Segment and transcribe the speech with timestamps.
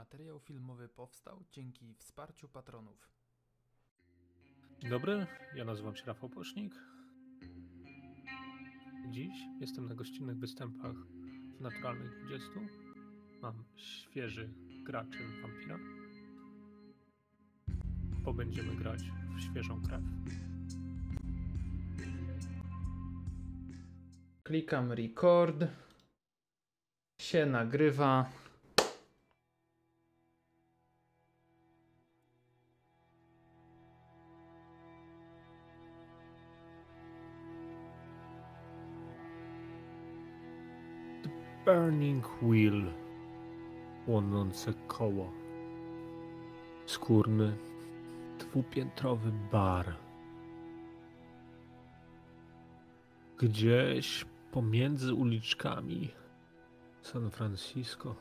[0.00, 3.10] Materiał filmowy powstał dzięki wsparciu patronów.
[4.78, 6.74] Dzień dobry, ja nazywam się Rafał Posznik.
[9.10, 10.96] Dziś jestem na gościnnych występach
[11.56, 12.48] w Naturalnych 20.
[13.42, 14.52] Mam świeży
[14.84, 15.78] graczy wampira.
[18.22, 19.02] Bo będziemy grać
[19.36, 20.02] w świeżą krew.
[24.42, 25.64] Klikam record.
[27.20, 28.39] Się nagrywa.
[41.70, 42.92] Burning Wheel.
[44.06, 45.32] Płonące koło.
[46.86, 47.56] Skórny,
[48.38, 49.96] dwupiętrowy bar.
[53.38, 56.10] Gdzieś pomiędzy uliczkami
[57.02, 58.14] San Francisco.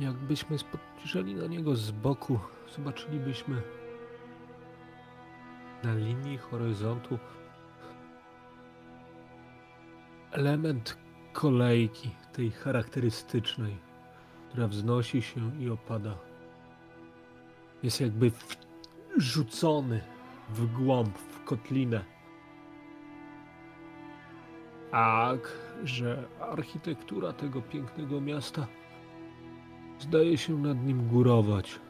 [0.00, 2.38] Jakbyśmy spojrzeli na niego z boku,
[2.76, 3.62] zobaczylibyśmy
[5.84, 7.18] na linii horyzontu
[10.32, 10.98] element
[11.32, 13.76] kolejki, tej charakterystycznej,
[14.48, 16.16] która wznosi się i opada.
[17.82, 18.32] Jest jakby
[19.16, 20.00] rzucony
[20.48, 22.04] w głąb, w kotlinę.
[24.90, 25.52] Tak,
[25.84, 28.66] że architektura tego pięknego miasta
[29.98, 31.80] zdaje się nad nim górować.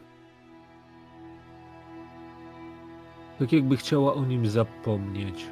[3.38, 5.46] Tak jakby chciała o nim zapomnieć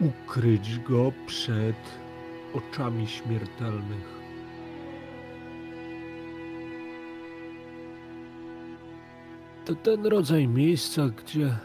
[0.00, 1.76] ukryć go przed
[2.54, 4.20] oczami śmiertelnych.
[9.64, 11.56] To ten rodzaj miejsca, gdzie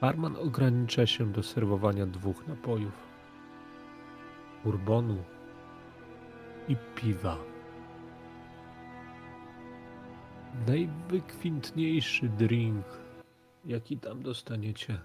[0.00, 3.08] barman ogranicza się do serwowania dwóch napojów:
[4.64, 5.16] bourbonu
[6.68, 7.38] i piwa.
[10.66, 12.86] Najwykwintniejszy drink,
[13.64, 14.98] jaki tam dostaniecie.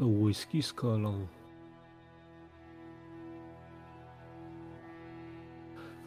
[0.00, 1.26] Whisky z kolą.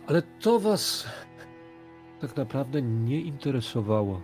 [0.08, 1.08] Ale to was
[2.22, 4.22] tak naprawdę nie interesowało.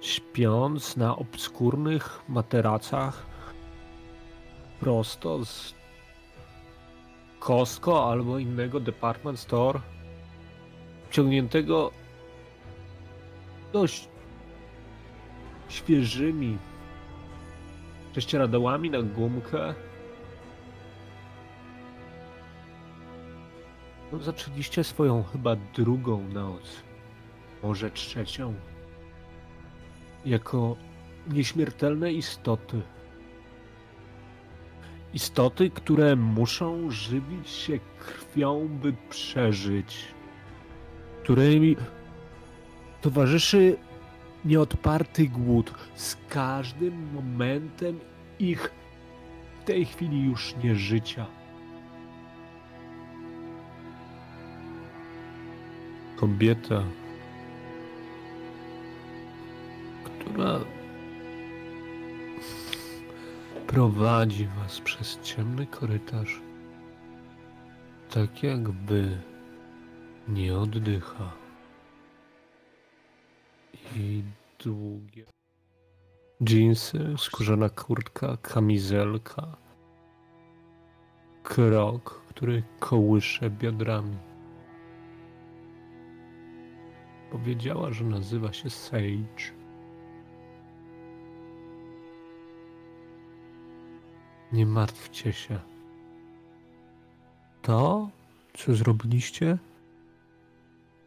[0.00, 3.26] Śpiąc na obskurnych materacach
[4.80, 5.74] prosto z
[7.40, 9.80] Costco albo innego department store,
[11.10, 11.90] ciągniętego
[13.72, 14.08] dość
[15.68, 16.58] świeżymi
[18.12, 19.74] prześcieradełami na gumkę.
[24.12, 26.82] No, zaczęliście swoją chyba drugą noc,
[27.62, 28.54] może trzecią,
[30.24, 30.76] jako
[31.28, 32.80] nieśmiertelne istoty.
[35.14, 40.04] Istoty, które muszą żywić się krwią, by przeżyć,
[41.22, 41.76] którymi
[43.00, 43.76] towarzyszy
[44.44, 48.00] nieodparty głód z każdym momentem
[48.38, 48.72] ich
[49.60, 51.26] w tej chwili już nie życia.
[56.16, 56.82] Kobieta,
[60.04, 60.60] która
[63.66, 66.40] prowadzi was przez ciemny korytarz,
[68.10, 69.18] tak jakby
[70.28, 71.39] nie oddycha
[73.96, 74.22] i
[74.64, 75.26] długie.
[76.48, 79.56] Jeansy, skórzana kurtka, kamizelka.
[81.42, 84.16] Krok, który kołysze biodrami.
[87.30, 89.52] Powiedziała, że nazywa się Sage.
[94.52, 95.60] Nie martwcie się.
[97.62, 98.08] To,
[98.54, 99.58] co zrobiliście,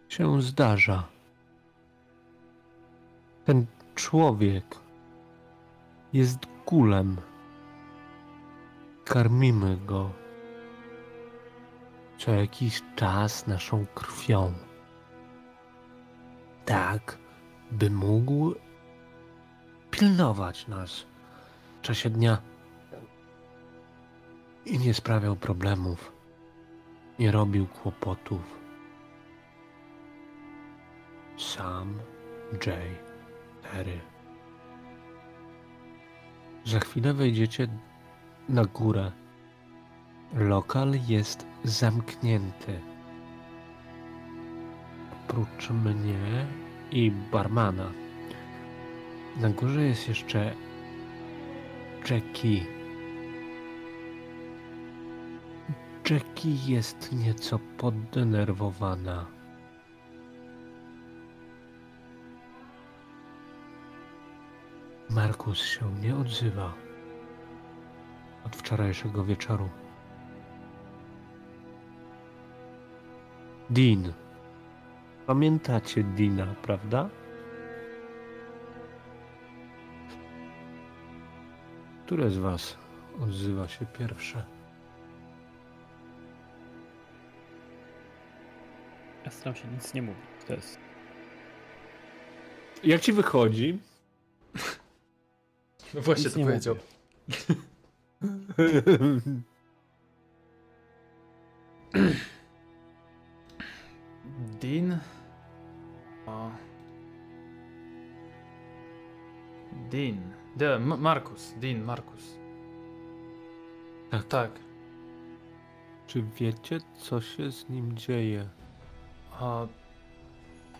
[0.09, 1.12] się zdarza.
[3.45, 3.65] Ten
[3.95, 4.79] człowiek
[6.13, 7.17] jest gulem.
[9.05, 10.23] Karmimy go
[12.17, 14.53] co jakiś czas naszą krwią.
[16.65, 17.17] Tak,
[17.71, 18.53] by mógł
[19.91, 21.05] pilnować nas
[21.77, 22.37] w czasie dnia
[24.65, 26.11] i nie sprawiał problemów,
[27.19, 28.59] nie robił kłopotów.
[31.37, 31.99] Sam
[32.65, 33.12] Jay.
[36.65, 37.67] Za chwilę wejdziecie
[38.49, 39.11] na górę.
[40.33, 42.79] Lokal jest zamknięty.
[45.13, 46.47] Oprócz mnie
[46.91, 47.91] i barmana.
[49.41, 50.53] Na górze jest jeszcze
[52.09, 52.65] Jackie.
[56.09, 59.42] Jackie jest nieco poddenerwowana.
[65.13, 66.73] Markus się nie odzywa
[68.45, 69.69] od wczorajszego wieczoru.
[73.69, 74.13] Dean.
[75.27, 77.09] Pamiętacie Dina, prawda?
[82.05, 82.77] Które z was
[83.21, 84.45] odzywa się pierwsze?
[89.25, 90.23] Ja staram się nic nie mówić.
[90.47, 90.79] To jest.
[92.83, 93.79] Jak ci wychodzi?
[95.93, 96.75] No właśnie Nic to powiedział.
[104.61, 104.99] Dean?
[106.27, 106.49] O.
[109.91, 110.17] Dean.
[110.55, 111.53] De, M- Markus.
[111.59, 112.37] Dean, Markus.
[114.11, 114.23] Tak.
[114.27, 114.51] Tak.
[116.07, 118.49] Czy wiecie, co się z nim dzieje?
[119.31, 119.67] A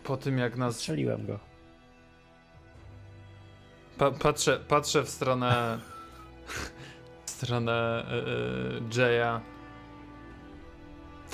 [0.03, 1.39] po tym jak nas Strzeliłem go.
[3.97, 5.79] Pa patrzę, patrzę w stronę.
[7.25, 9.39] w stronę y, y, Jaya.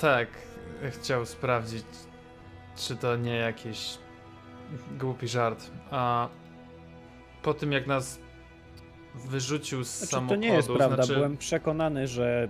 [0.00, 0.28] Tak,
[0.90, 1.84] chciał sprawdzić,
[2.76, 3.98] czy to nie jakiś
[4.98, 5.70] głupi żart.
[5.90, 6.28] A
[7.42, 8.20] po tym jak nas
[9.14, 10.96] wyrzucił z Znaczy, samochodu, to nie jest prawda.
[10.96, 12.48] znaczy, Byłem przekonany, że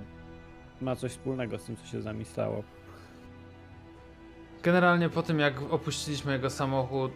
[0.80, 2.62] ma coś wspólnego z tym, co się z nami stało.
[4.62, 7.12] generalnie po tym jak opuściliśmy jego samochód,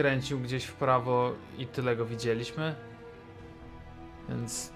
[0.00, 2.74] skręcił gdzieś w prawo i tyle go widzieliśmy.
[4.28, 4.72] Więc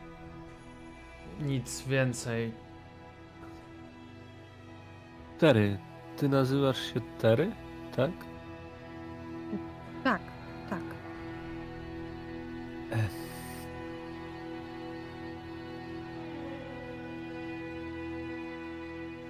[1.41, 2.53] nic więcej.
[5.39, 5.79] Tery.
[6.17, 7.53] Ty nazywasz się Tery?
[7.97, 8.11] Tak?
[10.05, 10.21] Tak,
[10.71, 10.83] tak.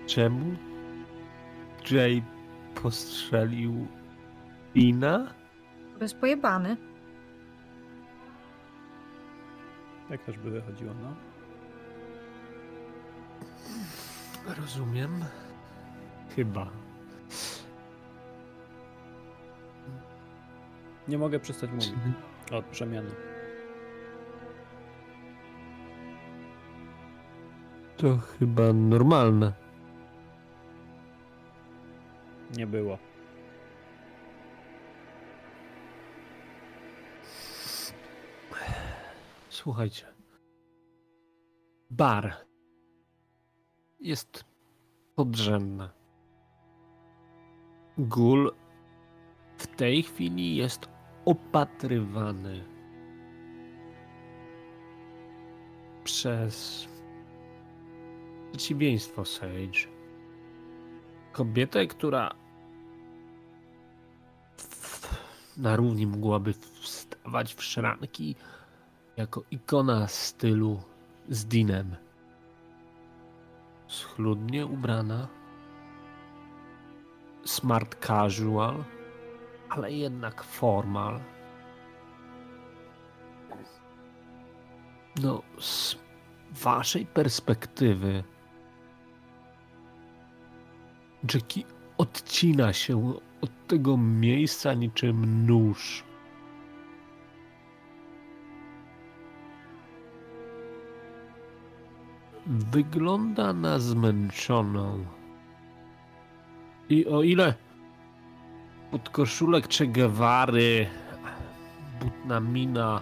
[0.06, 0.56] Czemu
[1.90, 2.22] Jay
[2.82, 3.86] postrzelił
[4.74, 5.43] Ina?
[5.98, 6.76] Bez pojebany.
[10.10, 11.14] Jak też by wychodziło, no.
[14.60, 15.24] Rozumiem.
[16.36, 16.66] Chyba.
[21.08, 21.92] Nie mogę przestać mówić.
[22.52, 23.10] Od przemiany.
[27.96, 29.52] To chyba normalne.
[32.56, 32.98] Nie było.
[39.64, 40.06] Słuchajcie.
[41.90, 42.34] Bar
[44.00, 44.44] jest
[45.14, 45.88] podrzędny.
[47.98, 48.52] Gul
[49.58, 50.88] w tej chwili jest
[51.24, 52.64] opatrywany
[56.04, 56.88] przez
[58.50, 59.88] przeciwieństwo Sage.
[61.32, 62.34] Kobietę, która
[65.56, 68.36] na równi mogłaby wstawać w szranki
[69.16, 70.80] jako ikona stylu
[71.28, 71.96] z Dinem.
[73.88, 75.28] Schludnie ubrana,
[77.44, 78.84] smart casual,
[79.68, 81.20] ale jednak formal.
[85.22, 85.96] No, z
[86.50, 88.24] waszej perspektywy,
[91.34, 91.64] Jackie
[91.98, 96.04] odcina się od tego miejsca niczym nóż.
[102.46, 105.04] Wygląda na zmęczoną.
[106.88, 107.54] I o ile
[108.90, 110.86] podkoszulek Che Guevary,
[112.00, 113.00] butna mina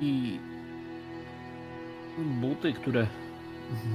[0.00, 0.38] i
[2.40, 3.06] buty, które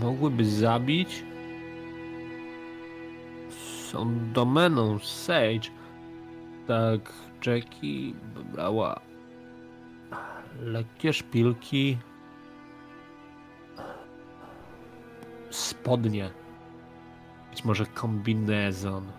[0.02, 1.24] mogłyby zabić,
[3.90, 5.70] są domeną Sage,
[6.68, 7.14] tak
[7.46, 9.00] Jackie wybrała
[10.62, 11.98] lekkie szpilki,
[15.56, 16.30] spodnie,
[17.50, 19.12] być może kombinezon,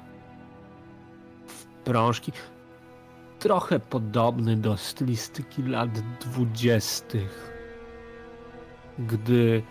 [1.84, 2.32] prążki,
[3.38, 7.52] trochę podobny do stylistyki lat dwudziestych,
[8.98, 9.62] gdy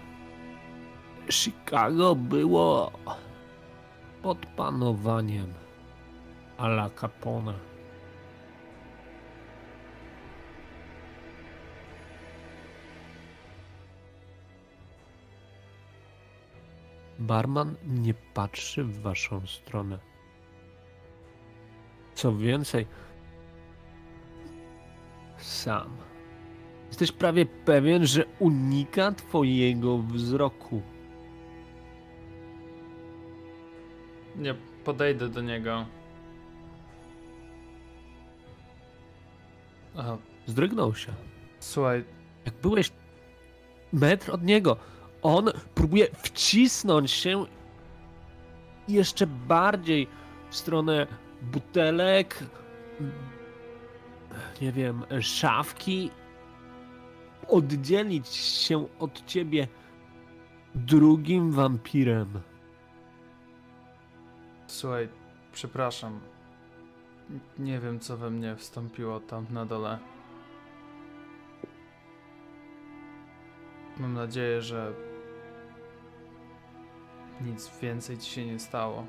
[1.30, 2.92] Chicago było
[4.22, 5.54] pod panowaniem
[6.58, 7.73] Ala Capone.
[17.24, 20.00] Barman nie patrzy w waszą stronę.
[22.16, 22.88] Co więcej,
[25.38, 25.90] sam
[26.88, 30.82] Jesteś prawie pewien, że unika twojego wzroku.
[34.36, 35.86] Nie podejdę do niego.
[39.98, 41.14] Aha, Zdrygnął się.
[41.60, 42.04] słuchaj,
[42.46, 42.92] Jak byłeś
[43.94, 44.78] metr od niego,
[45.24, 47.46] on próbuje wcisnąć się
[48.88, 50.08] jeszcze bardziej
[50.50, 51.08] w stronę
[51.42, 52.44] butelek,
[54.62, 56.12] nie wiem, szafki,
[57.48, 59.68] oddzielić się od ciebie
[60.76, 62.42] drugim wampirem.
[64.68, 65.10] słuchaj,
[65.54, 66.20] przepraszam.
[67.60, 70.00] Nie wiem, co we mnie wstąpiło tam na dole.
[73.98, 74.94] Mam nadzieję, że
[77.46, 79.08] nic więcej ci się nie stało.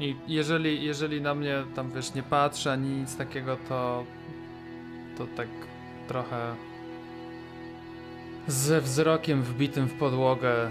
[0.00, 4.04] I jeżeli, jeżeli na mnie tam wiesz nie patrzy ani nic takiego, to
[5.18, 5.48] to tak
[6.08, 6.54] trochę
[8.46, 10.70] ze wzrokiem wbitym w podłogę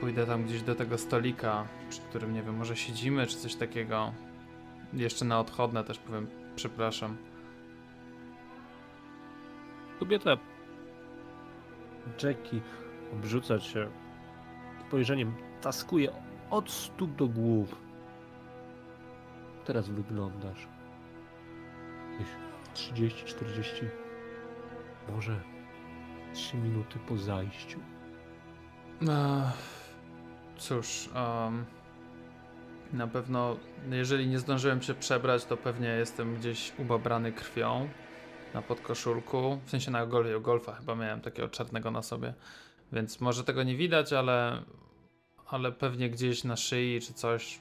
[0.00, 4.12] pójdę tam gdzieś do tego stolika, przy którym nie wiem, może siedzimy czy coś takiego.
[4.92, 7.16] Jeszcze na odchodne też powiem przepraszam.
[9.98, 10.36] Kobieta
[12.22, 12.60] Jackie
[13.12, 13.54] obrzuca
[14.86, 16.12] spojrzeniem, taskuje
[16.50, 17.76] od stóp do głów.
[19.64, 20.68] Teraz wyglądasz.
[22.12, 22.28] Jakieś
[22.74, 23.84] 30, 40,
[25.08, 25.40] może
[26.32, 27.78] 3 minuty po zajściu.
[29.02, 29.80] Ech,
[30.56, 31.64] Cóż, em,
[32.92, 33.56] na pewno,
[33.90, 37.88] jeżeli nie zdążyłem się przebrać, to pewnie jestem gdzieś ubabrany krwią
[38.54, 39.60] na podkoszulku.
[39.64, 42.34] W sensie na golfie, golfa chyba miałem takiego czarnego na sobie,
[42.92, 44.62] więc może tego nie widać, ale,
[45.46, 47.60] ale pewnie gdzieś na szyi czy coś,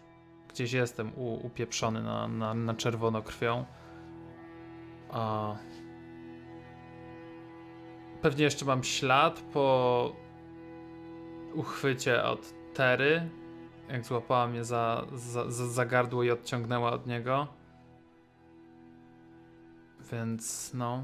[0.50, 3.66] gdzieś jestem u, upieprzony na, na, na czerwono krwią.
[5.12, 5.56] A...
[8.22, 10.16] Pewnie jeszcze mam ślad po
[11.54, 13.30] uchwycie od Tery,
[13.90, 17.59] jak złapała mnie za, za, za, za gardło i odciągnęła od niego.
[20.12, 21.04] Więc no,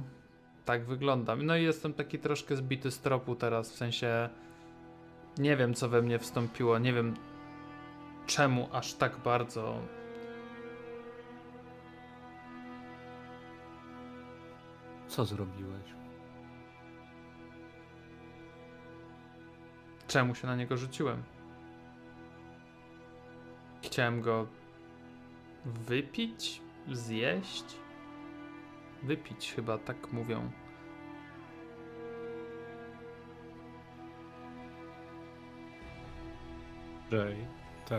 [0.65, 1.45] tak wyglądam.
[1.45, 4.29] No i jestem taki troszkę zbity z tropu teraz, w sensie
[5.37, 7.13] nie wiem co we mnie wstąpiło, nie wiem
[8.27, 9.79] czemu aż tak bardzo
[15.07, 15.95] Co zrobiłeś?
[20.07, 21.23] czemu się na niego rzuciłem.
[23.83, 24.47] Chciałem go
[25.65, 27.65] wypić, zjeść.
[29.05, 30.51] Wypić chyba, tak mówią.
[37.11, 37.35] Jay,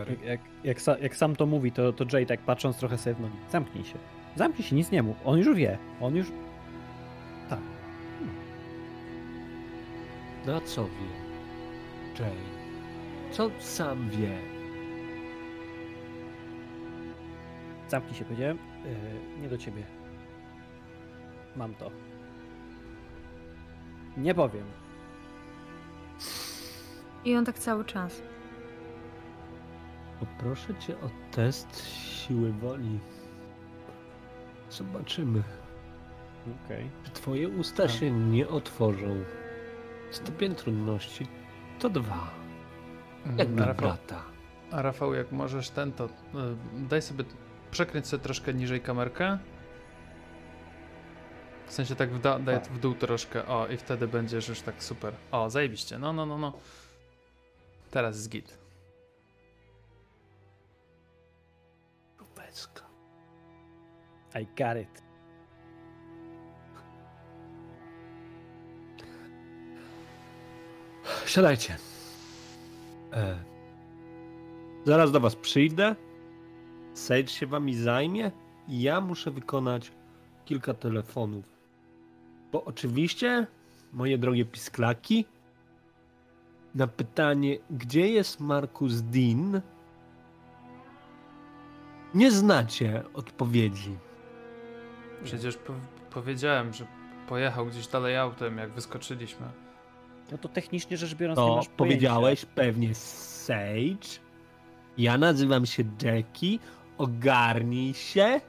[0.09, 3.15] Jak, jak, jak, sa, jak sam to mówi, to, to Jay tak patrząc trochę sobie
[3.15, 3.37] w nogi.
[3.49, 3.97] Zamknij się.
[4.35, 5.17] Zamknij się, nic nie mów.
[5.25, 5.77] On już wie.
[6.01, 6.31] On już...
[10.45, 11.11] Na co wie?
[12.19, 12.37] Jay,
[13.31, 14.37] co sam wie?
[17.89, 18.57] Zamknij się, powiedziałem.
[19.37, 19.96] Yy, nie do ciebie.
[21.57, 21.91] Mam to.
[24.17, 24.65] Nie powiem.
[27.25, 28.21] I on tak cały czas.
[30.19, 32.99] Poproszę cię o test siły woli.
[34.69, 35.43] Zobaczymy.
[36.65, 36.89] Okej.
[37.03, 37.91] Czy twoje usta Tak.
[37.91, 39.15] się nie otworzą?
[40.11, 41.27] Stopień trudności
[41.79, 42.29] to dwa.
[43.25, 44.21] Jak Mm, dla Rafał, brata.
[44.71, 46.09] a Rafał, jak możesz ten, to y,
[46.89, 47.23] daj sobie,
[47.71, 49.37] przekręć sobie troszkę niżej kamerkę.
[51.67, 52.69] W sensie tak w, da, daj Tak.
[52.71, 55.13] w dół troszkę, o i wtedy będziesz już tak super.
[55.31, 56.53] O, zajebiście, no, no, no, no.
[57.91, 58.57] Teraz jest git.
[62.19, 62.83] Rubecka.
[64.41, 65.03] I got it.
[71.25, 71.77] Siadajcie.
[73.13, 73.39] E,
[74.85, 75.95] zaraz do was przyjdę.
[76.93, 78.31] Sage się wami zajmie
[78.67, 79.91] ja muszę wykonać
[80.45, 81.56] kilka telefonów.
[82.51, 83.47] Bo oczywiście,
[83.93, 85.25] moje drogie pisklaki,
[86.75, 89.61] na pytanie, gdzie jest Markus Dean,
[92.13, 93.97] nie znacie odpowiedzi.
[95.23, 95.73] Przecież po
[96.11, 96.87] powiedziałem, że
[97.27, 99.47] pojechał gdzieś dalej autem, jak wyskoczyliśmy.
[100.31, 104.19] No to technicznie rzecz biorąc nie To masz powiedziałeś pewnie Sage.
[104.97, 106.59] Ja nazywam się Jackie.
[106.97, 108.41] Ogarnij się.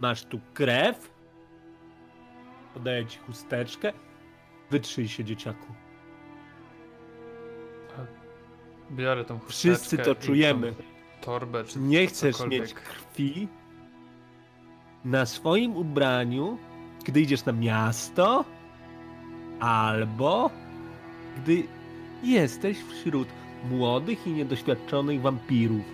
[0.00, 1.11] Masz tu krew.
[2.74, 3.92] Podaję ci chusteczkę.
[4.70, 5.66] Wytrzyj się, dzieciaku.
[8.90, 10.74] Biorę tą chusteczkę Wszyscy to czujemy.
[11.20, 12.60] Torbę czy Nie chcesz cokolwiek.
[12.60, 13.48] mieć krwi,
[15.04, 16.58] na swoim ubraniu,
[17.04, 18.44] gdy idziesz na miasto,
[19.60, 20.50] albo
[21.36, 21.62] gdy
[22.22, 23.28] jesteś wśród
[23.70, 25.84] młodych i niedoświadczonych wampirów.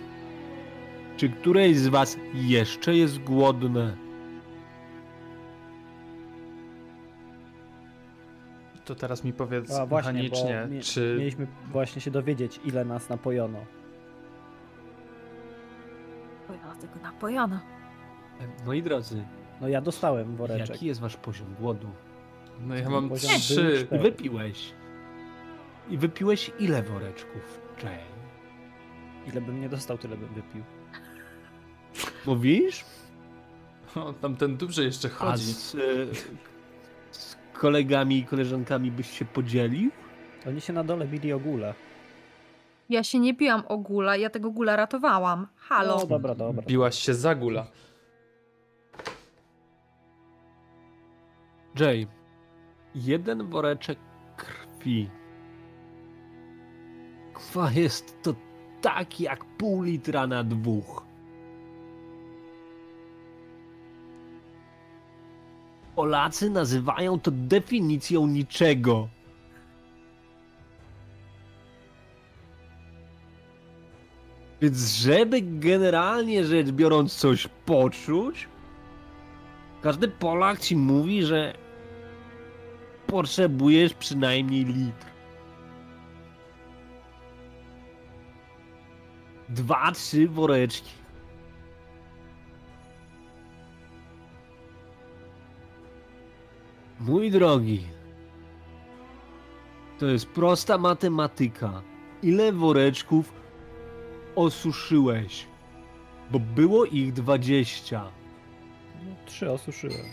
[1.17, 4.08] Czy któreś z was jeszcze jest głodne?
[8.89, 12.85] To teraz mi powiedz A właśnie, mechanicznie, bo mie- czy mieliśmy właśnie się dowiedzieć, ile
[12.85, 13.59] nas napojono.
[16.47, 17.61] Pojona tego napojona.
[18.65, 19.23] Moi drodzy,
[19.61, 20.69] No ja dostałem woreczek.
[20.69, 21.87] jaki jest wasz poziom głodu?
[22.59, 23.87] no ja mam trzy.
[23.91, 24.73] I wypiłeś.
[25.89, 27.97] I wypiłeś ile woreczków, Jay?
[29.27, 30.63] Ile bym nie dostał, tyle bym wypił.
[32.25, 32.85] Mówisz?
[33.95, 35.43] O, tam ten duży jeszcze A chodzi.
[35.53, 35.77] z, e,
[36.15, 36.27] z
[37.59, 39.91] kolegami i koleżankami byś się podzielił?
[40.47, 41.73] Oni się na dole bili o gulę.
[42.89, 45.47] Ja się nie biłam o gula, ja tego gula ratowałam.
[45.55, 45.97] Halo.
[45.97, 46.63] No dobra, dobra.
[46.67, 47.67] Biłaś się za gula.
[51.79, 52.07] Jay,
[52.95, 53.99] jeden woreczek
[54.37, 55.09] krwi.
[57.33, 58.35] Kwa jest to
[58.81, 61.08] tak jak pół litra na dwóch.
[65.99, 69.07] Polacy nazywają to definicją niczego.
[74.61, 78.47] Więc żeby generalnie rzecz biorąc coś poczuć,
[79.81, 81.53] każdy Polak ci mówi, że
[83.07, 85.05] potrzebujesz przynajmniej litr.
[89.49, 90.91] Dwa, trzy woreczki.
[96.99, 97.83] Mój drogi,
[99.99, 101.81] to jest prosta matematyka.
[102.23, 103.33] Ile woreczków
[104.35, 105.47] osuszyłeś?
[106.31, 108.03] Bo było ich dwadzieścia.
[109.05, 110.05] No, trzy osuszyłem.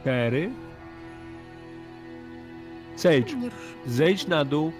[0.00, 0.50] Cztery.
[2.96, 3.34] Sage,
[3.86, 4.72] zejdź na dół,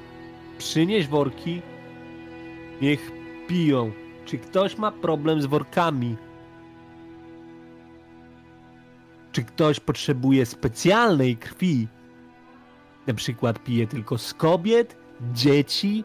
[0.58, 1.62] przynieś worki,
[2.82, 3.10] niech
[3.48, 3.92] piją.
[4.24, 6.16] Czy ktoś ma problem z workami?
[9.32, 11.88] Czy ktoś potrzebuje specjalnej krwi?
[13.06, 14.96] Na przykład pije tylko z kobiet,
[15.32, 16.04] dzieci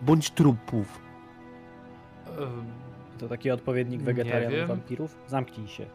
[0.00, 1.02] bądź trupów.
[3.18, 5.18] To taki odpowiednik wegetarianów, wampirów?
[5.26, 5.86] Zamknij się.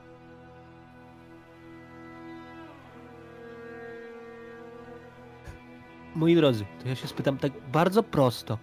[6.15, 8.58] Moi drodzy, to ja się spytam tak bardzo prosto.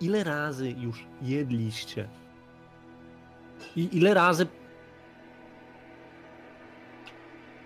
[0.00, 2.08] Ile razy już jedliście?
[3.76, 4.46] I ile razy.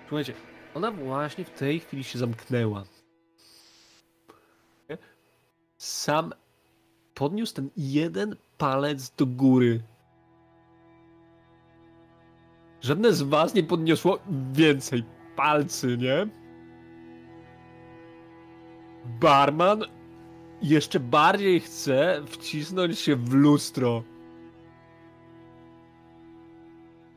[0.09, 0.35] Słuchajcie,
[0.75, 2.85] ona właśnie w tej chwili się zamknęła.
[5.77, 6.33] Sam
[7.15, 9.81] podniósł ten jeden palec do góry.
[12.81, 14.19] Żadne z was nie podniosło
[14.53, 15.05] więcej
[15.37, 16.29] palcy, nie?
[19.21, 19.85] Barman
[20.63, 24.03] jeszcze bardziej chce wcisnąć się w lustro.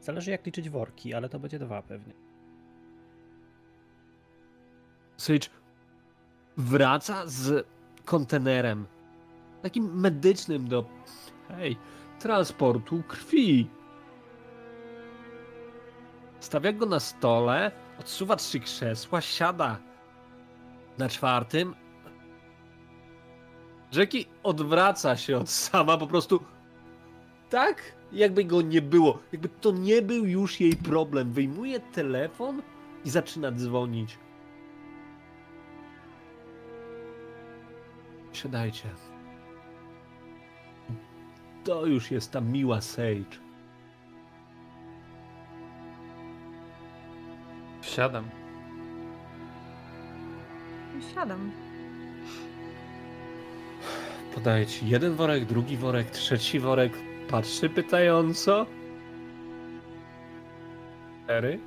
[0.01, 2.13] Zależy jak liczyć worki, ale to będzie dwa pewnie.
[5.17, 5.47] Sage
[6.58, 7.67] wraca z
[8.06, 8.86] kontenerem.
[9.62, 10.86] Takim medycznym do
[11.47, 11.77] hej,
[12.19, 13.69] transportu krwi.
[16.39, 19.80] Stawia go na stole, odsuwa trzy krzesła, siada
[20.97, 21.75] na czwartym.
[23.91, 26.39] Rzeki odwraca się od sama po prostu
[27.49, 29.19] tak, jakby go nie było.
[29.32, 31.32] Jakby to nie był już jej problem.
[31.32, 32.62] Wyjmuje telefon
[33.06, 34.17] i zaczyna dzwonić.
[38.34, 38.89] Siadajcie.
[41.63, 43.39] To już jest ta miła Sage.
[47.82, 48.30] Wsiadam.
[51.13, 51.51] Siadam.
[54.35, 56.93] Podaję ci jeden worek, drugi worek, trzeci worek.
[57.29, 58.65] Patrzy pytająco.
[61.23, 61.59] Cztery.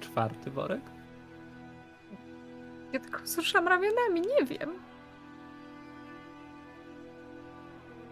[0.00, 0.80] Czwarty worek.
[2.92, 4.70] Ja tylko wzruszam ramionami, nie wiem.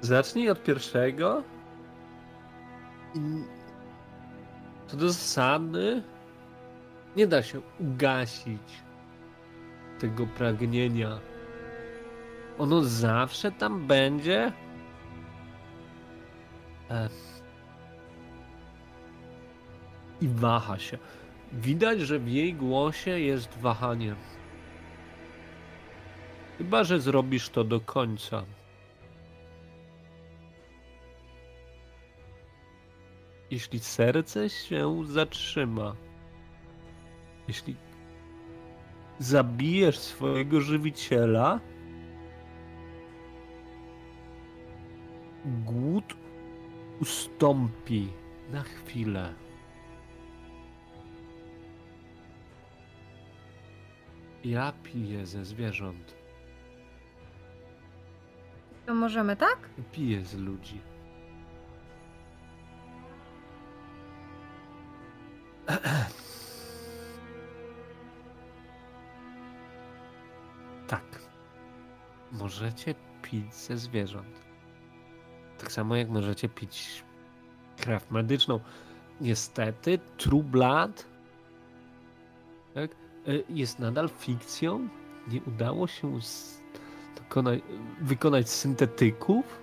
[0.00, 1.42] Zacznij od pierwszego.
[3.14, 3.18] I
[4.86, 6.02] co do zasady,
[7.16, 8.82] nie da się ugasić
[10.00, 11.20] tego pragnienia.
[12.58, 14.52] Ono zawsze tam będzie?
[16.90, 17.08] E.
[20.20, 20.98] I waha się.
[21.52, 24.14] Widać, że w jej głosie jest wahanie.
[26.58, 28.44] Chyba, że zrobisz to do końca.
[33.50, 35.96] Jeśli serce się zatrzyma,
[37.48, 37.76] jeśli
[39.18, 41.60] zabijesz swojego żywiciela,
[45.64, 46.16] głód
[47.00, 48.08] ustąpi
[48.52, 49.34] na chwilę.
[54.44, 56.14] Ja piję ze zwierząt,
[58.86, 59.58] To możemy, tak?
[59.92, 60.80] piję z ludzi.
[70.86, 71.22] Tak.
[72.32, 74.51] Możecie pić ze zwierząt.
[75.62, 77.04] Tak samo jak możecie pić
[77.76, 78.60] krew medyczną.
[79.20, 81.06] Niestety, True Blood
[82.74, 82.90] tak,
[83.28, 84.88] y, jest nadal fikcją.
[85.28, 86.60] Nie udało się z,
[87.16, 87.50] dokona,
[88.00, 89.62] wykonać syntetyków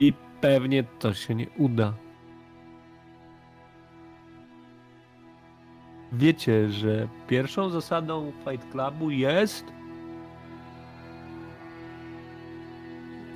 [0.00, 1.94] i pewnie to się nie uda.
[6.12, 9.64] Wiecie, że pierwszą zasadą Fight Clubu jest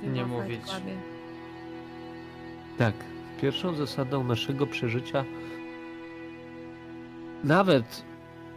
[0.03, 0.61] Nie mówić.
[2.77, 2.93] Tak,
[3.41, 5.25] pierwszą zasadą naszego przeżycia,
[7.43, 8.05] nawet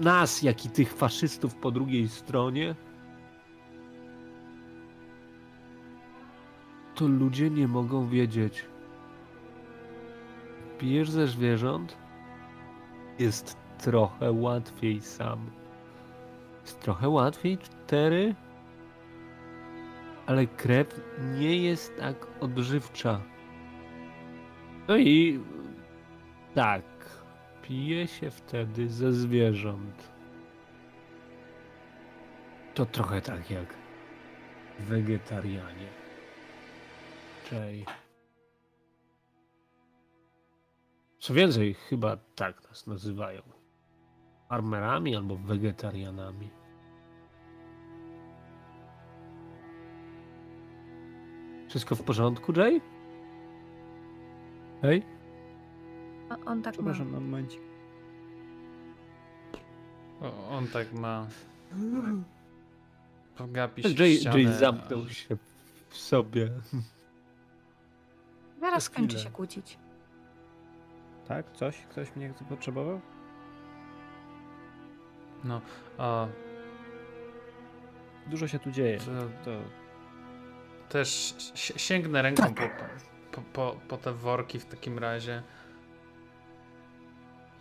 [0.01, 2.75] nas, jak i tych faszystów po drugiej stronie,
[6.95, 8.65] to ludzie nie mogą wiedzieć.
[10.79, 11.97] Pijesz ze zwierząt,
[13.19, 15.51] jest trochę łatwiej sam.
[16.63, 18.35] Jest trochę łatwiej, cztery,
[20.27, 21.01] ale krew
[21.39, 23.21] nie jest tak odżywcza.
[24.89, 25.41] No i
[26.55, 26.85] tak,
[27.63, 30.13] pije się wtedy ze zwierząt.
[32.75, 33.75] To trochę tak jak
[34.79, 35.89] wegetarianie.
[37.51, 37.85] Czej.
[41.19, 43.43] Co więcej, chyba tak nas nazywają.
[44.49, 46.51] Farmerami albo wegetarianami.
[51.69, 52.98] Wszystko w porządku, Jay?
[54.83, 55.03] Hej?
[56.31, 56.83] A on tak ma.
[56.83, 57.61] Przepraszam na momencik.
[60.21, 61.27] O, on tak ma.
[63.37, 65.37] Pogapi się w Jay, ścianę, Jay zamknął się
[65.89, 66.51] w sobie.
[68.61, 69.25] Zaraz skończy chwilę.
[69.25, 69.79] się kłócić.
[71.29, 71.53] Tak?
[71.53, 71.77] Coś?
[71.79, 73.01] Ktoś mnie potrzebował?
[75.45, 75.61] No,
[75.99, 76.27] a
[78.27, 78.99] Dużo się tu dzieje.
[78.99, 79.05] to
[79.45, 79.51] To
[80.89, 82.63] też si- sięgnę ręką po,
[83.33, 85.43] po, po, po te worki w takim razie.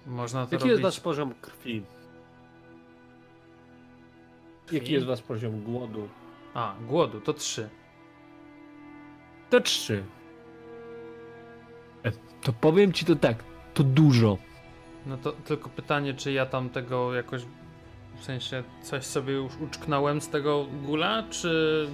[0.06, 0.70] Można to Jaki robić.
[0.72, 1.84] jest wasz poziom krwi?
[4.66, 4.94] Jaki Krwi?
[4.94, 6.10] jest wasz poziom głodu?
[6.54, 7.70] A, głodu, to trzy.
[9.50, 10.04] To trzy.
[12.04, 14.38] E, To powiem ci to tak, to dużo.
[15.06, 17.42] No to tylko pytanie, czy ja tam tego jakoś.
[18.16, 21.88] W sensie coś sobie już uczknąłem z tego gula, czy.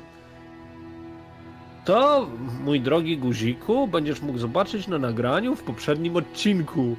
[1.86, 2.28] To,
[2.64, 6.96] mój drogi guziku, będziesz mógł zobaczyć na nagraniu w poprzednim odcinku.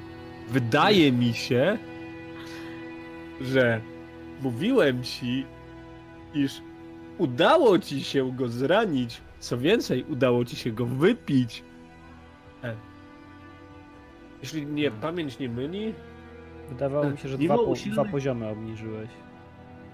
[0.49, 1.77] Wydaje mi się,
[3.41, 3.81] że
[4.41, 5.45] mówiłem ci,
[6.33, 6.61] iż
[7.17, 9.21] udało ci się go zranić.
[9.39, 11.63] Co więcej, udało ci się go wypić.
[12.63, 12.75] E.
[14.41, 15.01] Jeśli nie Hmm.
[15.01, 15.93] pamięć nie myli,
[16.69, 19.09] wydawało mi się, że dwa, po, usilnych- dwa poziomy obniżyłeś.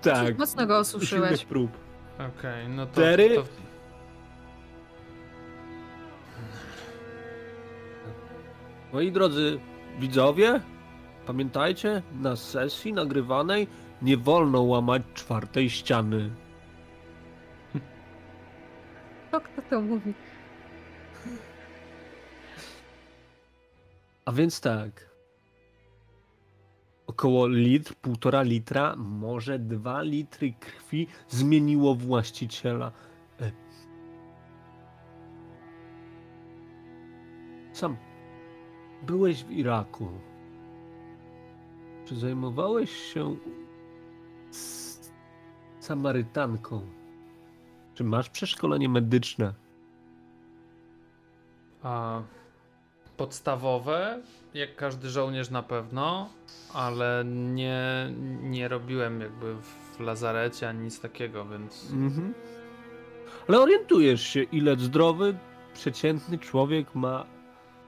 [0.01, 0.37] tak.
[0.37, 1.45] Mocno go osuszyłeś.
[1.45, 1.71] prób.
[2.37, 2.91] Okej, no to.
[2.91, 3.35] Cztery.
[3.35, 3.43] to...
[8.93, 9.59] Moi drodzy
[9.99, 10.61] widzowie,
[11.25, 13.67] pamiętajcie, na sesji nagrywanej
[14.01, 16.29] nie wolno łamać czwartej ściany.
[19.31, 20.13] To kto to mówi?
[24.25, 25.11] A więc tak.
[27.07, 32.91] Około litr, półtora litra, może dwa litry krwi zmieniło właściciela.
[33.41, 33.51] E.
[37.73, 38.10] Sam
[39.03, 40.07] byłeś w Iraku.
[42.05, 43.35] Czy zajmowałeś się
[45.79, 46.81] Samarytanką?
[47.93, 49.53] Czy masz przeszkolenie medyczne?
[51.83, 52.21] A,
[53.17, 54.21] podstawowe,
[54.53, 56.29] jak każdy żołnierz na pewno,
[56.73, 58.09] ale nie,
[58.41, 61.91] nie robiłem jakby w lazarecie ani nic takiego, więc.
[61.91, 62.33] Mhm.
[63.47, 65.37] Ale orientujesz się, ile zdrowy,
[65.73, 67.25] przeciętny człowiek ma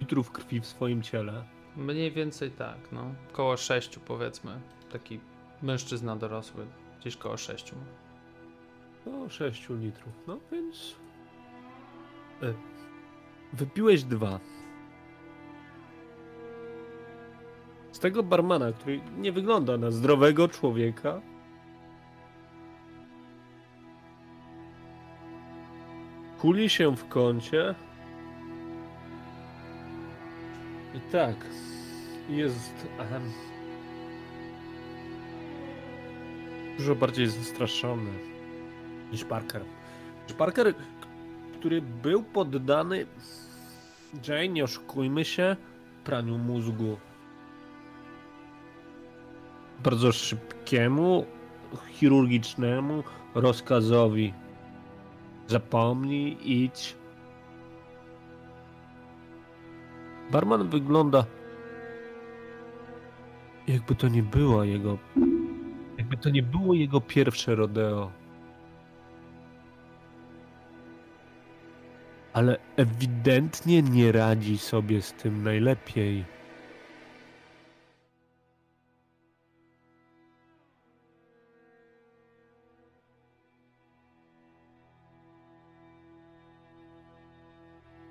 [0.03, 1.43] litrów krwi w swoim ciele.
[1.77, 3.15] Mniej więcej tak, no.
[3.31, 4.59] Koło sześciu powiedzmy.
[4.91, 5.19] Taki
[5.61, 6.65] mężczyzna dorosły,
[6.99, 7.75] gdzieś koło sześciu.
[9.25, 10.13] O 6 litrów.
[10.27, 10.95] No więc.
[12.41, 12.53] E,
[13.53, 14.39] wypiłeś dwa.
[18.03, 21.21] tego barmana, który nie wygląda na zdrowego człowieka.
[26.39, 27.75] Kuli się w kącie.
[31.11, 31.35] Tak,
[32.29, 33.31] jest em,
[36.77, 38.11] dużo bardziej zastraszony
[39.11, 39.61] niż Parker.
[40.27, 40.73] Niż Parker,
[41.59, 43.05] który był poddany
[44.27, 45.55] Jane, nie oszukujmy się,
[46.03, 46.97] praniu mózgu.
[49.83, 51.25] Bardzo szybkiemu,
[51.91, 53.03] chirurgicznemu
[53.35, 54.33] rozkazowi.
[55.47, 57.02] Zapomnij, idź.
[60.33, 61.25] Barman wygląda
[63.67, 64.97] jakby to nie było jego
[65.97, 68.11] jakby to nie było jego pierwsze rodeo.
[72.33, 76.25] Ale ewidentnie nie radzi sobie z tym najlepiej.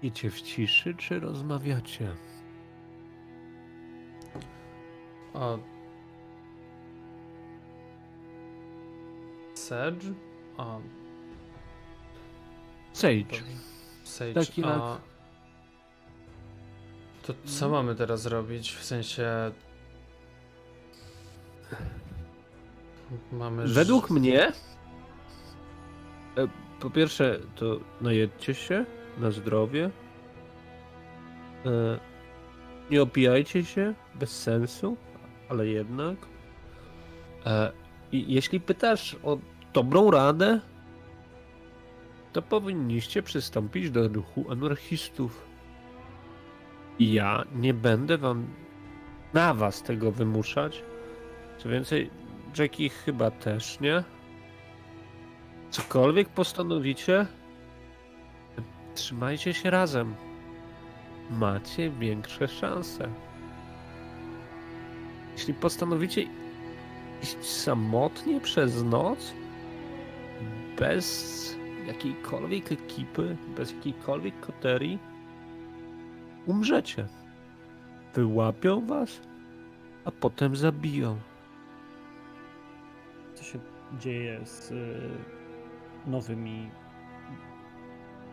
[0.02, 2.14] Idzie w ciszy, czy rozmawiacie?
[5.34, 5.58] O.
[9.54, 10.12] Sedge?
[10.56, 10.80] O,
[12.92, 13.42] Sage.
[14.04, 14.34] Sage.
[14.34, 14.98] Taki a...
[17.22, 18.72] To co mamy teraz robić?
[18.72, 19.52] W sensie...
[23.32, 23.66] Mamy...
[23.66, 24.52] Według mnie,
[26.36, 26.48] e,
[26.80, 28.84] po pierwsze, to najedźcie się
[29.18, 29.90] na zdrowie.
[31.66, 31.98] E,
[32.90, 34.96] Nie opijajcie się bez sensu,
[35.48, 36.16] ale jednak.
[37.46, 37.72] E,
[38.12, 39.38] jeśli pytasz o
[39.72, 40.60] dobrą radę,
[42.32, 45.46] to powinniście przystąpić do ruchu anarchistów.
[46.98, 48.46] I ja nie będę wam
[49.34, 50.82] na was tego wymuszać.
[51.58, 52.10] Co więcej,
[52.58, 54.04] Jackie chyba też nie.
[55.70, 57.26] Cokolwiek postanowicie,
[58.94, 60.14] trzymajcie się razem.
[61.30, 63.08] Macie większe szanse.
[65.32, 66.22] Jeśli postanowicie
[67.22, 69.32] iść samotnie przez noc,
[70.78, 74.98] bez jakiejkolwiek ekipy, bez jakiejkolwiek koterii,
[76.46, 77.06] umrzecie.
[78.14, 79.20] Wyłapią was,
[80.04, 81.18] a potem zabiją.
[83.34, 83.58] Co się
[84.00, 85.10] dzieje z y,
[86.06, 86.70] nowymi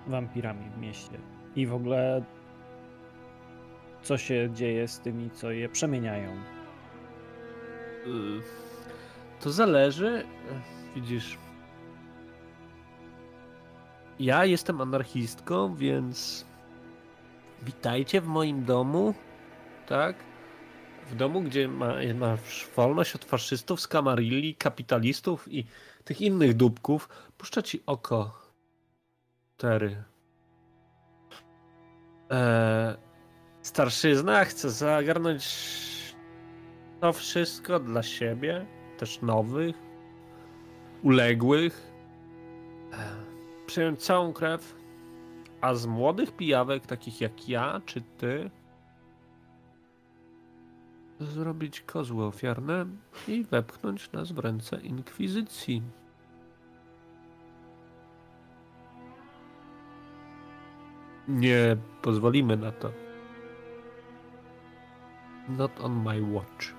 [0.07, 1.17] wampirami w mieście?
[1.55, 2.23] I w ogóle
[4.01, 6.31] co się dzieje z tymi, co je przemieniają?
[8.07, 8.41] Y,
[9.39, 10.23] To zależy.
[10.95, 11.37] Widzisz.
[14.19, 16.45] Ja jestem anarchistką, więc
[17.61, 19.13] witajcie w moim domu.
[19.87, 20.15] Tak?
[21.11, 25.65] W domu, gdzie ma, masz wolność od faszystów, skamarilli, kapitalistów i
[26.03, 27.09] tych innych dupków.
[27.37, 28.48] Puszcza ci oko.
[29.59, 30.03] Tery.
[32.29, 32.95] Eee,
[33.61, 35.45] starszyzna chce zagarnąć
[37.01, 38.65] to wszystko dla siebie,
[38.97, 39.75] też nowych,
[41.03, 41.91] uległych.
[42.93, 42.99] Eee,
[43.65, 44.75] Przyjąć całą krew,
[45.61, 48.49] a z młodych pijawek, takich jak ja czy ty,
[51.19, 52.85] zrobić kozły ofiarne
[53.27, 55.81] i wepchnąć nas w ręce inkwizycji.
[61.29, 62.91] Nie pozwolimy na to.
[65.49, 66.73] Not on my watch.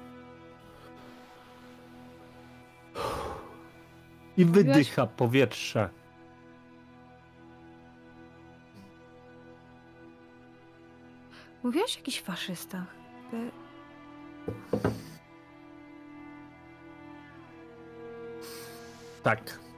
[4.36, 5.90] I wydycha powietrze.
[11.62, 12.94] Mówiłaś o jakichś faszystach.
[19.22, 19.69] Tak.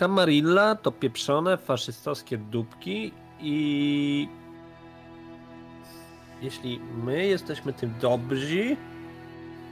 [0.00, 4.28] Camarilla to pieprzone faszystowskie dupki i
[6.42, 8.76] jeśli my jesteśmy tym dobrzy,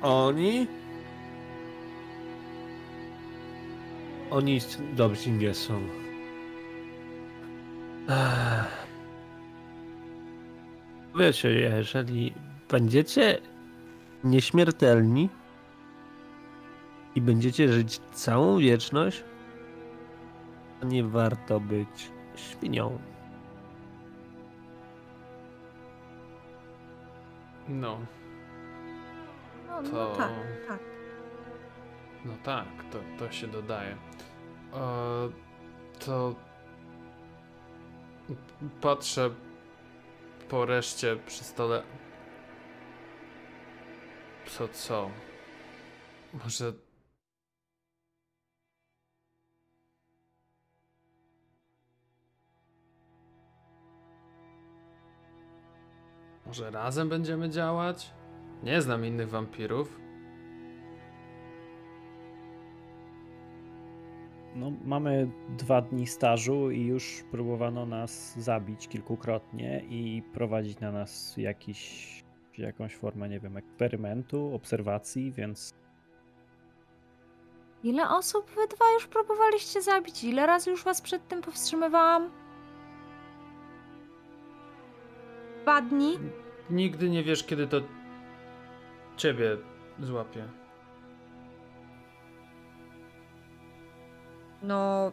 [0.03, 0.67] oni
[4.31, 4.61] oni
[4.97, 5.81] dobrzy nie są.
[11.19, 12.35] Wiecie, jeżeli
[12.71, 13.39] będziecie
[14.25, 15.29] nieśmiertelni,
[17.15, 19.25] i będziecie żyć całą wieczność,
[20.83, 22.99] nie warto być świnią.
[27.69, 27.99] No,
[29.69, 30.31] No, no To- tak,
[30.69, 30.79] tak.
[32.25, 33.97] no tak, to, to się dodaje.
[34.75, 34.79] E,
[36.07, 36.35] to
[38.81, 39.31] patrzę
[40.49, 41.83] po reszcie przy stole.
[44.47, 45.11] Co, co?
[46.45, 46.73] Może.
[56.49, 58.13] Może razem będziemy działać?
[58.63, 60.01] Nie znam innych wampirów.
[64.55, 71.37] No, mamy dwa dni stażu i już próbowano nas zabić kilkukrotnie i prowadzić na nas
[71.37, 72.25] jakiś,
[72.59, 75.75] jakąś formę, nie wiem, eksperymentu, obserwacji, więc
[77.83, 80.25] Ile osób wy dwa już próbowaliście zabić?
[80.25, 82.31] Ile razy już was przed tym powstrzymywałam?
[85.69, 86.19] Dwa dni?
[86.71, 87.81] Nigdy nie wiesz, kiedy to
[89.17, 89.57] ciebie
[90.01, 90.49] złapie.
[94.63, 95.13] No,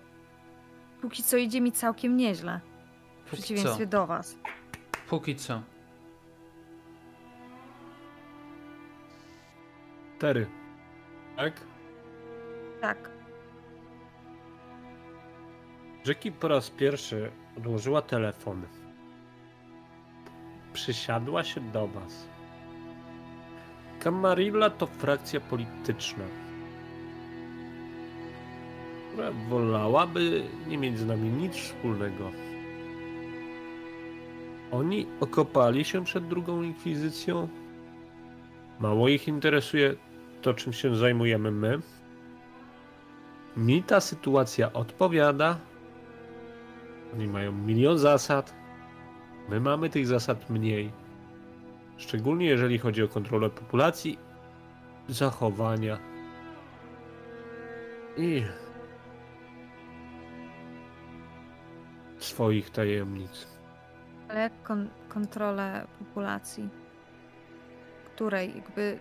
[1.02, 2.60] póki co idzie mi całkiem nieźle.
[3.26, 3.44] W Póki co.
[3.44, 4.38] przeciwieństwie do was.
[5.10, 5.62] Póki co.
[10.20, 10.48] Tery.
[11.38, 11.54] Tak?
[12.82, 13.10] Tak.
[16.06, 18.62] Jackie po raz pierwszy odłożyła telefon.
[20.76, 22.28] Przysiadła się do was.
[24.00, 26.24] Camarilla to frakcja polityczna,
[29.12, 32.32] która wolałaby nie mieć z nami nic wspólnego.
[34.72, 37.48] Oni okopali się przed drugą inkwizycją.
[38.80, 39.96] Mało ich interesuje
[40.42, 41.80] to, czym się zajmujemy my.
[43.58, 45.58] Mi ta sytuacja odpowiada.
[47.14, 48.65] Oni mają milion zasad.
[49.50, 50.92] My mamy tych zasad mniej.
[51.98, 54.18] Szczególnie jeżeli chodzi o kontrolę populacji,
[55.10, 55.98] zachowania
[58.18, 58.44] i
[62.20, 63.48] swoich tajemnic.
[64.30, 66.70] Ale jak kon- kontrolę populacji?
[68.16, 69.00] Której jakby.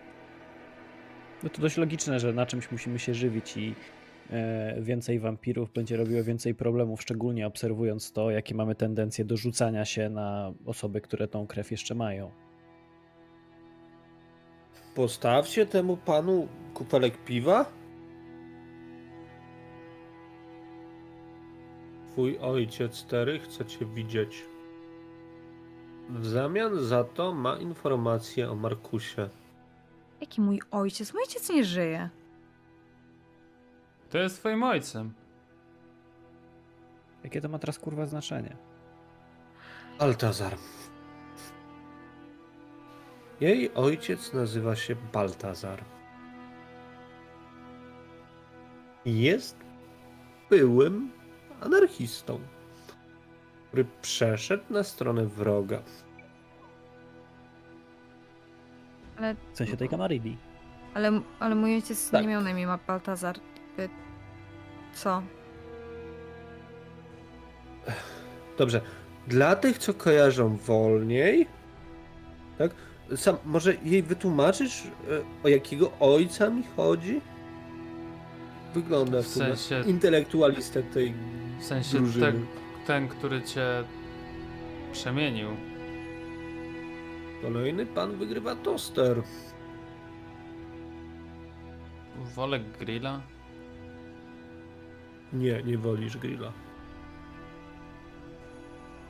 [1.43, 3.75] no to dość logiczne, że na czymś musimy się żywić i
[4.79, 10.09] więcej wampirów będzie robiło więcej problemów, szczególnie obserwując to, jakie mamy tendencje do rzucania się
[10.09, 12.31] na osoby, które tą krew jeszcze mają.
[14.95, 17.65] Postawcie temu panu kufelek piwa.
[22.11, 24.43] Twój ojciec Tery chce cię widzieć.
[26.09, 29.29] W zamian za to ma informacje o Markusie.
[30.21, 31.13] Jaki mój ojciec?
[31.13, 32.09] Mój ojciec nie żyje.
[34.15, 35.13] To jest twoim ojcem.
[37.23, 38.55] Jakie to ma teraz kurwa znaczenie?
[39.99, 40.55] Baltazar.
[43.41, 45.83] Jej ojciec nazywa się Baltazar.
[49.05, 49.57] Jest
[50.49, 51.11] byłym
[51.61, 52.39] anarchistą,
[53.67, 55.81] który przeszedł na stronę wroga.
[59.17, 60.37] Ale, W sensie tej Kamarilli.
[60.93, 62.21] ale, ale mój ojciec Tak.
[62.21, 63.35] nie miał na imię ma Baltazar.
[64.95, 65.21] Co?
[68.57, 68.81] Dobrze.
[69.27, 71.47] Dla tych, co kojarzą wolniej,
[72.57, 72.71] tak?
[73.15, 74.89] Sam, może jej wytłumaczysz, e,
[75.43, 77.21] o jakiego ojca mi chodzi?
[78.73, 81.13] Wygląda W w sensie- intelektualistę tej
[81.59, 82.25] W sensie drużyny.
[82.25, 82.45] ten,
[82.87, 83.65] ten, który cię
[84.91, 85.49] przemienił.
[87.41, 89.21] Kolejny pan wygrywa toster.
[92.35, 93.21] Wolę grilla?
[95.33, 96.51] Nie, nie wolisz grilla.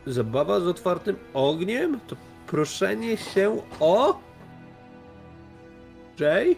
[0.06, 2.16] Zabawa z otwartym ogniem to
[2.48, 4.20] proszenie się o.
[6.20, 6.56] Jay?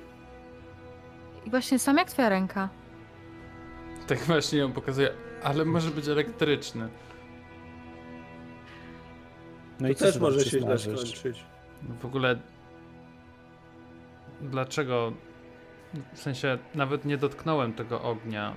[1.45, 2.69] I właśnie sam jak twoja ręka?
[4.07, 5.09] Tak właśnie ją pokazuje,
[5.43, 6.89] ale może być elektryczny.
[9.79, 11.45] No To i co też może się źle skończyć.
[12.01, 12.39] W ogóle.
[14.41, 15.13] Dlaczego?
[16.13, 18.53] W sensie, nawet nie dotknąłem tego ognia.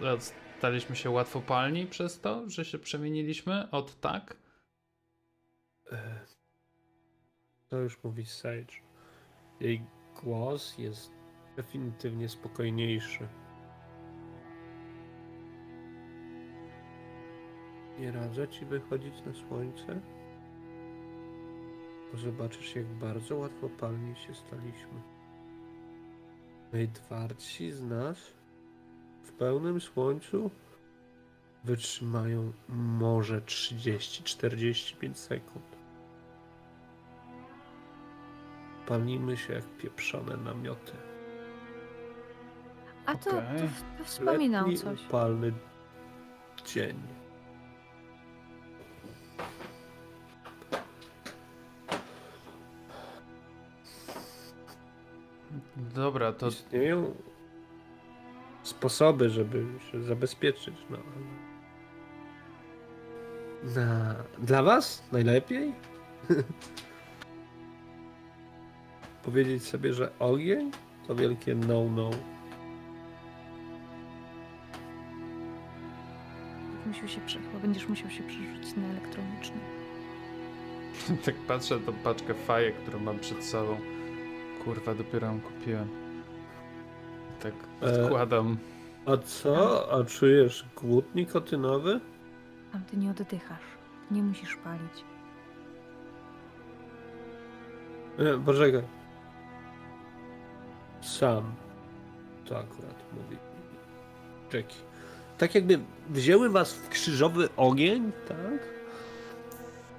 [0.00, 0.20] A
[0.58, 4.36] Staliśmy się łatwopalni przez to, że się przemieniliśmy od tak?
[5.92, 6.20] E,
[7.68, 8.74] To już mówi Sage.
[9.60, 9.82] Jej
[10.22, 11.12] głos jest
[11.56, 13.28] definitywnie spokojniejszy.
[17.98, 20.00] Nie radzę ci wychodzić na słońce,
[22.12, 25.02] bo zobaczysz, jak bardzo łatwopalni się staliśmy.
[26.72, 28.32] Najtwardsi z nas
[29.26, 30.50] w pełnym słońcu
[31.64, 35.76] wytrzymają może 30-45 sekund.
[38.86, 40.92] Palimy się jak pieprzone namioty.
[43.06, 43.58] A to, okay.
[43.58, 45.06] to, to wspominał Letni, coś.
[45.06, 45.52] upalny
[46.64, 46.96] dzień.
[55.76, 56.48] Dobra, to...
[56.48, 57.14] Istnieją
[58.66, 60.74] sposoby, żeby się zabezpieczyć.
[60.90, 60.98] No.
[63.74, 64.14] Na...
[64.38, 65.72] Dla was najlepiej?
[69.24, 70.70] Powiedzieć sobie, że ogień
[71.06, 72.10] to wielkie no-no.
[76.86, 77.38] Musiał się prze...
[77.62, 79.60] będziesz musiał się przerzucić na elektroniczny.
[81.24, 83.76] tak patrzę na tą paczkę fajek, którą mam przed sobą.
[84.64, 86.05] Kurwa, dopiero ją kupiłem.
[87.42, 88.56] Tak E, odkładam.
[89.06, 89.88] A co?
[89.92, 92.00] A czujesz głód nikotynowy?
[92.72, 93.62] Tam ty nie oddychasz.
[94.10, 95.04] Nie musisz palić.
[98.18, 98.82] Nie, poczekaj.
[101.00, 101.54] Sam.
[102.44, 103.36] To akurat mówi.
[104.50, 104.76] Czeki.
[105.38, 105.78] Tak jakby
[106.10, 108.68] wzięły was w krzyżowy ogień, tak?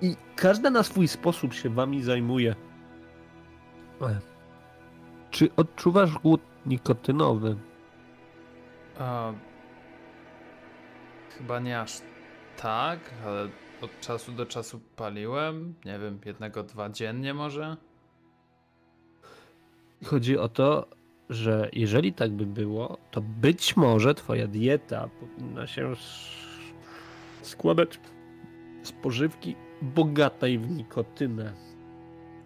[0.01, 2.55] I każda na swój sposób się wami zajmuje.
[4.01, 4.19] E.
[5.31, 7.55] Czy odczuwasz głód nikotynowy?
[8.99, 9.33] A,
[11.37, 12.01] chyba nie aż
[12.57, 13.49] tak, ale
[13.81, 15.73] od czasu do czasu paliłem.
[15.85, 17.77] Nie wiem, jednego, dwa dziennie może.
[20.05, 20.87] Chodzi o to,
[21.29, 25.93] że jeżeli tak by było, to być może twoja dieta powinna się
[27.41, 27.99] składać
[28.83, 31.53] z pożywki bogatej w nikotynę.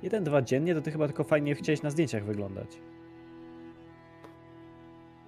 [0.01, 2.82] Jeden, dwa dziennie, to ty chyba tylko fajnie chciałeś na zdjęciach wyglądać.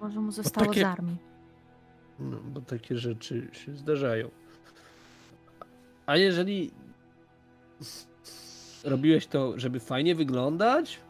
[0.04, 1.16] Może mu zostało takie- z armii.
[2.18, 4.30] No, bo takie rzeczy się zdarzają.
[6.06, 6.70] A jeżeli
[8.84, 11.00] robiłeś to, żeby fajnie wyglądać,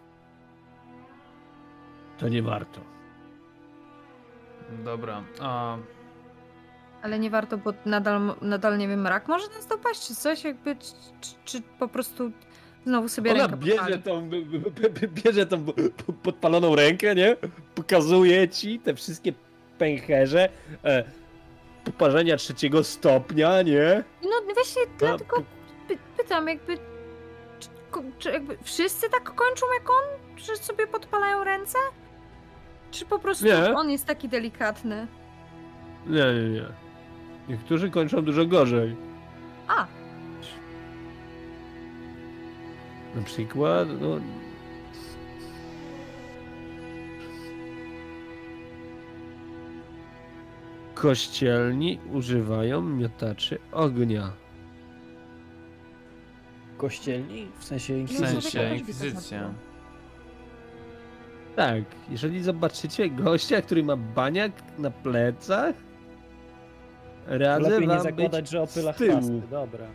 [2.18, 2.80] to nie warto.
[4.84, 5.24] Dobra.
[5.40, 5.76] A,
[7.02, 10.76] Ale nie warto, bo nadal, nadal nie wiem, rak może nas dopaść, czy coś jakby,
[10.76, 12.32] czy, czy, czy po prostu
[12.86, 14.02] znowu sobie Ona rękę bierze podpali.
[14.02, 15.72] tą, b- b- b- bierze tą p-
[16.22, 17.36] podpaloną rękę, nie?
[17.74, 19.32] Pokazuje ci te wszystkie
[19.78, 20.48] pęcherze,
[20.84, 21.04] e,
[21.84, 24.04] poparzenia trzeciego stopnia, nie?
[24.22, 25.42] No właśnie, A, dlatego
[25.88, 26.78] py, pytam jakby,
[27.60, 30.38] czy, ko- czy jakby wszyscy tak kończą jak on?
[30.38, 31.78] Że sobie podpalają ręce?
[32.90, 33.74] Czy po prostu Nie.
[33.76, 35.06] on jest taki delikatny?
[36.06, 36.64] Nie, nie, nie.
[37.48, 38.96] Niektórzy kończą dużo gorzej.
[39.68, 39.86] A,
[43.16, 44.20] Na przykład, no...
[50.94, 54.32] Kościelni używają miotaczy ognia.
[56.76, 57.48] Kościelni?
[57.58, 58.50] W sensie w inkwizycji.
[58.50, 59.54] sensie Inkwizycja.
[61.56, 65.74] Tak, jeżeli zobaczycie gościa, który ma baniak na plecach,
[67.26, 69.12] radzę Lepiej nie wam zakładać, być że opyla z tyłu.
[69.12, 69.42] chwasty.
[69.50, 69.86] Dobra.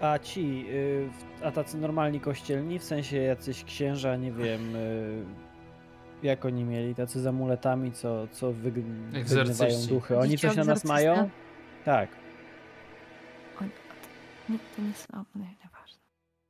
[0.00, 1.10] A ci, y,
[1.44, 5.24] a tacy normalni kościelni, w sensie jacyś księża, nie wiem, y,
[6.22, 8.82] jak oni mieli, tacy z amuletami, co, co wyg-
[9.12, 10.18] wygrywają duchy.
[10.18, 11.30] Oni coś na nas mają?
[11.84, 12.08] Tak.
[14.48, 15.98] nie, to nie są, nie, nieważne.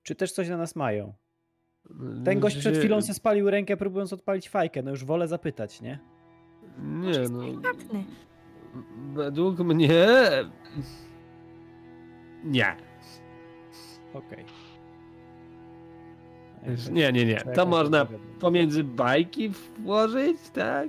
[0.03, 1.12] Czy też coś na nas mają?
[2.24, 4.82] Ten gość przed chwilą se spalił rękę, próbując odpalić fajkę.
[4.82, 5.99] No już wolę zapytać, nie?
[6.78, 7.40] Nie jest no.
[7.40, 8.05] delikatny.
[9.14, 10.07] Według mnie...
[12.44, 12.88] Nie.
[14.14, 14.44] Okej.
[16.90, 17.36] Nie, nie, nie.
[17.36, 18.06] Czekaj, To można
[18.40, 20.88] pomiędzy bajki włożyć, tak?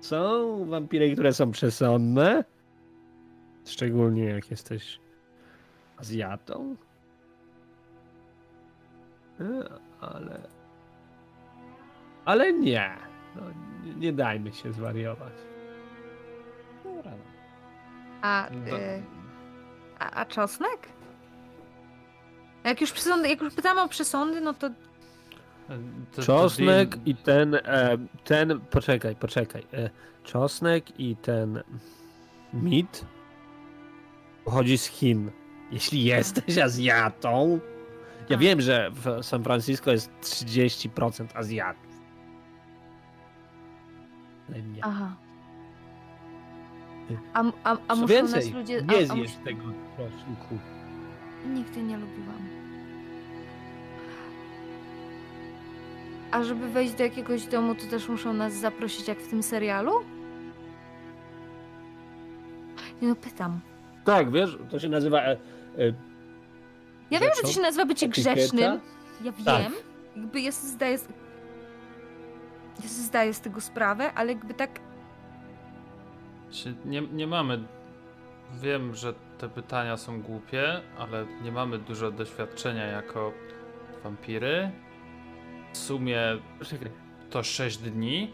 [0.00, 2.44] Są wampiry, które są przesądne.
[3.64, 5.00] Szczególnie jak jesteś
[5.96, 6.76] Azjatą.
[9.40, 9.44] E,
[10.00, 10.40] Ale...
[12.24, 12.90] Ale nie.
[13.36, 13.42] No,
[13.84, 15.32] nie, nie dajmy się zwariować.
[16.84, 17.16] Dobra, no.
[18.22, 19.02] A, Do- y,
[19.98, 20.88] a, a czosnek?
[22.64, 24.70] Jak już, przesądy, jak już pytamy o przesądy, no to
[25.68, 25.74] To-
[26.16, 29.66] to Czosnek deal- i ten, e, ten, poczekaj, poczekaj.
[29.72, 29.90] E,
[30.24, 31.62] czosnek i ten
[32.52, 33.04] mit
[34.44, 35.30] pochodzi z Chin.
[35.70, 37.60] Jeśli jesteś Azjatą,
[38.28, 38.38] ja A.
[38.40, 41.92] wiem, że w San Francisco jest 30% Azjatów.
[44.48, 44.84] Ale nie.
[44.84, 45.16] Aha.
[47.34, 48.82] A, a, a Co muszą więcej, nas ludzie...
[48.82, 49.44] nie a, a zjesz mus...
[49.44, 49.62] tego
[49.96, 50.58] czosnku.
[51.46, 52.42] Nigdy nie lubiłam.
[56.30, 59.92] A żeby wejść do jakiegoś domu, to też muszą nas zaprosić, jak w tym serialu?
[63.02, 63.60] Nie no, pytam.
[64.04, 65.18] Tak, wiesz, to się nazywa...
[65.20, 65.38] E, e,
[67.10, 67.48] Ja wiem, że Rzeczą?
[67.48, 68.34] to się nazywa bycie etykieta.
[68.34, 68.80] grzecznym.
[69.24, 69.44] Ja wiem.
[69.44, 69.72] Tak.
[70.16, 70.98] Jakby ja sobie zdaję...
[70.98, 71.08] z-
[72.82, 74.80] Ja sobie zdaję z tego sprawę, ale jakby tak...
[76.84, 77.64] Nie, nie mamy.
[78.62, 83.32] Wiem, że te pytania są głupie, ale nie mamy dużo doświadczenia jako
[84.04, 84.70] wampiry.
[85.72, 86.20] w sumie
[87.30, 88.32] to 6 dni,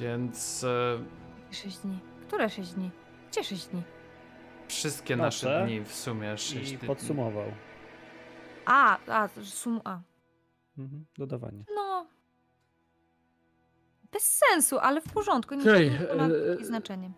[0.00, 1.98] więc e, 6 dni.
[2.26, 2.90] Które 6 dni?
[3.30, 3.82] Gdzie 6 dni?
[4.68, 6.86] wszystkie Noce nasze dni w sumie 6 I dni.
[6.86, 7.52] podsumował.
[8.66, 10.00] A, a, sum, a.
[10.78, 11.04] Mhm.
[11.18, 11.64] Dodawanie.
[11.74, 12.06] No.
[14.12, 15.54] Bez sensu, ale w porządku.
[15.54, 17.10] Nie, Hej, nie ma e, takiej znaczenia.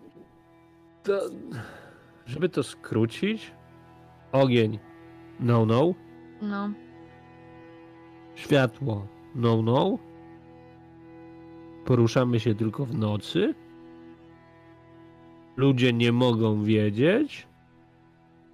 [1.02, 1.20] To,
[2.26, 3.52] żeby to skrócić,
[4.32, 4.78] ogień
[5.40, 5.94] no no,
[6.42, 6.70] No.
[8.34, 9.98] światło no no,
[11.84, 13.54] poruszamy się tylko w nocy,
[15.56, 17.48] ludzie nie mogą wiedzieć,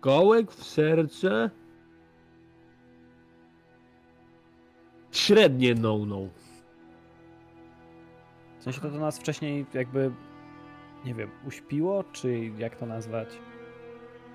[0.01, 1.51] kołek w serce,
[5.13, 6.29] średnie no no.
[8.59, 10.11] W sensie to do nas wcześniej jakby,
[11.05, 13.29] nie wiem, uśpiło, czy jak to nazwać?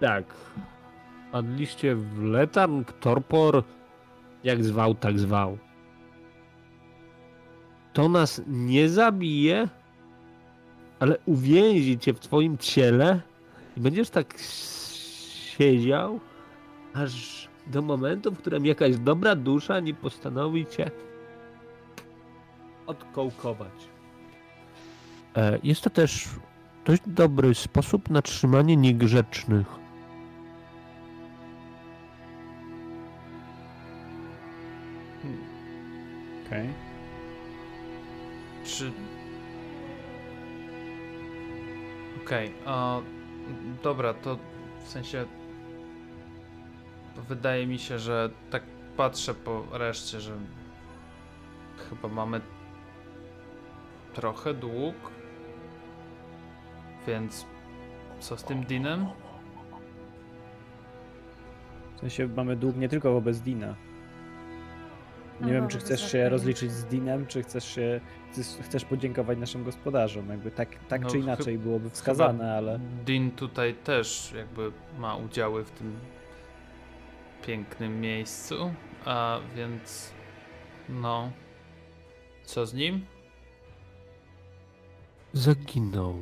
[0.01, 0.25] Tak.
[1.31, 3.63] Padliście w letarg, torpor,
[4.43, 5.57] jak zwał, tak zwał.
[7.93, 9.67] To nas nie zabije,
[10.99, 13.21] ale uwięzi cię w twoim ciele
[13.77, 14.33] i będziesz tak
[15.57, 16.19] siedział,
[16.93, 20.91] aż do momentu, w którym jakaś dobra dusza nie postanowi cię
[22.87, 23.73] odkołkować.
[25.35, 26.27] E, Jest to też
[26.85, 29.80] dość dobry sposób na trzymanie niegrzecznych.
[36.51, 36.69] Okej.
[38.63, 38.91] Czy.
[42.23, 42.99] Okej, a
[43.83, 44.37] dobra, to
[44.83, 45.25] w sensie.
[47.29, 48.63] Wydaje mi się, że tak
[48.97, 50.37] patrzę po reszcie, że
[51.89, 52.41] chyba mamy
[54.13, 54.95] trochę dług.
[57.07, 57.45] Więc
[58.19, 59.07] co z tym Dinem?
[61.95, 63.75] W sensie mamy dług nie tylko wobec Dina.
[65.41, 68.01] Nie No, wiem, czy chcesz się rozliczyć z Dinem, czy chcesz się
[68.61, 70.29] chcesz, podziękować naszym gospodarzom.
[70.29, 75.63] Jakby tak, tak No, czy inaczej byłoby wskazane, ale Din tutaj też jakby ma udziały
[75.63, 75.99] w tym
[77.45, 78.73] pięknym miejscu,
[79.05, 80.11] a więc
[80.89, 81.31] no
[82.43, 83.05] co z nim?
[85.33, 86.15] Zaginął.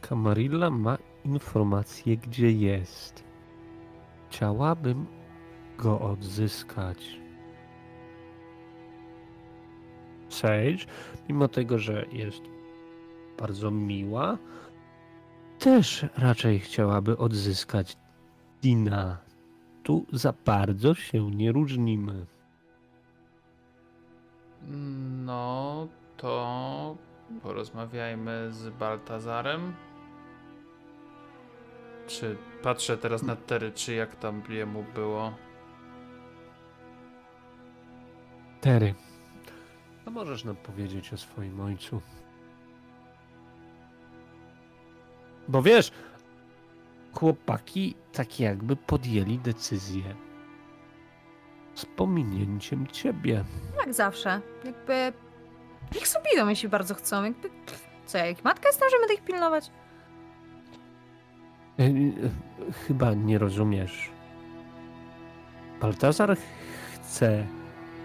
[0.00, 3.24] Kamarilla ma informację, gdzie jest.
[4.28, 5.06] Chciałabym
[5.78, 7.20] go odzyskać.
[10.28, 10.86] Sage,
[11.28, 12.42] mimo tego, że jest
[13.38, 14.38] bardzo miła,
[15.58, 17.96] też raczej chciałaby odzyskać
[18.62, 19.18] Dina.
[19.82, 22.26] Tu za bardzo się nie różnimy.
[25.24, 26.96] No to
[27.42, 29.74] porozmawiajmy z Baltazarem.
[32.06, 35.32] Czy patrzę teraz na Tery, czy jak tam jemu było?
[38.64, 38.94] Tery,
[40.06, 42.00] a możesz nam powiedzieć o swoim ojcu?
[45.48, 45.92] Bo wiesz,
[47.12, 50.14] chłopaki tak jakby podjęli decyzję
[51.74, 53.44] z pominięciem ciebie.
[53.78, 54.40] Jak zawsze.
[54.64, 55.12] Jakby.
[55.94, 57.24] Niech sobie idą, jeśli bardzo chcą.
[57.24, 57.50] Jakby.
[58.06, 59.70] Co, ja jak matka jestem, że będę ich pilnować?
[61.78, 61.92] E, e,
[62.86, 64.10] Chyba nie rozumiesz.
[65.80, 66.36] Baltazar
[66.94, 67.46] chce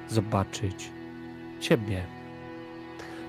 [0.09, 0.91] zobaczyć
[1.59, 2.03] ciebie.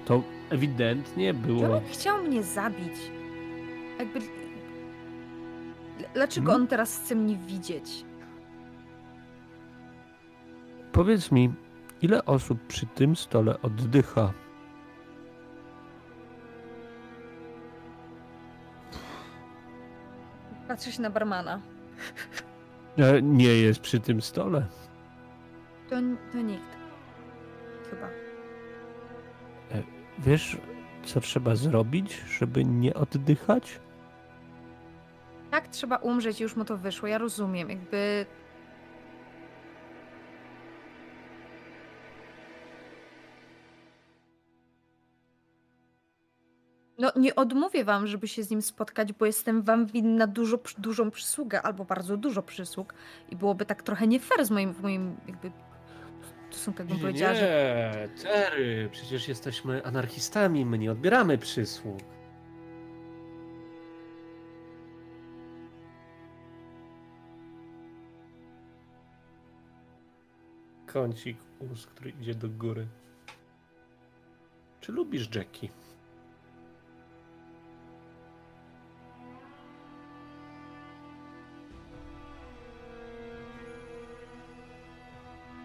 [0.04, 1.80] To ewidentnie było.
[1.92, 2.92] Chciał mnie zabić.
[3.98, 4.20] Jakby.
[6.14, 6.62] Dlaczego Hmm?
[6.62, 8.04] on teraz chce mnie widzieć?
[10.92, 11.52] Powiedz mi,
[12.02, 14.32] ile osób przy tym stole oddycha?
[20.68, 21.60] Patrzę się na barmana.
[22.98, 24.66] E, Nie jest przy tym stole.
[25.90, 25.96] To,
[26.32, 26.76] to nikt.
[27.90, 28.08] Chyba.
[30.18, 30.56] Wiesz,
[31.04, 33.80] co trzeba zrobić, żeby nie oddychać?
[35.50, 37.08] Tak, trzeba umrzeć już mu to wyszło.
[37.08, 37.70] Ja rozumiem.
[37.70, 38.26] Jakby.
[46.98, 51.10] No, nie odmówię wam, żeby się z nim spotkać, bo jestem wam winna dużo, dużą
[51.10, 52.94] przysługę, albo bardzo dużo przysług.
[53.30, 55.50] I byłoby tak trochę nie fair z moim, w moim jakby
[56.54, 61.98] stosunku, jakbym powiedziała, że Nie, Terry, przecież jesteśmy anarchistami, my nie odbieramy przysług.
[70.86, 71.38] Kącik
[71.72, 72.86] ust, który idzie do góry.
[74.80, 75.68] Czy lubisz Jackie?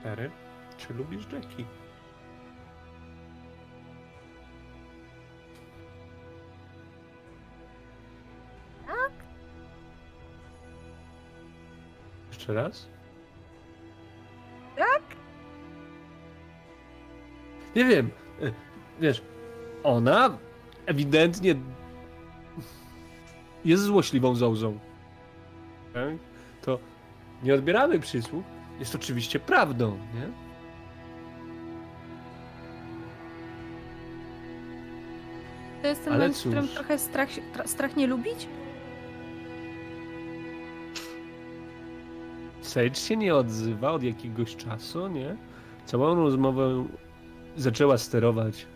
[0.03, 0.44] Terry?
[0.77, 1.65] Czy lubisz Jackie?
[8.87, 9.11] Tak.
[12.31, 12.87] Jeszcze raz?
[14.77, 15.01] Tak.
[17.75, 18.09] Nie wiem.
[18.41, 18.53] y,
[18.99, 19.21] Wiesz,
[19.83, 20.37] ona
[20.85, 21.55] ewidentnie
[23.65, 24.79] jest złośliwą zołzą.
[25.93, 26.13] Tak?
[26.61, 26.79] To
[27.43, 28.43] nie odbieramy przysług.
[28.79, 30.44] Jest oczywiście prawdą, nie?
[35.85, 37.29] To jest ten Ale moment, w którym trochę strach,
[37.65, 38.47] strach nie lubić?
[42.61, 45.37] Sage się nie odzywa od jakiegoś czasu, nie?
[45.85, 46.85] Całą rozmowę
[47.57, 48.67] zaczęła sterować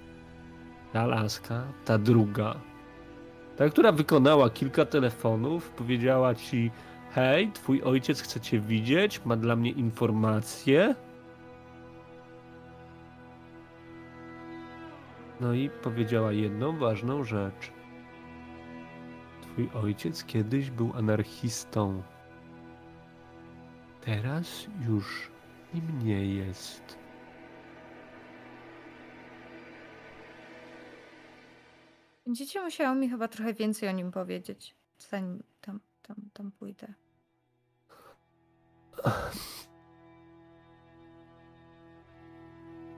[0.93, 2.55] ta laska, ta druga.
[3.57, 6.72] Ta, która wykonała kilka telefonów, powiedziała ci
[7.12, 10.95] hej, twój ojciec chce cię widzieć, ma dla mnie informacje.
[15.39, 17.71] No i powiedziała jedną ważną rzecz.
[19.41, 22.03] Twój ojciec kiedyś był anarchistą.
[24.01, 25.31] Teraz już
[25.73, 26.97] nim nie jest.
[32.25, 36.93] Będziecie musiało mi chyba trochę więcej o nim powiedzieć, zanim tam, tam, tam pójdę.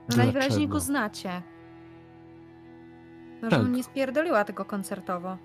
[0.08, 1.42] No Najwyraźniej go znacie.
[3.42, 3.58] No, Tak.
[3.60, 5.36] żebym nie spierdoliła tego koncertowo.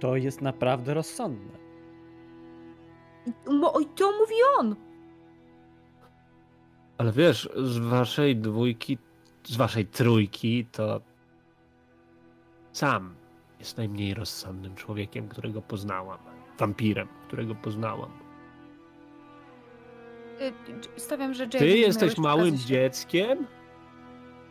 [0.00, 1.58] To jest naprawdę rozsądne.
[3.60, 4.76] Bo oj, to mówi on!
[6.98, 8.98] Ale wiesz, z waszej dwójki,
[9.44, 11.00] z waszej trójki, to
[12.72, 13.14] sam
[13.58, 16.18] jest najmniej rozsądnym człowiekiem, którego poznałam.
[16.58, 18.10] Wampirem, którego poznałam.
[20.40, 20.44] Y,
[20.96, 23.46] y, Stawiam, że Jay Ty jesteś małym dzieckiem,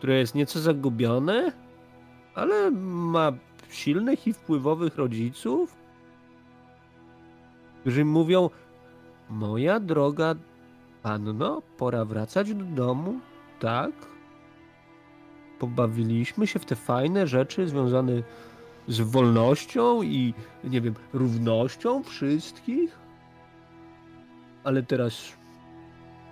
[0.04, 1.51] które jest nieco zagubione,
[2.36, 3.32] ale ma
[3.70, 5.76] silnych i wpływowych rodziców,
[7.82, 8.49] którzy mówią:
[9.30, 10.36] Moja droga
[11.04, 13.20] panno, pora wracać do domu,
[13.60, 13.91] tak?
[15.60, 18.24] Pobawiliśmy się w te fajne rzeczy związane
[18.88, 20.34] z wolnością i,
[20.64, 22.97] nie wiem, równością wszystkich.
[24.64, 25.34] Ale teraz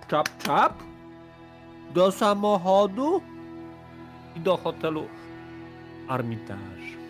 [0.08, 0.82] czap, czap
[1.94, 3.31] do samochodu
[4.36, 5.08] i do hotelu
[6.08, 7.02] Armitage.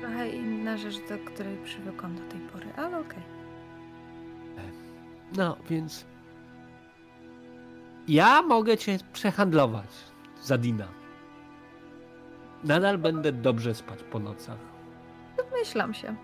[0.00, 3.22] Trochę inna rzecz, do której przywykłam do tej pory, ale okej.
[5.36, 6.06] No, więc
[8.08, 9.88] ja mogę cię przehandlować
[10.42, 10.88] za Dina.
[12.64, 14.58] Nadal będę dobrze spać po nocach.
[15.36, 16.16] Domyślam się.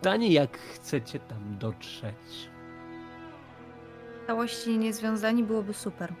[0.00, 2.50] Pytanie, jak chcecie tam dotrzeć.
[4.22, 6.12] W całości niezwiązani byłoby super.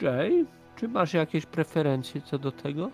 [0.00, 0.46] Jay,
[0.76, 2.90] czy masz jakieś preferencje co do tego?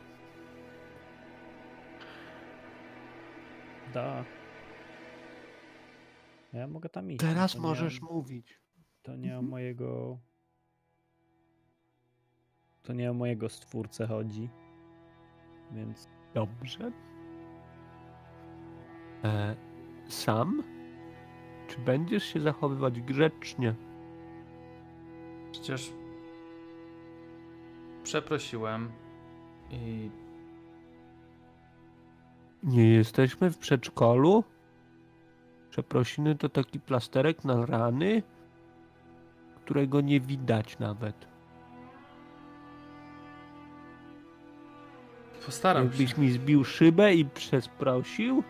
[3.95, 4.25] Da.
[6.53, 7.21] Ja mogę tam iść.
[7.21, 8.61] Teraz to możesz Nie, mówić.
[9.03, 9.49] to nie o Mhm.
[9.51, 10.19] mojego.
[12.83, 14.49] To nie o mojego stwórcę chodzi.
[15.73, 16.93] Więc Dobrze.
[19.25, 19.57] E,
[20.09, 20.63] sam?
[21.69, 23.75] Czy będziesz się zachowywać grzecznie?
[25.53, 25.93] Przecież
[28.03, 28.91] przeprosiłem
[29.71, 30.11] i
[32.63, 34.45] Nie jesteśmy w przedszkolu?
[35.71, 38.23] Przeprosiny to taki plasterek na rany,
[39.57, 41.38] którego nie widać nawet.
[45.49, 45.89] Postaram się.
[45.89, 48.43] Jakbyś mi zbił szybę i przeprosił,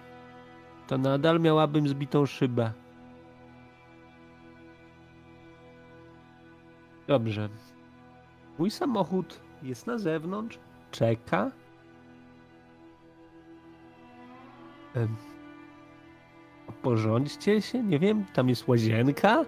[0.87, 2.73] to nadal miałabym zbitą szybę.
[7.07, 7.49] Dobrze.
[8.59, 10.59] Mój samochód jest na zewnątrz,
[10.91, 11.51] czeka.
[16.83, 19.45] Porządźcie się, nie wiem, tam jest łazienka.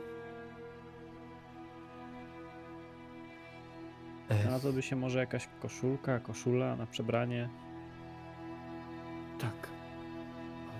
[4.43, 7.49] Znalazłaby się może jakaś koszulka, koszula na przebranie.
[9.39, 9.69] Tak.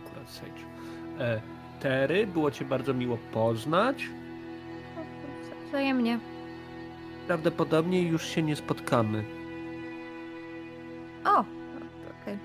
[0.07, 0.63] Akurat Sage.
[1.19, 1.41] E,
[1.81, 4.07] Tery, było cię bardzo miło poznać.
[5.69, 6.19] Wzajemnie.
[7.27, 9.25] Prawdopodobnie już się nie spotkamy.
[11.25, 11.45] O!
[12.23, 12.39] Okej.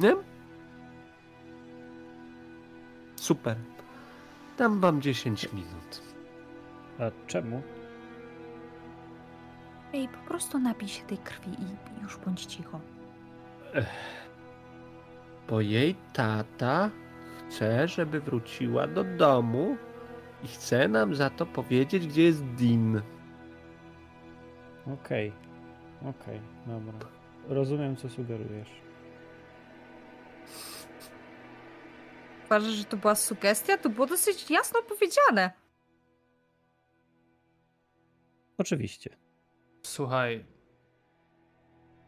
[0.00, 0.16] Nie?
[3.16, 3.56] Super.
[4.58, 6.02] Dam wam 10 minut.
[6.98, 7.62] A czemu?
[9.94, 12.80] Ej, po prostu napij się tej krwi i już bądź cicho.
[15.48, 16.90] Bo jej tata
[17.38, 19.76] chce, żeby wróciła do domu
[20.44, 23.02] i chce nam za to powiedzieć, gdzie jest Dean.
[24.94, 25.32] Okej,
[26.00, 27.08] okej, dobra.
[27.48, 28.70] Rozumiem, co sugerujesz.
[32.46, 33.78] Uważasz, że to była sugestia?
[33.78, 35.50] To było dosyć jasno powiedziane.
[38.58, 39.23] Oczywiście.
[39.86, 40.44] Słuchaj,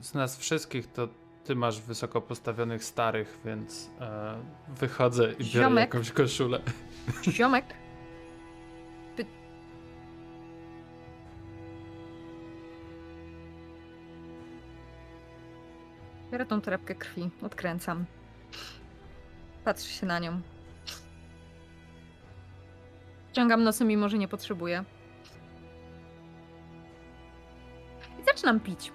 [0.00, 1.08] z nas wszystkich to
[1.44, 4.36] ty masz wysoko postawionych starych, więc e,
[4.68, 5.94] wychodzę i biorę Ziomek.
[5.94, 6.60] jakąś koszulę.
[7.36, 7.64] Ziomek.
[9.16, 9.24] Py...
[16.32, 18.04] Biorę tą torebkę krwi, odkręcam.
[19.64, 20.40] Patrzę się na nią.
[23.32, 24.84] Ciągam nosem, mimo że nie potrzebuję.
[28.46, 28.92] Zaczynam pić.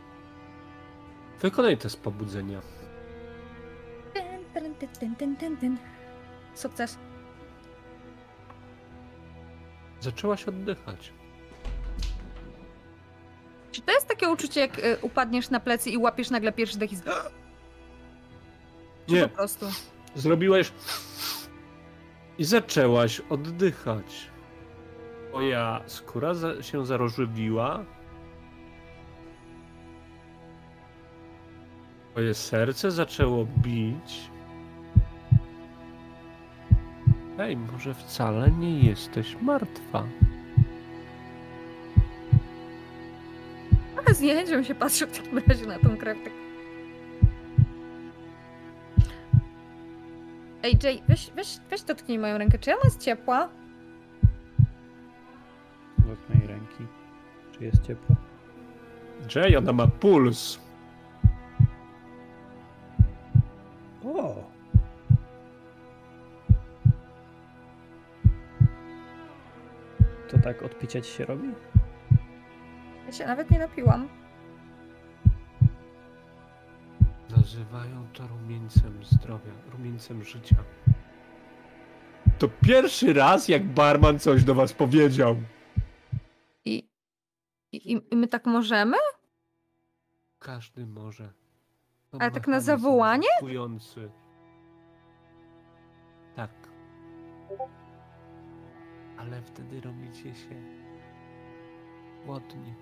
[1.41, 2.61] Wykonaj test pobudzenia.
[4.13, 5.77] Tyn, tyn, tyn, tyn, tyn, tyn.
[6.55, 6.97] Sukces.
[9.99, 11.13] Zaczęłaś oddychać.
[13.71, 16.91] Czy to jest takie uczucie, jak y, upadniesz na plecy i łapiesz nagle pierwszy dech
[16.91, 17.03] i z...
[19.07, 19.65] Czy Nie, po prostu?
[20.15, 20.71] zrobiłeś
[22.37, 24.29] i zaczęłaś oddychać.
[25.29, 27.85] Twoja skóra za się zarożywiła.
[32.11, 34.31] Twoje serce zaczęło bić.
[37.39, 40.03] Ej, może wcale nie jesteś martwa.
[43.93, 46.17] Trochę z niechęcią się patrzę w takim razie na tą krew.
[46.23, 46.33] Tak.
[50.63, 52.59] Ej, Jay, weź, weź, weź dotknij moją rękę.
[52.59, 53.49] Czy ona jest ciepła?
[55.97, 56.83] Dotknę jej ręki.
[57.51, 58.15] Czy jest ciepło?
[59.35, 60.59] Jay, ona ma puls.
[64.05, 64.43] O!
[70.29, 71.47] To tak od picia ci się robi?
[73.05, 74.09] Ja się nawet nie napiłam.
[77.37, 80.55] Nazywają to rumieńcem zdrowia, rumieńcem życia.
[82.39, 85.35] To pierwszy raz, jak barman coś do was powiedział.
[86.65, 86.89] I,
[87.71, 88.97] i, i my tak możemy?
[90.39, 91.33] Każdy może.
[92.19, 93.27] Ale tak na mechanizm zawołanie?
[93.39, 94.09] blokujący.
[96.35, 96.51] Tak.
[99.17, 100.61] Ale wtedy robicie się
[102.25, 102.73] głodni.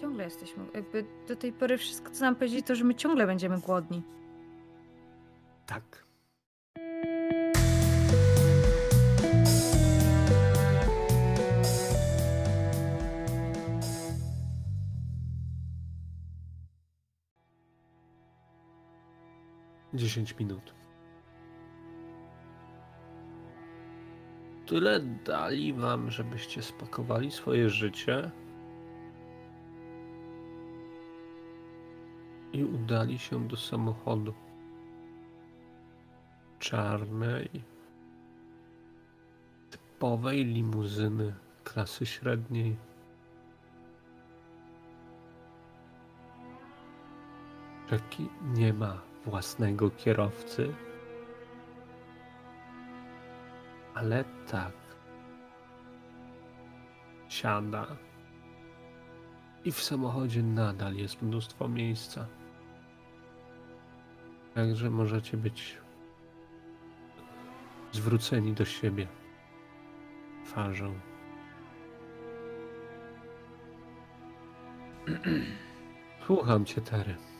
[0.00, 0.64] Ciągle jesteśmy.
[0.74, 4.02] Jakby do tej pory wszystko, co nam powiedzieli, to że my ciągle będziemy głodni.
[5.66, 6.07] Tak.
[19.98, 20.74] Dziesięć minut.
[24.66, 28.30] Tyle dali wam, żebyście spakowali swoje życie
[32.52, 34.34] i udali się do samochodu
[36.58, 37.48] czarnej,
[39.70, 41.34] typowej limuzyny
[41.64, 42.76] klasy średniej.
[47.90, 50.74] Jackie nie ma własnego kierowcy,
[53.94, 54.72] ale tak.
[57.28, 57.86] Siada.
[59.64, 62.26] I w samochodzie nadal jest mnóstwo miejsca.
[64.54, 65.78] Także możecie być
[67.92, 69.06] zwróceni do siebie
[70.44, 70.94] twarzą.
[76.26, 77.37] Słucham cię, Tery.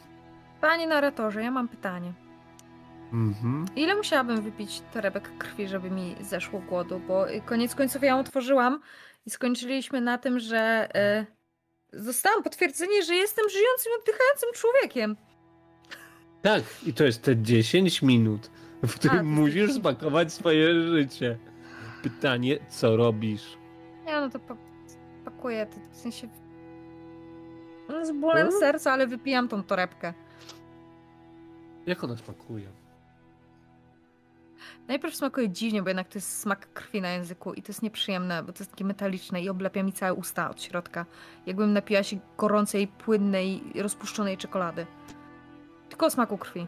[0.61, 2.12] Panie narratorze, ja mam pytanie.
[3.12, 3.64] Mhm.
[3.76, 7.00] Ile musiałabym wypić torebek krwi, żeby mi zeszło głodu?
[7.09, 8.80] Bo y, koniec końców ja ją otworzyłam
[9.26, 10.88] i skończyliśmy na tym, że
[11.92, 15.16] y, zostałam potwierdzenie, że jestem żyjącym, oddychającym człowiekiem.
[16.42, 18.50] Tak, i to jest te 10 minut,
[18.82, 19.78] w których to jest musisz 10.
[19.80, 21.38] spakować swoje życie.
[22.02, 23.59] Pytanie, co robisz?
[24.06, 24.56] Ja no to pa-
[25.24, 26.28] pakuję, to w sensie
[27.88, 28.61] no, z bólem Hmm?
[28.61, 30.14] serca, ale wypijam tą torebkę.
[31.89, 32.68] Jak ona smakuje?
[34.89, 38.43] Najpierw smakuje dziwnie, bo jednak to jest smak krwi na języku i to jest nieprzyjemne,
[38.43, 41.07] bo to jest takie metaliczne i oblepia mi całe usta od środka.
[41.47, 44.86] Jakbym napiła się gorącej, płynnej, rozpuszczonej czekolady.
[45.89, 46.66] Tylko o smaku krwi.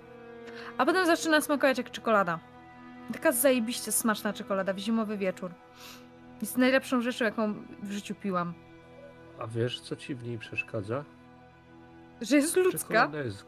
[0.79, 2.39] A potem zaczyna smakować jak czekolada.
[3.13, 5.51] Taka zajebiście smaczna czekolada w zimowy wieczór.
[6.41, 8.55] Jest najlepszą rzeczą, jaką w życiu piłam.
[9.39, 11.05] A wiesz, co ci w niej przeszkadza?
[12.21, 12.79] Że jest ludzka?
[12.79, 13.47] Czekolada jest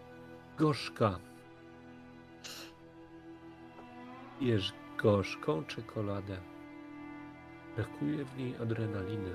[0.59, 1.19] gorzka.
[4.43, 6.37] Jesz gorzką czekoladę.
[7.77, 9.31] Brakuje w niej adrenaliny.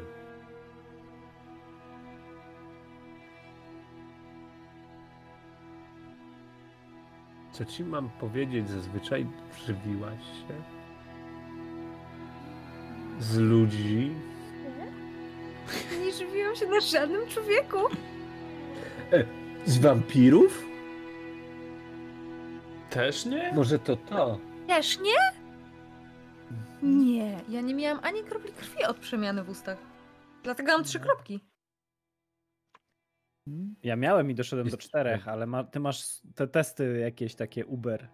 [7.51, 8.69] Co ci mam powiedzieć?
[8.69, 9.27] Zazwyczaj
[9.67, 10.61] żywiłaś się
[13.19, 14.11] z ludzi.
[16.05, 17.77] Nie żywiłam się na żadnym człowieku.
[19.65, 20.65] Z wampirów?
[22.89, 23.51] Też nie?
[23.55, 24.39] Może to to.
[24.67, 25.15] Też nie?
[26.83, 29.77] Nie, ja nie miałam ani kropli krwi od przemiany w ustach.
[30.43, 31.39] Dlatego mam trzy kropki.
[33.83, 38.07] Ja miałem i doszedłem do czterech, ale ma, ty masz te testy jakieś takie Uber.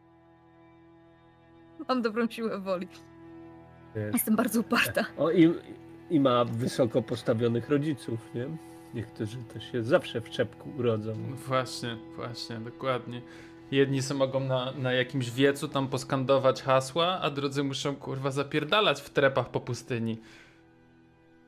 [1.87, 2.87] Mam dobrą siłę woli.
[3.95, 4.13] Wiesz.
[4.13, 5.05] Jestem bardzo uparta.
[5.17, 5.53] O, i,
[6.09, 8.57] i ma wysoko postawionych rodziców, nie?
[8.93, 11.13] Niektórzy to się zawsze w czepku urodzą.
[11.35, 13.21] Właśnie, właśnie, dokładnie.
[13.73, 19.01] Jedni sobie mogą na, na jakimś wiecu tam poskandować hasła, a drudzy muszą kurwa zapierdalać
[19.01, 20.21] w trepach po pustyni.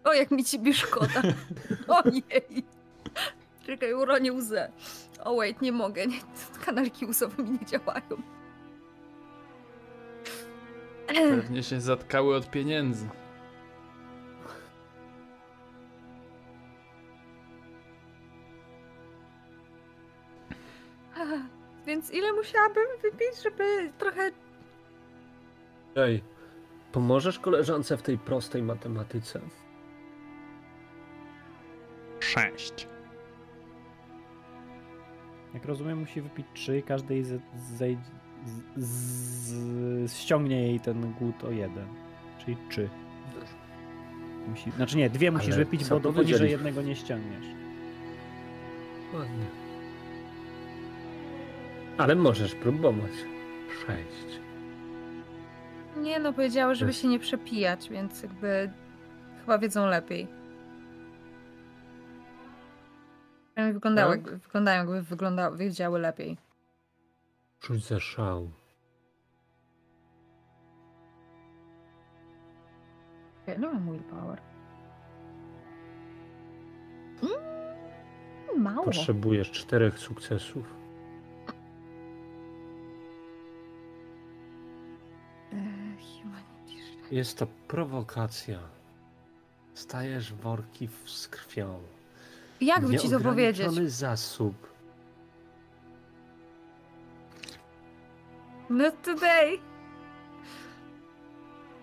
[0.03, 1.21] O, jak mi ciebie szkoda.
[2.05, 2.65] Ojej.
[3.65, 4.71] Czekaj, uronię łzę.
[5.23, 6.07] O, wait, nie mogę.
[6.07, 6.19] Nie,
[6.65, 8.21] kanalki łzowe mi nie działają.
[11.07, 13.09] Pewnie się zatkały od pieniędzy.
[21.95, 24.31] Więc ile musiałabym wypić, żeby trochę...
[25.95, 26.23] Ej,
[26.91, 29.41] pomożesz koleżance w tej prostej matematyce?
[32.19, 32.87] Sześć.
[35.53, 37.97] Jak rozumiem, musi wypić trzy i każdej z, z,
[38.77, 41.87] z, ściągnie jej ten głód o jeden.
[42.39, 42.89] Czyli trzy.
[44.47, 47.45] Musi, znaczy nie, dwie musisz Ale wypić, bo do poniżej jednego nie ściągniesz.
[49.13, 49.64] Ładnie.
[51.97, 53.11] Ale możesz próbować.
[53.85, 54.39] Sześć.
[55.97, 58.69] Nie no, powiedziały, żeby się nie przepijać, więc jakby
[59.39, 60.27] chyba wiedzą lepiej.
[63.73, 64.25] Wyglądały, Tak?
[64.25, 66.37] jakby, wyglądają, jakby wyglądały, wiedziały lepiej.
[67.59, 68.51] Czuć za szał.
[73.47, 74.41] Ja nie mam willpower.
[77.23, 78.83] Mm, mało.
[78.85, 80.84] Potrzebujesz czterech sukcesów.
[87.11, 88.59] Jest to prowokacja.
[89.73, 91.79] Stajesz worki z krwią.
[92.61, 93.91] Jak by ci to powiedzieć?
[93.91, 94.55] Zasób.
[98.69, 99.59] Not today.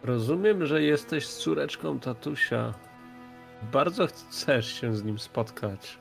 [0.02, 2.74] Rozumiem, że jesteś córeczką tatusia.
[3.72, 5.98] Bardzo chcesz się z nim spotkać.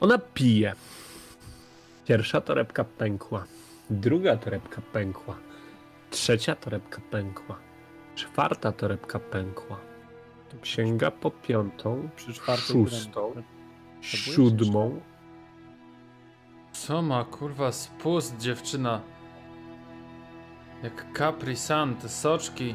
[0.00, 0.74] Ona pije.
[2.04, 3.44] Pierwsza torebka pękła.
[3.90, 5.36] Druga torebka pękła.
[6.10, 7.58] Trzecia torebka pękła.
[8.14, 9.80] Czwarta torebka pękła.
[10.62, 12.08] Sięga po piątą,
[12.56, 13.32] szóstą,
[14.00, 15.00] siódmą.
[16.72, 19.00] Co ma kurwa spust dziewczyna?
[20.82, 22.74] Jak Capri Sun, te soczki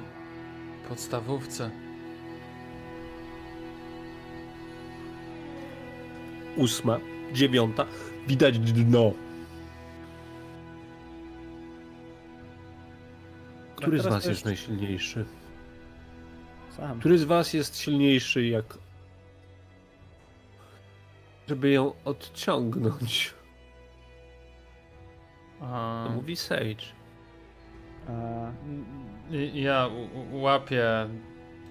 [0.83, 1.71] w podstawówce.
[6.57, 6.99] ósma,
[7.33, 7.85] dziewiąta,
[8.27, 9.11] widać dno.
[13.75, 15.25] Który z was jest najsilniejszy?
[16.69, 16.99] Sam.
[16.99, 18.77] Który z was jest silniejszy jak...
[21.47, 23.33] Żeby ją odciągnąć?
[25.59, 26.83] To mówi Sage.
[29.31, 29.89] I- ja
[30.31, 31.09] łapię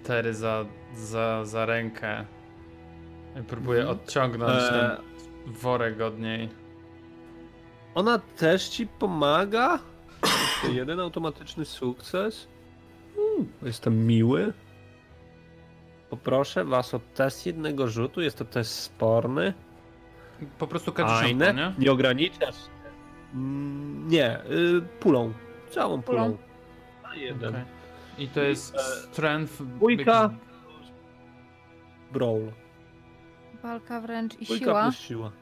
[0.05, 2.25] Tery za, za, za rękę.
[3.49, 3.99] Próbuję Mhm.
[3.99, 4.71] odciągnąć Eee.
[4.71, 5.06] ten
[5.47, 6.49] worek od niej.
[7.95, 9.79] Ona też ci pomaga?
[10.73, 12.49] Jeden automatyczny sukces?
[13.19, 14.53] Mm, jestem miły.
[16.11, 18.21] Poproszę was o test jednego rzutu.
[18.21, 19.55] Jest to test sporny.
[20.59, 21.55] Po prostu kaczyszonką, Fajne.
[21.55, 21.85] nie?
[21.85, 22.55] Nie ograniczasz.
[23.35, 25.33] Mm, Nie, y, pulą.
[25.71, 26.25] Całą pulą.
[26.25, 26.37] Pulą.
[27.03, 27.49] A jeden.
[27.55, 27.65] Okej.
[28.19, 29.63] I to jest E, strength...
[29.91, 30.07] jakiś-
[32.13, 32.41] Brawl.
[33.67, 34.83] Walka wręcz i Dwójka siła.
[34.83, 35.31] plus siła.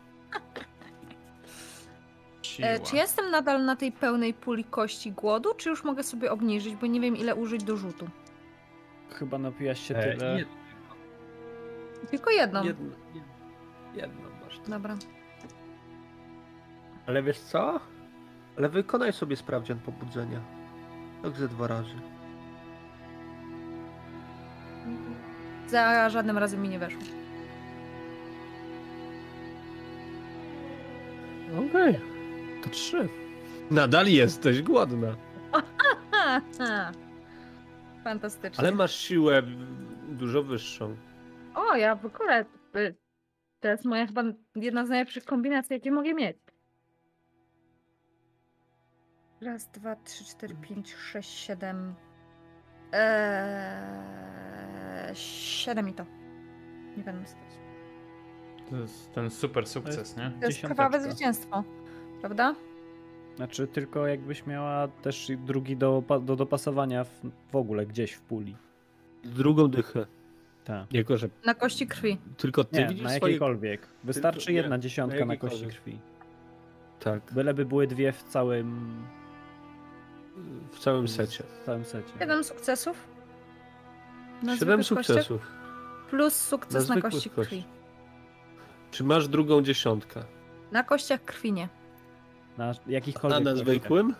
[2.42, 2.68] Siła.
[2.68, 6.74] E, czy jestem nadal na tej pełnej puli kości głodu, czy już mogę sobie obniżyć,
[6.76, 8.08] bo nie wiem ile użyć do rzutu?
[9.14, 10.36] chyba napijaś się E, tyle.
[10.36, 10.46] nie,
[12.10, 12.64] Tylko jedną.
[12.64, 13.32] jedno, jedno,
[13.94, 14.60] jedno masz.
[14.68, 14.96] Dobra.
[17.06, 17.80] Ale wiesz co?
[18.58, 20.40] Ale wykonaj sobie sprawdzian pobudzenia.
[21.24, 21.94] Jak ze dwa razy.
[25.66, 27.02] Za żadnym razem mi nie weszło.
[31.68, 32.00] Okej.
[32.62, 33.08] To trzy.
[33.70, 35.16] Nadal jesteś głodna.
[38.04, 38.58] Fantastycznie.
[38.60, 39.42] Ale masz siłę
[40.08, 40.96] dużo wyższą.
[41.54, 42.44] O, ja w ogóle.
[42.76, 42.94] y,
[43.60, 44.22] To jest moja chyba
[44.56, 46.36] jedna z najlepszych kombinacji, jakie mogę mieć.
[49.40, 51.94] Raz, dwa, trzy, cztery, pięć, sześć, siedem.
[52.92, 56.04] Eee, siedem i to.
[56.96, 57.63] Nie będę stać.
[58.70, 60.32] To jest ten super sukces, nie?
[60.40, 61.64] To jest krwawe zwycięstwo.
[62.20, 62.54] Prawda?
[63.36, 67.20] Znaczy tylko jakbyś miała też drugi do, do dopasowania w,
[67.52, 68.56] w ogóle gdzieś w puli.
[69.24, 70.06] Drugą dychę.
[70.64, 70.92] Tak.
[70.92, 72.18] Jako, że Na kości krwi.
[72.36, 73.32] tylko ty Nie, widzisz na swoje...
[73.32, 73.88] jakiejkolwiek.
[74.04, 75.82] Wystarczy nie, jedna na dziesiątka na kości jakiejkolwiek.
[75.82, 75.98] krwi.
[77.00, 78.94] Tak, Byleby były dwie w całym,
[80.72, 81.44] w całym secie.
[81.62, 82.12] w całym secie.
[82.18, 83.08] Siedem sukcesów.
[84.42, 85.50] Na Siedem zwykłych kościach, sukcesów.
[86.10, 87.64] Plus sukces na, zwykłych kości krwi.
[88.94, 90.24] Czy masz drugą dziesiątkę?
[90.72, 91.68] Na kościach krwi nie.
[92.58, 93.66] Na A jakichkolwiek na kościach.
[93.68, 94.14] zwykłym?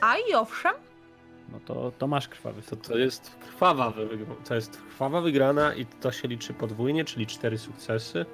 [0.00, 0.72] A i owszem,
[1.52, 4.34] No to, to masz krwawy To to jest krwawa wygrana.
[4.44, 8.26] To jest krwawa wygrana i to się liczy podwójnie, czyli cztery sukcesy.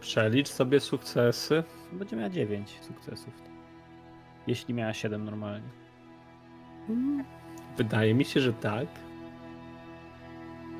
[0.00, 1.64] Przelicz sobie sukcesy.
[1.92, 3.34] Będzie miała 9 sukcesów.
[4.46, 5.68] Jeśli miała 7 normalnie.
[7.76, 8.86] Wydaje mi się, że tak.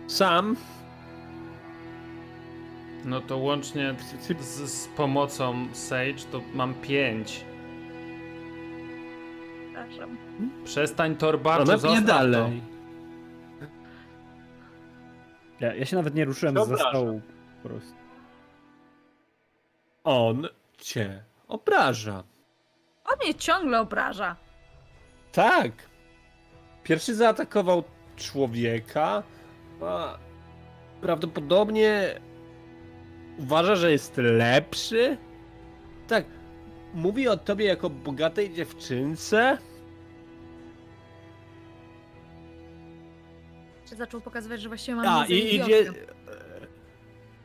[0.06, 0.56] Sam
[3.04, 3.94] No to łącznie
[4.40, 7.44] z, z pomocą Sage to mam 5.
[9.88, 10.16] przepraszam.
[10.64, 12.06] Przestań Torbarczu, Ona zostaw pije to.
[12.06, 12.62] dalej.
[15.60, 17.20] Ja, ja się nawet nie ruszyłem ze stołu.
[17.62, 17.94] Po prostu.
[20.04, 20.46] On
[20.78, 22.24] cię obraża.
[23.04, 24.36] On mnie ciągle obraża.
[25.32, 25.72] Tak.
[26.82, 27.84] Pierwszy zaatakował
[28.16, 29.22] człowieka.
[29.82, 30.18] A
[31.00, 32.20] prawdopodobnie
[33.38, 35.16] uważa, że jest lepszy.
[36.08, 36.24] Tak.
[36.94, 39.58] Mówi o tobie jako bogatej dziewczynce.
[43.88, 45.92] Czy zaczął pokazywać, że właściwie mam A i idzie.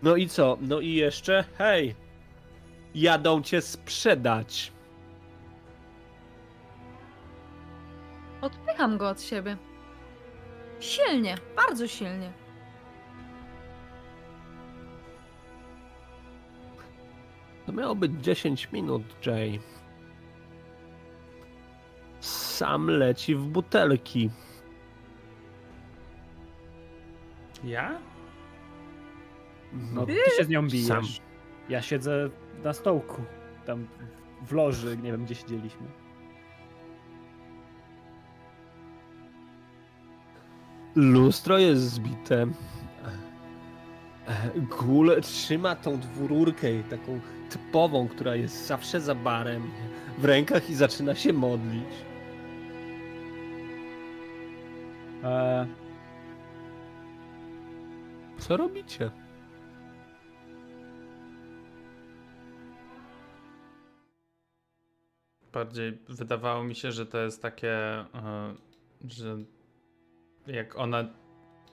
[0.04, 0.58] No i co?
[0.62, 1.96] No i jeszcze, hej.
[2.96, 4.72] Jadą cię sprzedać.
[8.42, 9.58] Odpycham go od siebie.
[10.80, 12.39] Silnie, bardzo silnie.
[17.70, 19.60] To miało być 10 minut, Jay.
[22.20, 24.30] Sam leci w butelki.
[27.64, 28.00] Ja?
[29.94, 30.88] No ty się z nią bijesz.
[30.88, 31.04] Sam.
[31.70, 32.30] Ja siedzę
[32.64, 33.22] na stołku.
[33.66, 33.88] Tam
[34.42, 35.88] w loży, nie wiem gdzie siedzieliśmy.
[40.96, 42.48] Lustro jest zbite.
[44.56, 47.20] Gul trzyma tą dwururkę, taką
[47.50, 49.72] typową, która jest zawsze za barem,
[50.18, 51.90] w rękach i zaczyna się modlić.
[55.24, 55.68] E,
[58.40, 59.12] Co robicie?
[65.54, 68.56] Bardziej wydawało mi się, że to jest takie, e,
[69.08, 69.38] że
[70.48, 71.08] jak ona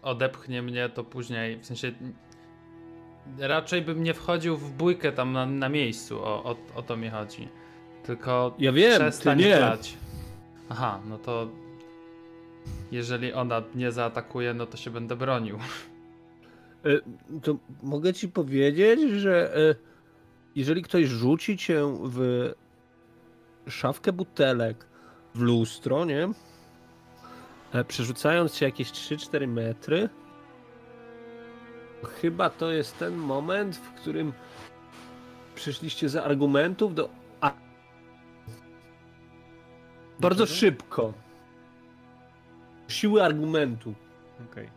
[0.02, 1.92] odepchnie mnie, to później, w sensie
[3.38, 7.10] raczej bym nie wchodził w bójkę tam na, na miejscu, o, o, o to mi
[7.10, 7.48] chodzi.
[8.04, 9.56] Tylko Ja wiem, przestań nie.
[9.56, 9.96] grać.
[10.68, 11.48] Aha, no to
[12.92, 15.58] jeżeli ona mnie zaatakuje, no to się będę bronił.
[16.84, 16.88] E,
[17.42, 19.74] To mogę ci powiedzieć, że e,
[20.54, 22.50] jeżeli ktoś rzuci cię w
[23.68, 24.86] szafkę butelek
[25.34, 26.28] w lustro, nie?
[27.72, 30.08] E, Przerzucając cię jakieś 3-4 metry,
[32.04, 34.32] chyba to jest ten moment, w którym
[35.54, 37.08] przyszliście za argumentów do.
[37.40, 37.52] A...
[40.20, 40.56] Bardzo czego?
[40.56, 41.12] szybko.
[42.88, 43.94] Siły argumentu.
[44.52, 44.68] okej.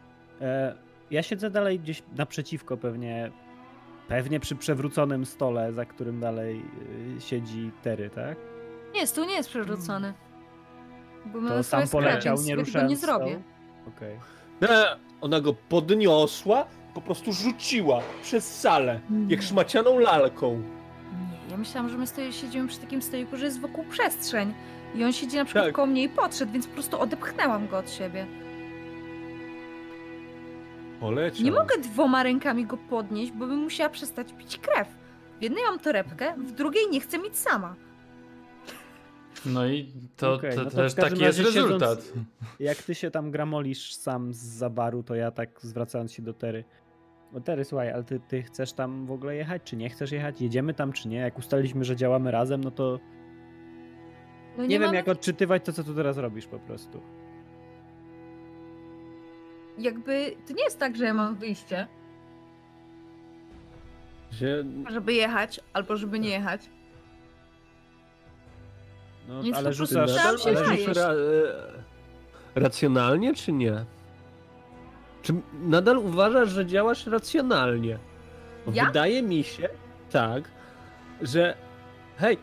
[0.42, 0.76] E,
[1.12, 3.32] Ja siedzę dalej gdzieś naprzeciwko pewnie.
[4.08, 6.62] Pewnie przy przewróconym stole, za którym dalej
[7.18, 8.38] y, siedzi Tery, tak?
[8.94, 10.14] Nie, stół nie jest przewrócony.
[11.26, 13.42] Bo my To sam poleciał, więc nie ruszając nie zrobię.
[13.88, 14.20] Okej.
[14.62, 16.66] E, Ona go podniosła,
[17.02, 20.58] po prostu rzuciła przez salę, jak szmacianą lalką.
[20.58, 24.54] Nie, ja myślałam, że my stoi, siedzimy przy takim stoiku, że jest wokół przestrzeń.
[24.96, 25.74] I on siedzi na przykład Tak.
[25.74, 28.26] koło mnie i podszedł, więc po prostu odepchnęłam go od siebie.
[31.00, 31.46] Poleciał.
[31.46, 34.88] Nie mogę dwoma rękami go podnieść, bo bym musiała przestać pić krew.
[35.40, 37.76] W jednej mam torebkę, w drugiej nie chcę mieć sama.
[39.46, 42.14] No i to, Okej, to no to też taki jest razie siedząc- rezultat.
[42.60, 46.64] Jak ty się tam gramolisz sam z baru, to ja tak zwracając się do Tery.
[47.34, 50.42] O Tery, słuchaj, ale ty, ty chcesz tam w ogóle jechać, czy nie chcesz jechać?
[50.42, 51.18] Jedziemy tam, czy nie?
[51.18, 53.00] Jak ustaliliśmy, że działamy razem, no to
[54.58, 57.02] No nie, wiem mamy- jak odczytywać to, co tu teraz robisz po prostu.
[59.78, 61.88] Jakby, to nie jest tak, że ja mam wyjście,
[64.32, 66.70] Że żeby jechać, albo żeby nie jechać.
[69.28, 73.86] No, Więc ale rzucasz, ale rzucasz, ra, e, racjonalnie, czy nie?
[75.22, 78.00] Czy nadal uważasz, że działasz racjonalnie?
[78.74, 78.86] Ja?
[78.86, 79.70] Wydaje mi się,
[80.12, 80.52] tak,
[81.22, 81.56] że
[82.18, 82.38] hej,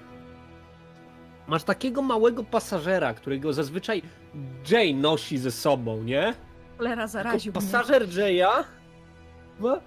[1.47, 4.03] masz takiego małego pasażera, którego zazwyczaj
[4.71, 6.35] Jay nosi ze sobą, nie?
[6.79, 7.61] Cholera Tylko zaraził mnie.
[7.61, 8.65] pasażer Jaya
[9.61, 9.81] ma-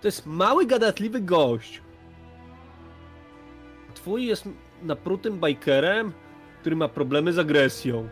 [0.00, 1.82] to jest mały, gadatliwy gość.
[3.94, 4.48] Twój jest
[4.82, 6.12] naprutym bikerem,
[6.60, 8.08] który ma problemy z agresją.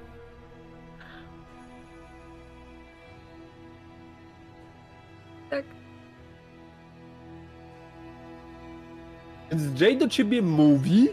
[9.50, 11.08] Więc Jay do ciebie mówi,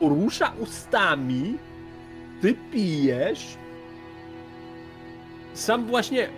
[0.00, 1.58] porusza ustami,
[2.42, 3.56] ty pijesz.
[5.54, 6.28] Sam właśnie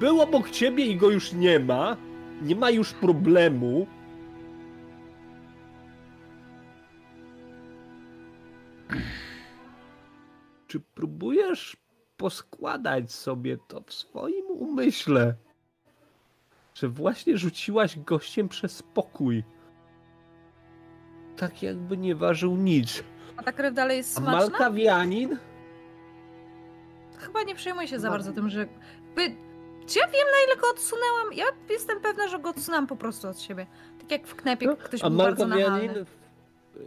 [0.00, 1.96] był obok ciebie i go już nie ma.
[2.42, 3.86] Nie ma już problemu.
[10.66, 11.76] Czy próbujesz
[12.16, 15.34] poskładać sobie to w swoim umyśle?
[16.74, 19.44] Że właśnie rzuciłaś gościem przez pokój.
[21.36, 23.02] Tak jakby nie ważył nic.
[23.36, 24.38] A ta krew dalej jest A smaczna?
[24.40, 25.38] Malkawianin?
[27.18, 28.66] Chyba nie przejmuję się za bardzo tym, że...
[29.16, 29.36] By...
[29.86, 31.32] Czy ja wiem, na ile go odsunęłam?
[31.34, 33.66] Ja jestem pewna, że go odsunęłam po prostu od siebie.
[34.00, 36.04] Tak jak w knepie No, ktoś A był bardzo nachalny.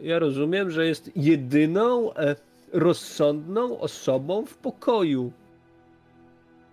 [0.01, 2.35] ja rozumiem, że jest jedyną e,
[2.73, 5.31] rozsądną osobą w pokoju.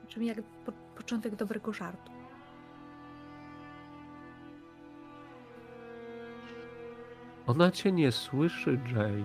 [0.09, 2.13] Brzmi jak po, początek dobrego żartu.
[7.47, 9.25] Ona cię nie słyszy, Jay.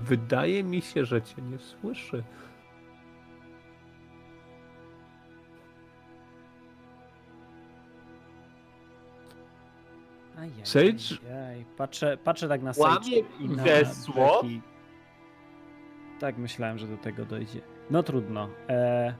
[0.00, 2.24] Wydaje mi się, że cię nie słyszy.
[10.38, 11.28] Ajaj, Sage?
[11.30, 11.64] ajaj.
[11.76, 14.42] Patrzę, patrzę tak na Łamie Sage i na wesło.
[14.42, 14.60] Becky.
[16.20, 17.60] Tak myślałem, że do tego dojdzie.
[17.90, 18.48] No trudno.
[18.68, 19.14] E,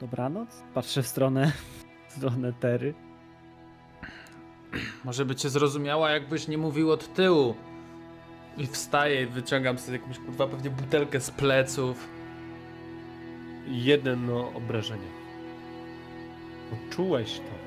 [0.00, 0.62] dobranoc?
[0.74, 1.52] Patrzę w stronę,
[2.08, 2.94] w stronę Tery.
[5.04, 7.54] Może by cię zrozumiała, jakbyś nie mówił od tyłu.
[8.56, 12.08] I wstaję i wyciągam sobie jakąś kurwa pewnie butelkę z pleców.
[13.66, 15.08] Jedno obrażenie.
[16.70, 17.60] Poczułeś to.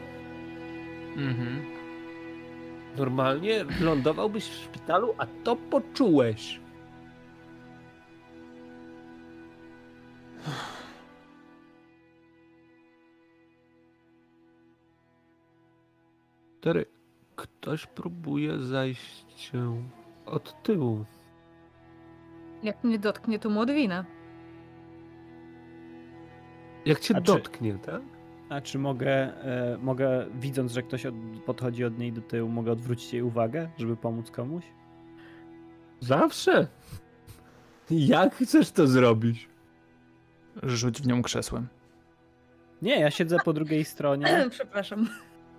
[1.22, 1.66] Mhm.
[2.98, 6.60] Normalnie lądowałbyś w szpitalu, a to poczułeś.
[16.62, 16.86] Tery,
[17.36, 19.82] ktoś próbuje zajść cię
[20.26, 21.06] od tyłu.
[22.64, 24.06] Jak mnie dotknie, to mu odwinę.
[26.86, 28.02] Jak cię A czy- dotknie, tak?
[28.50, 29.12] A czy mogę,
[29.44, 31.16] e, mogę widząc, że ktoś od,
[31.46, 34.64] podchodzi od niej do tyłu, mogę odwrócić jej uwagę, żeby pomóc komuś?
[36.00, 36.68] Zawsze.
[37.90, 39.50] Jak chcesz to zrobić?
[40.64, 41.68] Rzuć w nią krzesłem.
[42.82, 45.08] Nie, ja siedzę po drugiej stronie Przepraszam.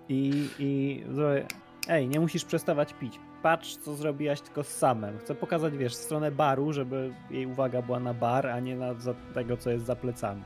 [0.09, 1.45] i, i zrobię,
[1.89, 3.19] ej, nie musisz przestawać pić.
[3.41, 5.19] Patrz, co zrobiłaś tylko z samem.
[5.19, 9.13] Chcę pokazać, wiesz, stronę baru, żeby jej uwaga była na bar, a nie na za
[9.33, 10.43] tego, co jest za plecami.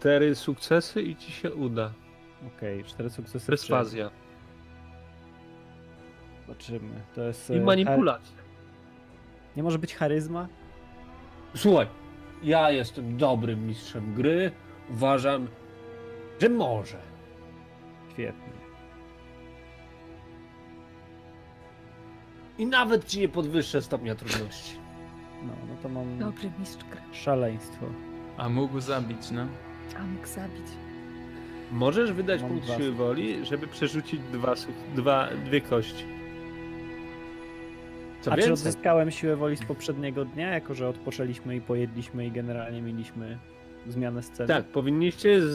[0.00, 1.92] Tery sukcesy i ci się uda.
[2.56, 3.46] Okej, cztery sukcesy.
[3.46, 4.10] Perswazja.
[6.46, 7.00] Zobaczymy.
[7.14, 7.50] To jest...
[7.50, 8.36] I e, manipulacja.
[9.56, 10.48] Nie może być charyzma?
[11.54, 11.86] Słuchaj,
[12.42, 14.50] ja jestem dobrym mistrzem gry.
[14.90, 15.48] Uważam,
[16.40, 16.98] że może.
[18.12, 18.55] Świetnie.
[22.58, 24.76] I nawet ci nie podwyższę stopnia trudności.
[25.42, 27.00] No, no to mam Dobry mistrz gry.
[27.12, 27.86] szaleństwo.
[28.36, 29.46] A mógł zabić, no.
[29.98, 30.66] A mógł zabić.
[31.72, 32.76] Możesz wydać Mam punkt dwa.
[32.76, 36.04] siły woli, żeby przerzucić dwa, su- dwa, dwie kości.
[38.20, 42.26] Co A czy więcej, odzyskałem siłę woli z poprzedniego dnia, jako że odpoczęliśmy i pojedliśmy
[42.26, 43.38] i generalnie mieliśmy
[43.88, 44.48] zmianę sceny?
[44.48, 45.40] tak, powinniście.
[45.42, 45.46] Z,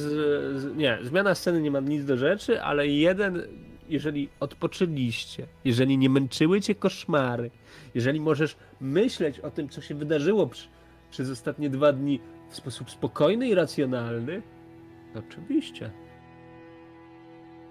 [0.61, 3.41] z, nie, zmiana sceny nie ma nic do rzeczy, ale jeden,
[3.91, 7.51] jeżeli odpoczęliście, jeżeli nie męczyły cię koszmary,
[7.95, 10.67] jeżeli możesz myśleć o tym, co się wydarzyło przy,
[11.11, 12.19] przez ostatnie dwa dni
[12.49, 14.41] w sposób spokojny i racjonalny,
[15.15, 15.91] oczywiście.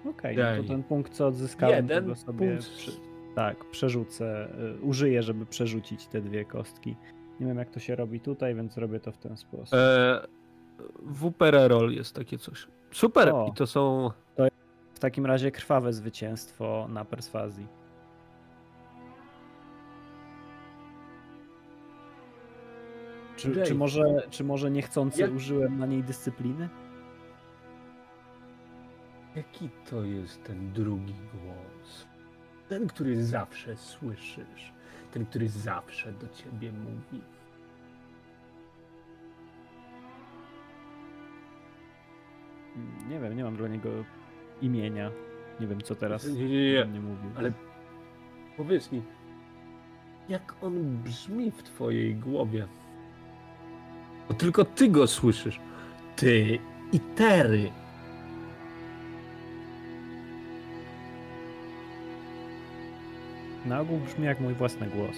[0.09, 0.61] Okej, no Daj.
[0.61, 2.91] to ten punkt, co odzyskałem, Jeden sobie punkt przy,
[3.35, 4.47] Tak, przerzucę,
[4.79, 6.95] y, użyję, żeby przerzucić te dwie kostki.
[7.39, 9.73] Nie wiem jak to się robi tutaj, więc robię to w ten sposób.
[9.73, 10.27] E,
[11.05, 12.67] WPR roll jest takie coś.
[12.91, 13.29] Super!
[13.29, 13.47] O.
[13.51, 14.11] I to są.
[15.01, 17.67] W takim razie krwawe zwycięstwo na perswazji.
[23.35, 26.69] Czy, czy, może, czy może niechcący Jak- użyłem na niej dyscypliny?
[29.35, 32.07] Jaki to jest ten drugi głos?
[32.69, 34.73] Ten, który zawsze słyszysz.
[35.11, 37.21] Ten, który zawsze do ciebie mówi.
[43.09, 43.89] Nie wiem, nie mam dla niego
[44.61, 45.11] imienia.
[45.59, 46.87] Nie wiem co teraz Nie, nie, nie.
[46.93, 47.31] nie mówił.
[47.37, 47.51] Ale
[48.57, 49.01] powiedz mi,
[50.29, 52.67] jak on brzmi w twojej głowie?
[54.27, 55.59] Bo tylko ty go słyszysz.
[56.15, 56.59] Ty
[56.93, 57.71] i Tery.
[63.65, 65.17] Na ogół brzmi jak mój własny głos.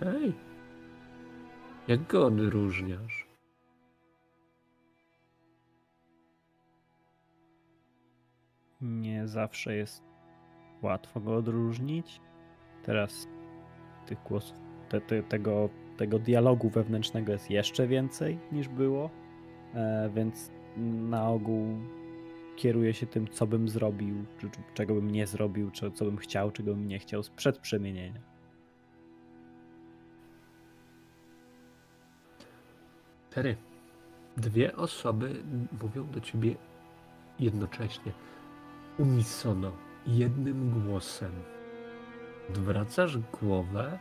[0.00, 0.32] Hej.
[1.88, 3.26] Jak go odróżniasz?
[8.80, 10.02] Nie zawsze jest
[10.82, 12.20] łatwo go odróżnić.
[12.82, 13.28] Teraz
[14.06, 14.56] tych głosów,
[14.88, 19.10] te, te, tego, tego dialogu wewnętrznego jest jeszcze więcej niż było,
[19.74, 20.50] e, więc
[21.10, 21.66] na ogół
[22.56, 26.16] kieruję się tym, co bym zrobił, czy, czy, czego bym nie zrobił, czy, co bym
[26.16, 28.27] chciał, czego bym nie chciał sprzed przemienienia.
[33.30, 33.56] Tery.
[34.36, 35.42] Dwie osoby
[35.82, 36.54] mówią do ciebie
[37.40, 38.12] jednocześnie.
[38.98, 39.72] Unisono.
[40.06, 41.32] Jednym głosem.
[42.50, 43.98] Odwracasz głowę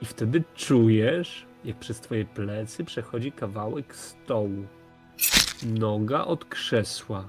[0.00, 4.66] i wtedy czujesz, jak przez twoje plecy przechodzi kawałek stołu.
[5.78, 7.28] Noga od krzesła.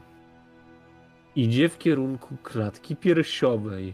[1.35, 3.93] Idzie w kierunku klatki piersiowej.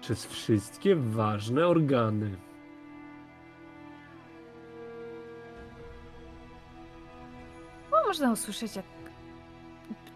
[0.00, 2.36] Przez wszystkie ważne organy.
[8.08, 8.84] Można usłyszeć jak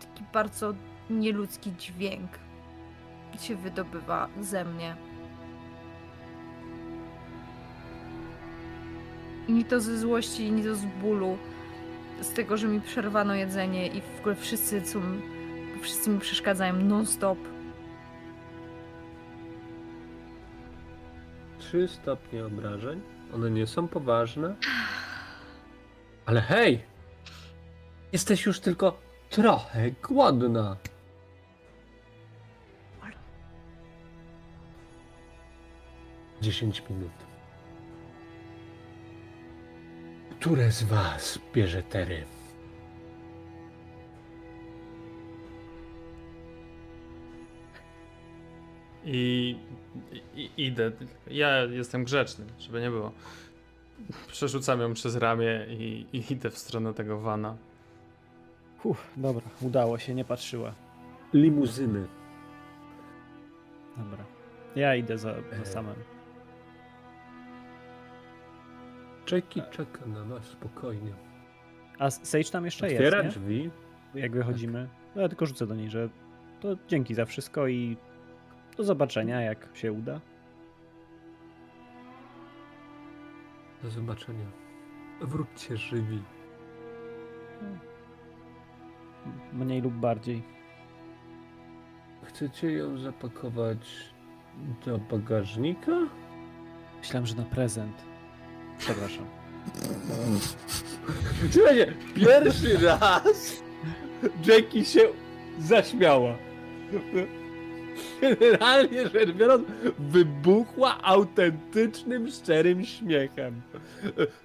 [0.00, 0.74] taki bardzo
[1.10, 2.30] nieludzki dźwięk
[3.40, 4.96] się wydobywa ze mnie.
[9.48, 11.38] Ni to ze złości, ni to z bólu.
[12.20, 15.00] Z tego, że mi przerwano jedzenie i w ogóle wszyscy są,
[15.82, 17.38] wszyscy mi przeszkadzają non-stop.
[21.58, 23.00] Trzy stopnie obrażeń.
[23.34, 24.54] One nie są poważne.
[26.26, 26.91] Ale hej!
[28.12, 28.98] Jesteś już tylko
[29.30, 30.76] trochę głodna.
[36.42, 37.12] Dziesięć minut.
[40.40, 42.24] Które z was bierze tery?
[49.04, 49.56] I,
[50.34, 50.92] i idę.
[51.26, 53.12] Ja jestem grzeczny, żeby nie było.
[54.28, 57.56] Przerzucam ją przez ramię i, i idę w stronę tego wana.
[58.84, 60.74] Uff, dobra, udało się, nie patrzyła.
[61.32, 62.06] Limuzyny.
[63.96, 64.24] Dobra.
[64.76, 65.94] Ja idę za, E, za samym.
[69.24, 71.12] Czeki czeka na was spokojnie.
[71.98, 73.42] A Sage tam jeszcze Otwiera jest, nie?
[73.42, 73.70] drzwi.
[74.14, 74.88] jak wychodzimy.
[75.16, 76.08] No ja tylko rzucę do niej, że
[76.60, 77.96] to dzięki za wszystko i
[78.76, 80.20] do zobaczenia, jak się uda.
[83.82, 84.46] Do zobaczenia.
[85.20, 86.22] Wróćcie żywi.
[89.52, 90.42] Mniej lub bardziej.
[92.22, 93.78] Chcecie ją zapakować
[94.86, 95.92] do bagażnika?
[96.98, 97.96] Myślałem, że na prezent.
[98.78, 99.24] Przepraszam.
[101.50, 103.62] Słuchajcie, pierwszy raz
[104.46, 105.00] Jackie się
[105.58, 106.34] zaśmiała.
[108.20, 109.64] Generalnie rzecz biorąc,
[109.98, 113.62] wybuchła autentycznym, szczerym śmiechem.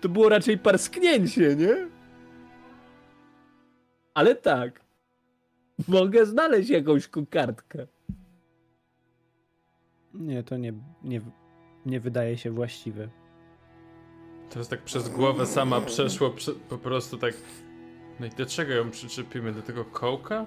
[0.02, 1.97] To było raczej parsknięcie, nie?
[4.18, 4.82] Ale tak.
[5.88, 7.88] Mogę znaleźć jakąś kokardkę.
[10.14, 10.74] Nie, to nie,
[11.04, 11.22] nie,
[11.86, 13.10] nie wydaje się właściwe.
[14.50, 17.34] To jest tak przez głowę sama przeszło, prze, po prostu tak.
[18.20, 19.54] No i do czego ją przyczepimy?
[19.54, 20.46] Do tego kołka?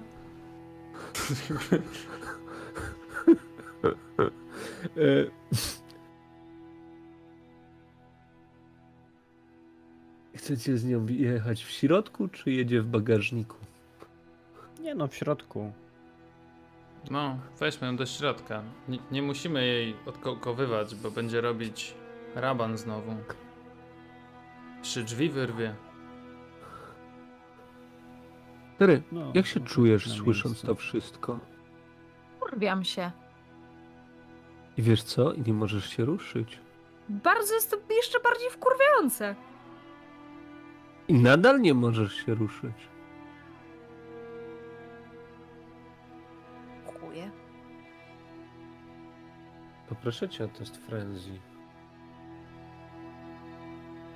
[10.41, 13.57] Chcecie z nią jechać w środku, czy jedzie w bagażniku?
[14.79, 15.71] Nie no, w środku.
[17.11, 18.63] No, weźmy ją do środka.
[18.87, 21.93] Nie, nie musimy jej odkołkowywać, bo będzie robić
[22.35, 23.15] raban znowu.
[24.81, 25.75] Trzy drzwi wyrwie.
[28.77, 31.39] Tery, No, jak się no, czujesz na słysząc to wszystko?
[32.39, 33.11] Kurwiam się.
[34.77, 35.33] I wiesz co?
[35.33, 36.59] I nie możesz się ruszyć.
[37.09, 39.35] Bardzo jest to jeszcze bardziej wkurwiające.
[41.11, 42.75] I nadal nie możesz się ruszyć.
[46.85, 47.31] Chuje.
[49.89, 51.31] Poproszę cię o test frenzy.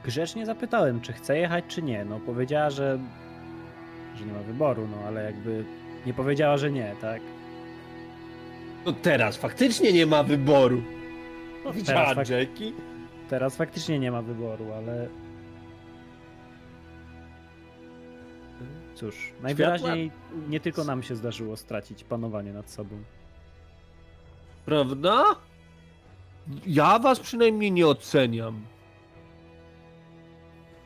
[0.03, 2.05] Grzecznie zapytałem, czy chce jechać, czy nie.
[2.05, 2.99] No powiedziała, że,
[4.15, 5.65] że nie ma wyboru, no ale jakby
[6.05, 7.21] nie powiedziała, że nie, tak?
[8.85, 10.81] No teraz faktycznie nie ma wyboru.
[11.65, 12.71] No, Widziała teraz, fak- Jackie?
[13.29, 15.07] teraz faktycznie nie ma wyboru, ale
[18.95, 20.11] cóż, najwyraźniej
[20.49, 22.95] nie tylko nam się zdarzyło stracić panowanie nad sobą.
[24.65, 25.23] Prawda?
[26.67, 28.61] Ja was przynajmniej nie oceniam.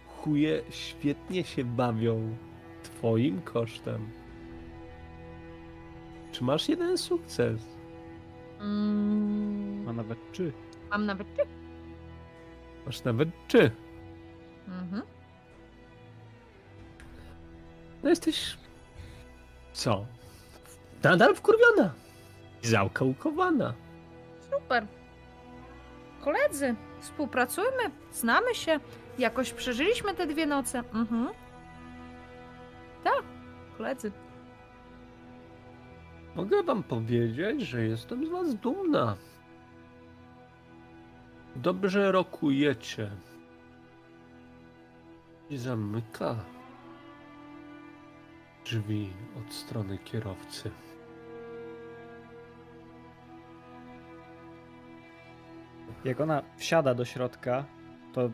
[0.07, 2.35] Chuje świetnie się bawią
[2.83, 4.09] twoim kosztem.
[6.31, 7.61] Czy masz jeden sukces?
[8.59, 10.53] Mm, A nawet czy?
[10.89, 11.41] mam nawet ty.
[12.85, 13.71] Masz nawet czy?
[14.67, 15.01] Mhm.
[18.03, 18.57] No jesteś...
[19.73, 20.05] Co?
[21.03, 21.93] Nadal wkurwiona.
[22.61, 23.73] Załkałkowana.
[24.51, 24.87] Super.
[26.21, 28.79] Koledzy, współpracujmy, znamy się.
[29.17, 30.79] Jakoś przeżyliśmy te dwie noce.
[30.93, 31.29] Mhm.
[33.03, 33.23] Tak,
[33.77, 34.11] koledzy.
[36.35, 39.17] Mogę wam powiedzieć, że jestem z was dumna.
[41.55, 43.11] Dobrze rokujecie.
[45.49, 46.35] I zamyka
[48.69, 49.09] drzwi
[49.39, 50.71] od strony kierowcy.
[56.05, 57.65] Jak ona wsiada do środka,
[58.13, 58.29] to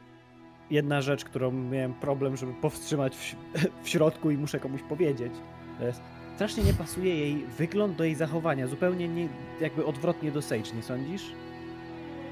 [0.70, 3.36] jedna rzecz, którą miałem problem, żeby powstrzymać w,
[3.84, 5.34] w środku i muszę komuś powiedzieć,
[5.80, 6.02] to jest
[6.36, 9.30] strasznie nie pasuje jej wygląd do jej zachowania, zupełnie nie,
[9.62, 11.32] jakby odwrotnie do Sage, nie sądzisz?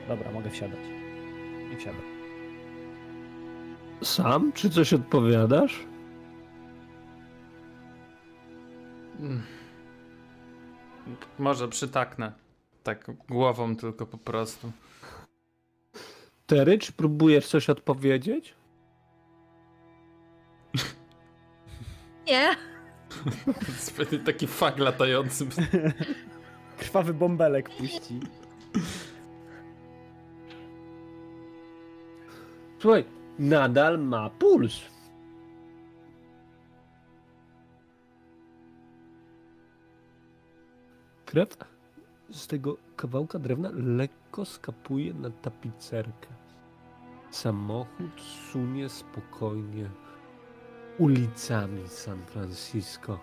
[0.07, 0.79] Dobra, mogę wsiadać.
[1.73, 2.01] I wsiadam.
[4.01, 4.51] Sam?
[4.51, 5.92] Czy coś odpowiadasz?
[11.39, 12.31] Może przytaknę.
[12.83, 14.71] Tak głową tylko po prostu.
[16.47, 18.55] Tery, czy próbujesz coś odpowiedzieć?
[22.27, 22.55] Nie.
[23.79, 25.47] Zbyt taki fag latający.
[26.77, 28.19] Krwawy bąbelek puści.
[32.79, 33.05] Słuchaj,
[33.39, 34.92] nadal ma puls.
[41.33, 41.57] Krew
[42.31, 46.27] z tego kawałka drewna lekko skapuje na tapicerkę.
[47.31, 49.89] Samochód sunie spokojnie
[50.97, 53.19] ulicami San Francisco.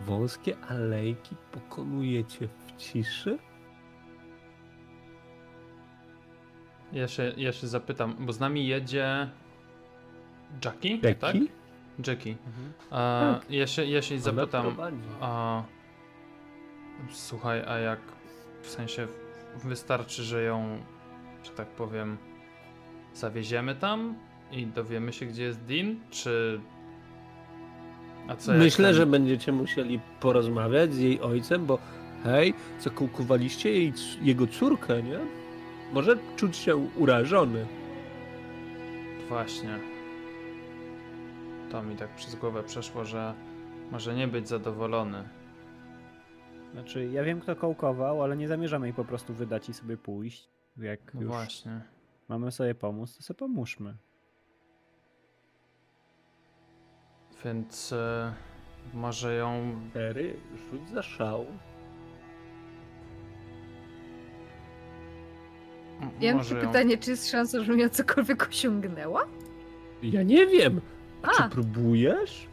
[0.00, 3.38] Wąskie alejki pokonujecie w ciszy.
[6.92, 9.30] Ja się, ja się zapytam, bo z nami jedzie
[10.64, 11.22] Jackie, tak?
[11.22, 11.46] Jackie?
[12.06, 12.36] Jackie.
[12.90, 13.50] A, Tak.
[13.50, 14.66] ja, się, ja się zapytam,
[15.20, 15.62] a,
[17.12, 17.98] słuchaj, a jak
[18.62, 19.06] w sensie
[19.64, 20.78] wystarczy, że ją,
[21.44, 22.16] że tak powiem,
[23.14, 24.14] zawieziemy tam
[24.52, 26.60] i dowiemy się, gdzie jest Dean, czy...
[28.28, 31.78] A co Myślę, ten- że będziecie musieli porozmawiać z jej ojcem, bo
[32.24, 35.18] hej, zakółkowaliście jej, c- jego córkę, nie?
[35.92, 37.66] Może czuć się urażony.
[39.28, 39.78] Właśnie.
[41.72, 43.34] To mi tak przez głowę przeszło, że
[43.92, 45.24] może nie być zadowolony.
[46.72, 50.48] Znaczy, ja wiem kto kołkował, ale nie zamierzamy jej po prostu wydać i sobie pójść.
[50.76, 51.80] Jak No już właśnie.
[52.28, 53.96] mamy sobie pomóc, to sobie pomóżmy.
[57.44, 58.34] Więc e,
[58.94, 59.80] może ją.
[59.94, 60.36] Tery,
[60.70, 61.46] rzuć za szał.
[66.00, 69.26] m- Ja mam może takie ją, pytanie, czy jest szansa, żebym ja cokolwiek osiągnęła?
[70.02, 70.80] Ja nie wiem.
[71.22, 71.42] A, A.
[71.42, 72.48] czy próbujesz?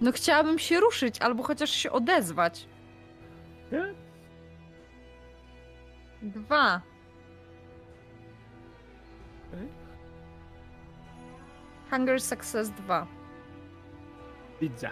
[0.00, 2.66] No chciałabym się ruszyć, albo chociaż się odezwać.
[3.72, 3.94] Nie?
[6.22, 6.80] Dwa.
[9.48, 9.68] Okej.
[11.90, 13.06] Hunger Success 2.
[14.60, 14.90] Widzę.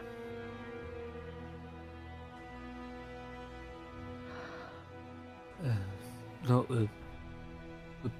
[6.49, 6.89] No, y,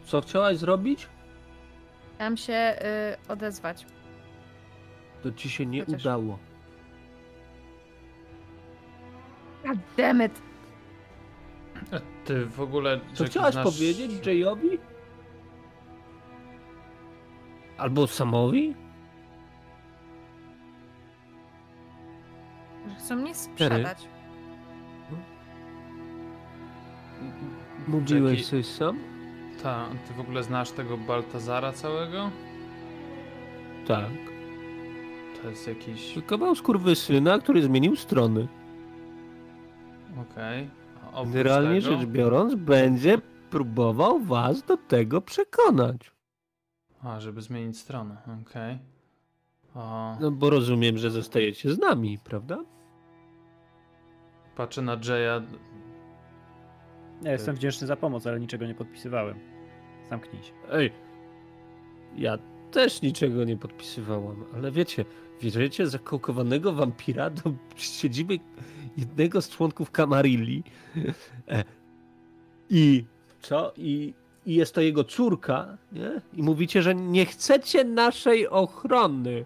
[0.05, 1.09] co chciałaś zrobić?
[2.15, 2.53] Chciałam się
[3.29, 3.87] y, odezwać.
[5.23, 6.39] To ci się nie Chociaż- udało.
[9.67, 10.43] God damn it.
[12.25, 13.01] Ty w ogóle.
[13.01, 14.69] Co Jackie, chciałaś znasz- powiedzieć Jayowi?
[17.79, 18.75] Albo Samowi?
[22.99, 23.99] chcą mnie sprzedać.
[27.89, 28.99] Mówiłeś Jaki- coś sam?
[29.63, 32.31] Ta, ty w ogóle znasz tego Baltazara całego?
[33.87, 34.11] Tak.
[35.43, 36.15] To jest jakiś...
[36.27, 38.49] Kawał skurwysyna, który zmienił strony.
[40.21, 40.71] Okej.
[41.13, 43.19] Oprócz Generalnie tego- rzecz biorąc, będzie
[43.51, 46.11] próbował was do tego przekonać.
[47.03, 48.79] A, żeby zmienić stronę, okej.
[49.75, 52.65] O, No bo rozumiem, że zostajecie z nami, prawda?
[54.57, 55.47] Patrzę na Jaya.
[57.23, 59.39] Ja jestem wdzięczny za pomoc, ale niczego nie podpisywałem.
[60.11, 60.53] Zamknij się.
[60.73, 60.93] Ej,
[62.17, 62.39] ja
[62.71, 65.05] też niczego nie podpisywałam, ale wiecie,
[65.43, 67.43] bierzecie zakołkowanego wampira do
[67.77, 68.39] siedziby
[68.97, 70.63] jednego z członków Kamarilli
[71.49, 71.65] e,
[72.71, 73.05] i
[73.41, 73.73] co?
[73.77, 74.15] I,
[74.47, 76.21] I jest to jego córka, nie?
[76.33, 79.45] I mówicie, że nie chcecie naszej ochrony.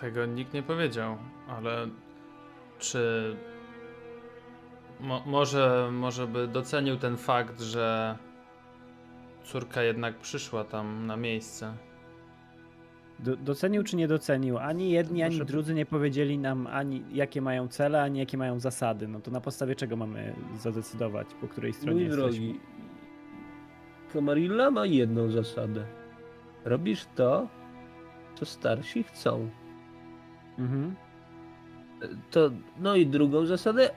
[0.00, 1.16] Tego nikt nie powiedział,
[1.48, 1.88] ale
[2.78, 3.36] czy
[5.00, 8.18] mo może, może by docenił ten fakt, że
[9.44, 11.74] córka jednak przyszła tam na miejsce.
[13.24, 14.58] Do, docenił czy nie docenił?
[14.58, 18.60] Ani jedni, ani Proszę- drudzy nie powiedzieli nam ani jakie mają cele, ani jakie mają
[18.60, 19.08] zasady.
[19.08, 22.30] No to na podstawie czego mamy zadecydować, po której stronie Mój jesteśmy?
[22.46, 22.60] drogi,
[24.12, 25.84] Kamarilla ma jedną zasadę.
[26.64, 27.48] Robisz to,
[28.34, 29.48] co starsi chcą.
[30.58, 30.94] Mhm.
[32.30, 33.90] To, no i drugą zasadę,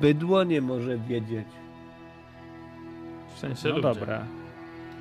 [0.00, 1.46] bydło nie może wiedzieć.
[3.34, 3.82] W sensie No ludzie.
[4.00, 4.24] dobra.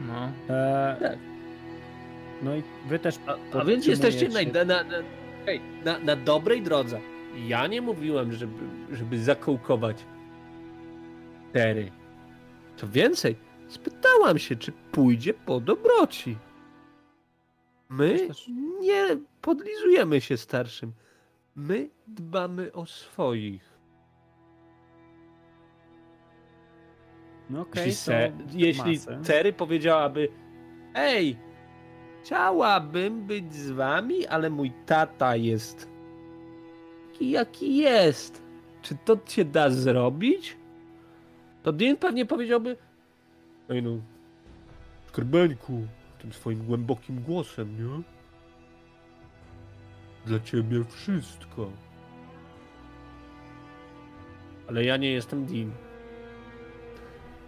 [0.08, 0.30] No.
[0.56, 1.18] E, Tak.
[2.44, 5.00] No i wy też A, a więc jesteście na, na, na,
[5.86, 7.00] na, na dobrej drodze.
[7.48, 10.06] Ja nie mówiłem, żeby, żeby zakołkować
[11.54, 11.92] Tery.
[12.76, 13.36] Co więcej,
[13.68, 16.38] spytałam się, czy pójdzie po dobroci.
[17.90, 18.28] My
[18.80, 20.94] nie podlizujemy się starszym.
[21.56, 23.72] My dbamy o swoich.
[27.50, 29.00] No okej, jeśli, se, jeśli.
[29.26, 30.30] Tery powiedziałaby
[30.96, 31.38] Ej,
[32.24, 35.92] chciałabym być z wami, ale mój tata jest
[37.22, 38.42] taki jaki jest.
[38.82, 40.58] Czy to cię da zrobić?
[41.64, 42.78] To Dean pewnie powiedziałby
[43.70, 43.92] Ej no,
[45.08, 45.88] skrbeńku,
[46.22, 48.04] tym swoim głębokim głosem, nie?
[50.26, 51.72] Dla ciebie wszystko.
[54.68, 55.72] Ale ja nie jestem Dean.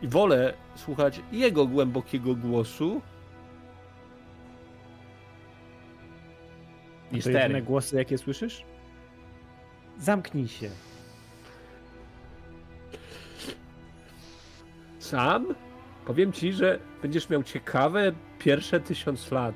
[0.02, 3.02] I wolę słuchać jego głębokiego głosu.
[7.14, 8.64] Niż to jedyne głosy, jakie słyszysz?
[9.98, 10.70] Zamknij się.
[15.00, 15.56] Sam
[16.06, 19.56] powiem ci, że będziesz miał ciekawe pierwsze tysiąc lat.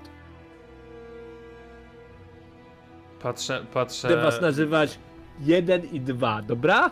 [3.21, 4.07] Patrzę, patrzę.
[4.07, 4.99] Będę was nazywać
[5.39, 6.91] jeden i dwa, dobra?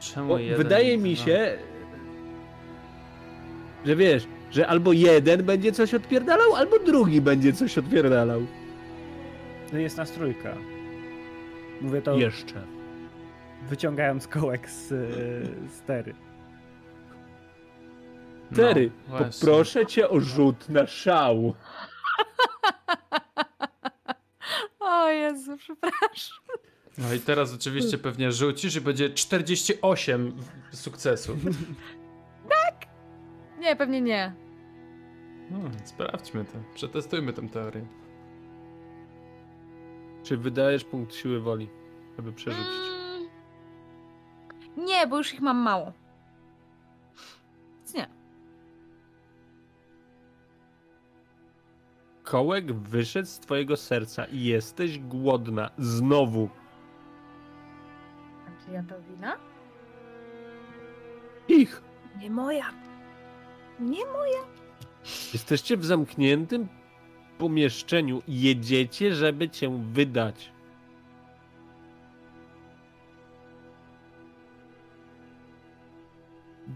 [0.00, 0.58] Czemu Bo jeden...
[0.58, 1.16] wydaje mi no.
[1.16, 1.58] się,
[3.84, 8.46] że wiesz, że albo jeden będzie coś odpierdalał, albo drugi będzie coś odpierdalał.
[9.70, 10.54] To jest nas trójka.
[11.80, 12.62] Mówię to Jeszcze.
[13.68, 14.88] wyciągając kołek z,
[15.72, 16.14] z tery.
[18.50, 19.26] No, Tery, właśnie.
[19.40, 21.54] poproszę cię o rzut na szał.
[24.80, 26.38] O Jezu, przepraszam.
[26.98, 30.32] No i teraz oczywiście pewnie rzucisz i będzie 48
[30.72, 31.36] w- sukcesów.
[33.62, 34.32] Nie, pewnie nie.
[35.50, 36.58] No, sprawdźmy to.
[36.74, 37.86] Przetestujmy tę teorię.
[40.22, 41.68] Czy wydajesz punkt siły woli,
[42.16, 42.66] żeby przerzucić?
[42.66, 43.28] Mm.
[44.86, 45.92] Nie, bo już ich mam mało.
[47.78, 48.06] Więc nie.
[52.22, 55.70] Kołek wyszedł z twojego serca i jesteś głodna.
[55.78, 56.48] Znowu.
[58.46, 59.36] A czy ja to wina?
[61.48, 61.82] Ich.
[62.20, 62.64] Nie moja.
[63.80, 64.38] Nie moja.
[65.32, 66.68] Jesteście w zamkniętym
[67.38, 68.22] pomieszczeniu.
[68.28, 70.52] Jedziecie, żeby cię wydać.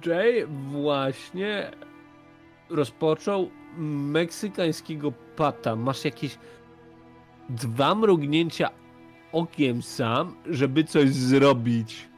[0.07, 1.71] Jay właśnie
[2.71, 5.77] rozpoczął meksykańskiego pata.
[5.77, 6.39] Masz jakieś
[7.49, 8.71] dwa mrugnięcia
[9.33, 12.09] okiem sam, żeby coś zrobić.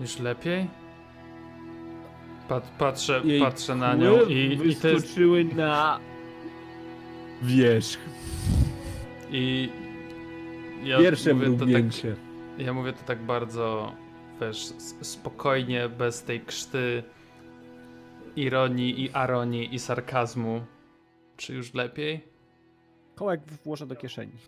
[0.00, 0.81] Już lepiej?
[2.52, 4.82] Pat, patrzę, Jej patrzę na nią i, i to jest...
[4.82, 6.00] wyskoczyły na
[7.42, 7.98] wierzch.
[9.30, 9.70] I
[10.84, 12.14] ja Pierwsze mówię to tak.
[12.58, 13.92] Ja mówię to tak bardzo,
[14.40, 14.58] wiesz,
[15.02, 17.02] spokojnie, bez tej krzty
[18.36, 20.64] ironii i aronii i sarkazmu.
[21.36, 22.24] Czy już lepiej?
[23.14, 24.32] Kołek włożę do kieszeni.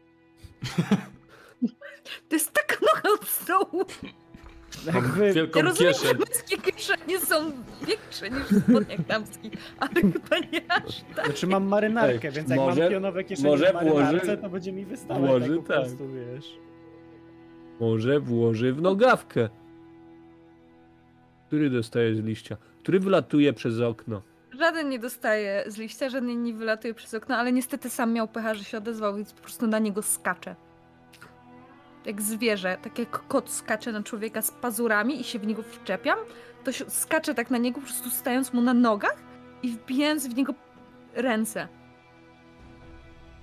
[2.29, 3.85] To jest taka noga od stołu.
[4.87, 5.33] Jak wy...
[5.33, 6.09] Wielką Ja rozumiem, kieszeń.
[6.09, 7.53] że męskie kieszenie są
[7.87, 11.25] większe niż w spodniach damskich, ale chyba nie aż tak.
[11.27, 14.49] Znaczy mam marynarkę, Ej, więc jak może- mam pionowe kieszenie może w marynarce, włoży- to
[14.49, 15.83] będzie mi wystawać włoży tak po tak.
[15.83, 16.59] prostu, wiesz.
[17.81, 19.49] Może włoży w nogawkę.
[21.47, 22.57] Który dostaje z liścia?
[22.83, 24.23] Który wylatuje przez okno?
[24.59, 28.55] Żaden nie dostaje z liścia, żaden nie wylatuje przez okno, ale niestety sam miał pecha,
[28.55, 30.57] że się odezwał, więc po prostu na niego skacze.
[32.05, 36.19] Jak zwierzę, tak jak kot skacze na człowieka z pazurami i się w niego wczepiam,
[36.65, 39.17] to się skacze tak na niego, po prostu stając mu na nogach
[39.63, 40.55] i wbijając w niego
[41.15, 41.69] ręce.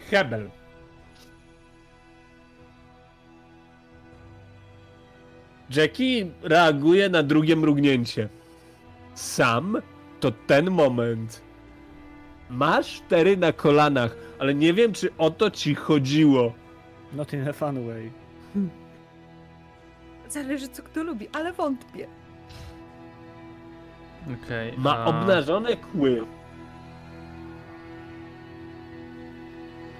[0.09, 0.49] Hebel.
[5.75, 8.29] Jackie reaguje na drugie mrugnięcie.
[9.13, 9.81] Sam
[10.19, 11.41] to ten moment.
[12.49, 16.53] Masz cztery na kolanach, ale nie wiem, czy o to ci chodziło.
[17.13, 18.20] Not in a fun way.
[20.29, 22.07] Zależy co kto lubi, ale wątpię.
[24.43, 24.73] Okej.
[24.77, 26.25] Ma a- obnażone kły.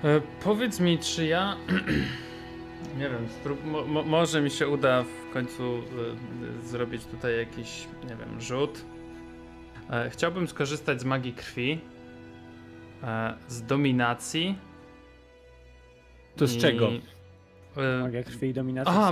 [0.04, 1.56] E, powiedz mi, czy ja.
[3.00, 7.88] nie wiem, sprób- mo- mo- może mi się uda w końcu e, zrobić tutaj jakiś,
[8.10, 8.86] nie wiem, rzut.
[9.90, 11.80] E, chciałbym skorzystać z magii krwi,
[13.04, 14.58] e, z dominacji.
[16.36, 16.90] To z i- czego?
[17.78, 19.12] E, Magia krwi i dominacja Aha,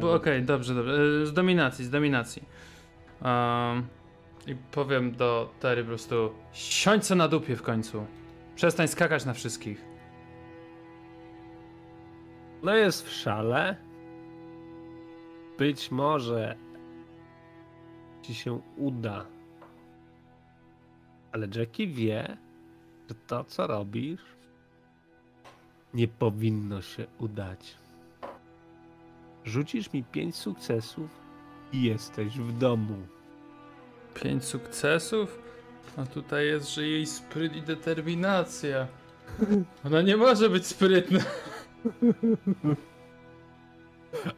[0.00, 0.92] bo- Okej, dobrze, dobrze.
[1.22, 2.42] E, Z dominacji, z dominacji.
[3.24, 3.86] Um,
[4.46, 8.06] I powiem do Terry po prostu: siądź co na dupie w końcu.
[8.54, 9.84] Przestań skakać na wszystkich.
[12.62, 13.76] No jest w szale.
[15.58, 16.56] Być może
[18.22, 19.26] ci się uda.
[21.32, 22.36] Ale Jackie wie,
[23.08, 24.20] że to co robisz
[25.94, 27.74] nie powinno się udać.
[29.44, 31.10] Rzucisz mi pięć sukcesów
[31.72, 32.96] i jesteś w domu.
[34.14, 35.38] Pięć sukcesów?
[35.96, 38.86] A tutaj jest, że jej spryt i determinacja.
[39.86, 41.20] Ona nie może być sprytna.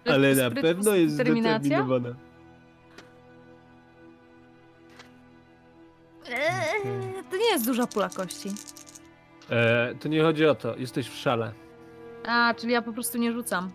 [0.07, 2.15] Ale na pewno jest zdeterminowana.
[6.29, 8.49] Eee, to nie jest duża pula kości.
[9.51, 11.53] E, to nie chodzi o to, jesteś w szale.
[12.27, 13.71] A, czyli ja po prostu nie rzucam.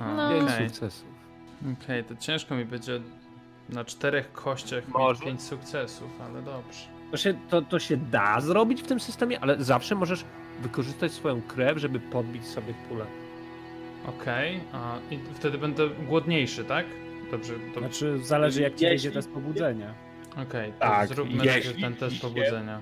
[0.00, 0.26] A, No.
[0.26, 1.08] Okej, Pięć sukcesów.
[1.82, 3.00] Okej, to ciężko mi będzie
[3.68, 5.14] na czterech kościach Może.
[5.20, 6.80] mieć pięć sukcesów, ale dobrze.
[7.10, 10.24] To się, to, to się da zrobić w tym systemie, ale zawsze możesz
[10.62, 13.06] wykorzystać swoją krew, żeby podbić sobie pulę.
[14.06, 16.86] Okej, a i wtedy będę głodniejszy, tak?
[17.30, 17.80] Dobrze, to...
[17.80, 19.94] Znaczy, zależy jak ci Jeśli- wyjdzie test pobudzenia.
[20.48, 22.80] Okej, to Tak, zróbmy jeśli najpierw ten test pobudzenia.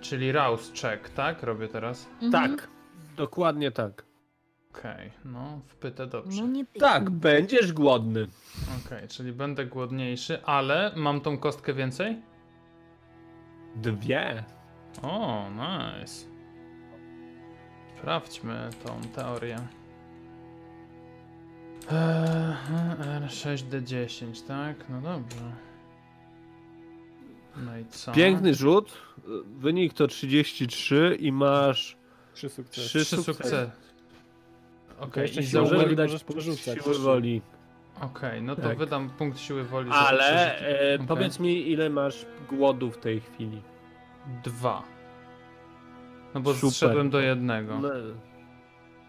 [0.00, 1.42] Czyli rouse check, tak?
[1.42, 2.06] Robię teraz?
[2.22, 2.32] Mhm.
[2.56, 2.68] Tak,
[3.16, 4.04] dokładnie tak.
[4.74, 6.42] Okej, no, wpytę dobrze.
[6.42, 6.80] No nie ty.
[6.80, 8.26] Tak, będziesz głodny.
[8.86, 12.22] Okej, czyli będę głodniejszy, ale mam tą kostkę więcej?
[13.76, 14.44] Dwie.
[15.02, 16.26] O, nice.
[17.98, 19.56] Sprawdźmy tą teorię.
[21.90, 24.76] Eee, R6D10, tak?
[24.88, 25.52] No dobrze.
[27.56, 28.12] No i co?
[28.12, 28.92] Piękny rzut.
[29.46, 31.96] Wynik to 33 i masz
[32.34, 32.80] Trzy sukcesy.
[32.88, 33.34] Trzy Trzy sukcesy.
[33.34, 33.70] sukcesy.
[35.00, 35.96] Okej, jeszcze Może woli
[36.26, 36.82] porzucać.
[36.82, 37.42] siły woli.
[38.00, 38.78] Okej, no to Tak.
[38.78, 39.90] wydam punkt siły woli.
[39.92, 41.06] Ale e, Okej.
[41.08, 43.62] powiedz mi, ile masz głodu w tej chwili?
[44.44, 44.82] Dwa.
[46.34, 46.70] No bo Super.
[46.70, 47.78] zszedłem do jednego.
[47.78, 47.88] No.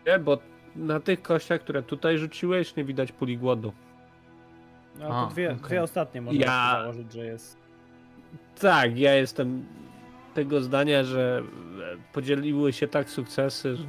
[0.07, 0.37] Nie, bo
[0.75, 3.73] na tych kościach, które tutaj rzuciłeś, nie widać puli głodu.
[4.99, 5.63] No to A, dwie, okej.
[5.63, 7.57] dwie ostatnie można Ja- założyć, że jest.
[8.59, 9.65] Tak, ja jestem
[10.33, 11.43] tego zdania, że
[12.13, 13.83] podzieliły się tak sukcesy, że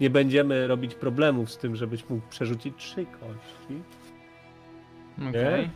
[0.00, 3.82] nie będziemy robić problemów z tym, żebyś mógł przerzucić trzy kości.
[5.28, 5.70] Okej.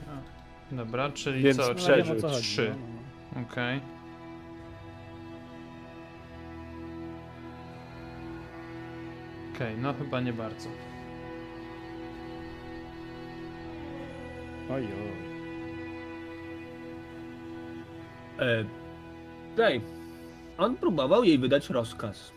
[0.73, 1.69] Dobra, czyli Więc co?
[1.69, 2.69] No, przeżył co chodzi, trzy.
[2.71, 3.47] no, no, no.
[3.53, 3.81] Okej.
[9.55, 10.69] Okej, no chyba nie bardzo.
[14.71, 15.35] Oj, oj.
[18.47, 18.65] E,
[19.57, 19.81] Daj,
[20.59, 22.33] on próbował jej wydać rozkaz.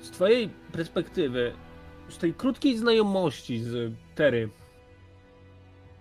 [0.00, 1.52] Z twojej perspektywy,
[2.08, 4.48] z tej krótkiej znajomości z Tery,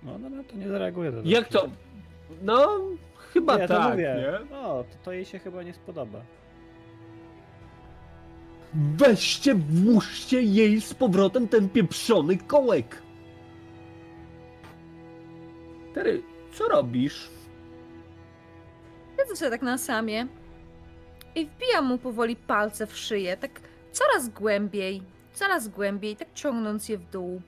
[0.03, 1.11] No, no, no to nie zareaguje.
[1.11, 1.69] To jak to?
[2.41, 2.80] No,
[3.34, 4.15] chyba ja to tak, mówię.
[4.17, 4.51] nie?
[4.51, 6.21] No, to, to jej się chyba nie spodoba.
[8.73, 13.01] Weźcie, włóżcie jej z powrotem ten pieprzony kołek.
[15.93, 16.21] Tery,
[16.53, 17.30] co robisz?
[19.17, 20.27] siedzę sobie tak na samie
[21.35, 23.59] i wbijam mu powoli palce w szyję, tak
[23.91, 25.03] coraz głębiej,
[25.34, 27.41] coraz głębiej, tak ciągnąc je w dół.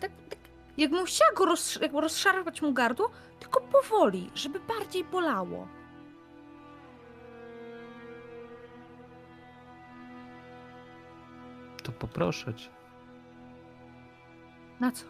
[0.00, 0.38] Tak, tak
[0.76, 3.10] jakbym chciała go roz, jakby rozszarpać mu gardło,
[3.40, 5.68] tylko powoli, żeby bardziej bolało.
[11.82, 12.68] To poproszę cię.
[14.80, 15.04] Na co?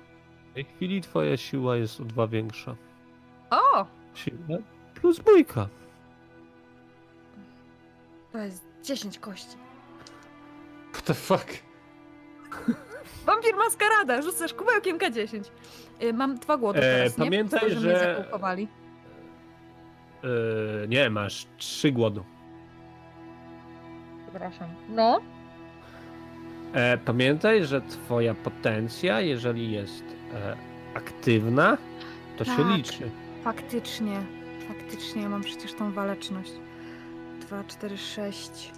[0.51, 2.77] W tej chwili twoja siła jest o dwa większa.
[3.51, 3.87] O!
[4.15, 4.59] Siła
[4.95, 5.69] plus bójka.
[8.33, 9.57] To jest 10 kości.
[10.97, 11.47] What the fuck?
[13.27, 15.51] Wampir maskarada, rzucasz kubełkiem K10.
[16.03, 18.25] Y, Mam dwa głody E, teraz, pamiętaj, mnie że-.
[20.23, 22.25] Yy, nie, masz trzy głodu.
[24.23, 24.69] Przepraszam.
[24.89, 25.21] No.
[26.73, 30.05] E, pamiętaj, że twoja potencja, jeżeli jest
[30.35, 30.57] e,
[30.95, 31.79] aktywna,
[32.37, 32.77] to się Tak.
[32.77, 33.11] liczy.
[33.45, 34.21] Faktycznie,
[34.69, 36.53] faktycznie, ja mam przecież tą waleczność.
[37.41, 38.73] 2, 4, 6,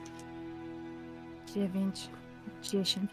[1.54, 2.10] 9,
[2.62, 3.10] 10.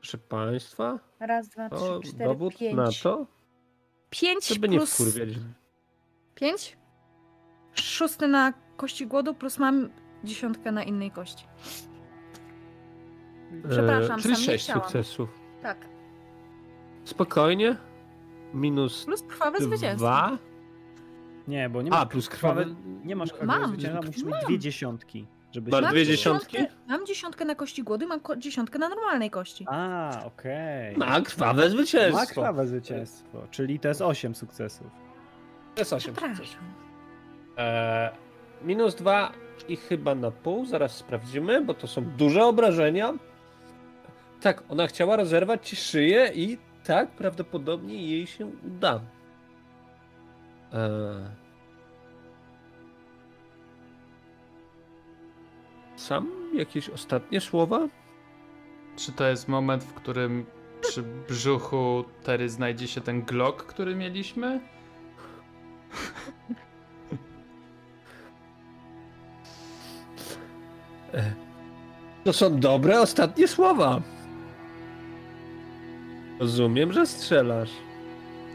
[0.00, 2.76] Proszę państwa, Raz, dwa, trzy, cztery, dowód pięć.
[2.76, 3.26] na to,
[4.10, 5.28] Pięć żeby nie plus wkurwiać.
[6.34, 6.76] pięć?
[7.74, 9.88] Szósty na kości głodu plus mam
[10.24, 11.46] dziesiątkę na innej kości.
[13.70, 15.28] Przepraszam, E, czyli sam nie sześć sukcesów.
[15.62, 15.78] Tak.
[17.04, 17.76] Spokojnie.
[18.54, 20.06] Minus Plus krwawe zwycięstwo.
[21.48, 22.64] Nie, bo nie A, masz plus krwawe,
[23.04, 23.38] nie masz Mam.
[23.40, 24.44] krwawego zwycięstwa, musisz mieć Mam.
[24.44, 25.26] dwie dziesiątki.
[25.52, 26.56] Żeby się dwie dziesiątki?
[26.88, 29.64] Mam dziesiątkę na kości głodu i mam ko- dziesiątkę na normalnej kości.
[29.68, 30.96] A, okej.
[30.96, 32.26] Ma krwawe Ma zwycięstwo.
[32.26, 34.86] krwawe zwycięstwo, czyli to jest 8 sukcesów.
[35.74, 36.36] To jest osiem sukcesów.
[36.36, 36.64] Przepraszam.
[37.58, 38.10] E,
[38.64, 39.32] minus dwa
[39.68, 40.66] i chyba na pół.
[40.66, 43.14] Zaraz sprawdzimy, bo to są duże obrażenia.
[44.40, 49.00] Tak, ona chciała rozerwać ci szyję i tak prawdopodobnie jej się uda.
[50.72, 51.37] E...
[55.98, 57.88] Sam jakieś ostatnie słowa?
[58.96, 60.46] Czy to jest moment, w którym
[60.80, 64.60] przy brzuchu Tery znajdzie się ten Glock, który mieliśmy?
[72.24, 74.00] To są dobre ostatnie słowa.
[76.40, 77.70] Rozumiem, że strzelasz.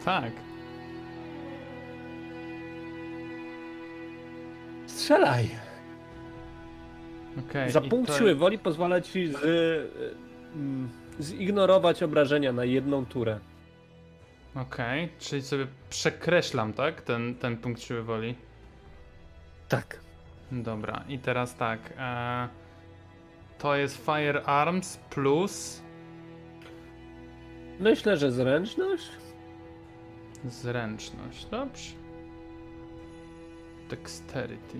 [0.04, 0.32] Tak.
[4.86, 5.63] Strzelaj.
[7.38, 7.70] Okej.
[7.70, 9.88] Za punkt to- siły woli pozwala ci z, y,
[10.54, 10.88] mm,
[11.20, 13.38] zignorować obrażenia na jedną turę.
[14.54, 17.02] Okej, czyli sobie przekreślam, tak?
[17.02, 18.34] Ten, ten punkt siły woli.
[19.68, 20.00] Tak.
[20.52, 21.80] Dobra, i teraz tak.
[21.98, 22.48] E,
[23.58, 25.82] to jest Firearms plus
[27.80, 29.08] Myślę, że zręczność?
[30.44, 31.46] zręczność.
[31.46, 31.92] Dobrze.
[33.90, 34.78] Dexterity.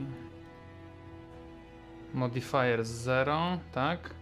[2.15, 4.15] Modifier 0, tak?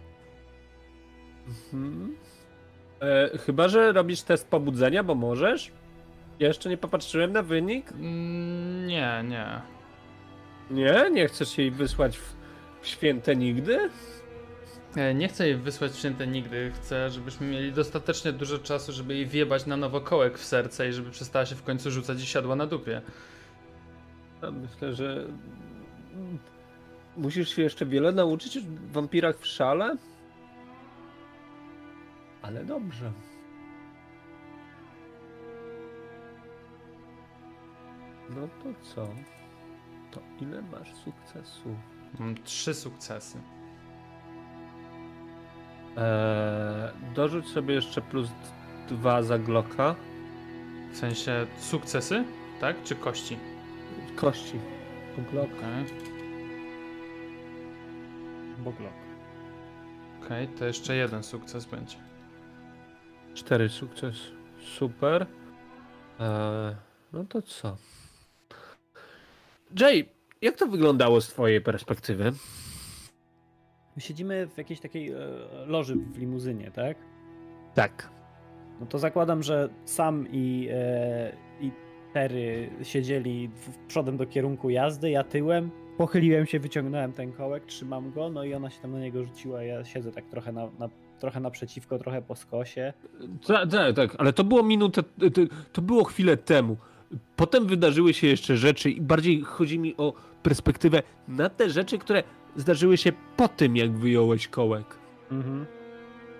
[1.47, 2.15] Mhm.
[3.01, 5.71] E, chyba, że robisz test pobudzenia, bo możesz.
[6.39, 7.91] Ja jeszcze nie popatrzyłem na wynik.
[7.91, 9.61] Mm, Nie, nie.
[10.71, 11.09] Nie?
[11.11, 12.35] Nie chcesz jej wysłać w,
[12.81, 13.89] święte nigdy?
[14.95, 16.71] E, Nie chcę jej wysłać w święte nigdy.
[16.75, 20.93] Chcę, żebyśmy mieli dostatecznie dużo czasu, żeby jej wjebać na nowo kołek w serce i
[20.93, 23.01] żeby przestała się w końcu rzucać i siadła na dupie.
[24.51, 25.25] Myślę, że
[27.17, 29.95] musisz się jeszcze wiele nauczyć w wampirach w szale.
[32.41, 33.11] Ale dobrze.
[38.29, 39.07] No to co?
[40.11, 41.77] To ile masz sukcesów?
[42.19, 43.37] Mam trzy sukcesy.
[45.97, 48.29] Eee, dorzuć sobie jeszcze plus
[48.89, 49.95] dwa za Glocka.
[50.91, 52.23] W sensie sukcesy,
[52.59, 52.83] tak?
[52.83, 53.37] Czy kości?
[54.15, 54.59] Kości.
[55.15, 55.67] Po Glocka.
[58.67, 58.93] Okej, Boglok.
[60.25, 61.97] okej, to jeszcze jeden sukces będzie.
[63.33, 64.15] Cztery sukces.
[64.77, 65.25] Super.
[66.19, 66.75] Eee,
[67.13, 67.77] no to co?
[69.79, 70.05] Jay,
[70.41, 72.31] jak to wyglądało z twojej perspektywy?
[73.95, 75.17] My siedzimy w jakiejś takiej e,
[75.65, 76.97] loży w limuzynie, tak?
[77.73, 78.09] Tak.
[78.79, 81.71] No to zakładam, że sam i, e, i
[82.13, 85.71] Terry siedzieli w, przodem do kierunku jazdy, ja tyłem.
[85.97, 89.63] Pochyliłem się, wyciągnąłem ten kołek, trzymam go, no i ona się tam na niego rzuciła.
[89.63, 90.89] Ja siedzę tak trochę, na, na,
[91.19, 92.93] trochę naprzeciwko, trochę po skosie.
[93.47, 95.03] Tak, tak, tak, ale to było minutę,
[95.73, 96.77] to, było chwilę temu.
[97.35, 100.13] Potem wydarzyły się jeszcze rzeczy i bardziej chodzi mi o
[100.43, 102.23] perspektywę na te rzeczy, które
[102.55, 104.85] zdarzyły się po tym, jak wyjąłeś kołek.
[105.31, 105.65] Mhm.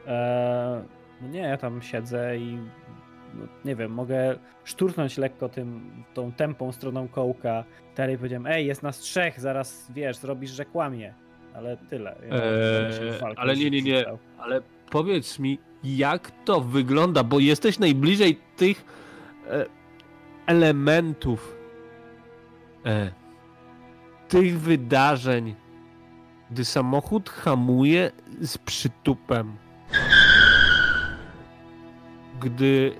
[0.07, 0.84] E,
[1.21, 2.57] no nie, ja tam siedzę i
[3.34, 7.64] no, nie wiem, mogę szturchnąć lekko tym, tą tępą stroną kołka.
[7.95, 11.14] Terry powiedziałem, ej, jest nas trzech, zaraz, wiesz, zrobisz, że kłamie.
[11.53, 12.15] Ale tyle.
[12.30, 14.05] Ja Eee, walkę ale nie, nie, nie.
[14.38, 14.61] Ale
[14.91, 18.85] powiedz mi, jak to wygląda, bo jesteś najbliżej tych
[19.49, 19.65] e,
[20.45, 21.57] elementów,
[22.85, 23.11] e,
[24.27, 25.55] tych wydarzeń,
[26.51, 28.11] gdy samochód hamuje
[28.41, 29.57] z przytupem.
[32.39, 32.95] Gdy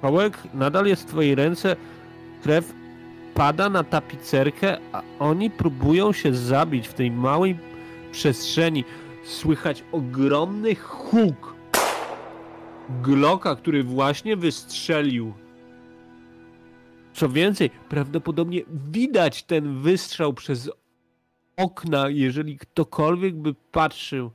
[0.00, 1.76] kołek nadal jest w twojej ręce,
[2.42, 2.72] krew
[3.34, 7.58] pada na tapicerkę, a oni próbują się zabić w tej małej
[8.12, 8.84] przestrzeni.
[9.24, 11.54] Słychać ogromny huk
[13.02, 15.32] Glocka, który właśnie wystrzelił.
[17.12, 18.60] Co więcej, prawdopodobnie
[18.90, 20.70] widać ten wystrzał przez
[21.56, 24.30] okna, jeżeli ktokolwiek by patrzył.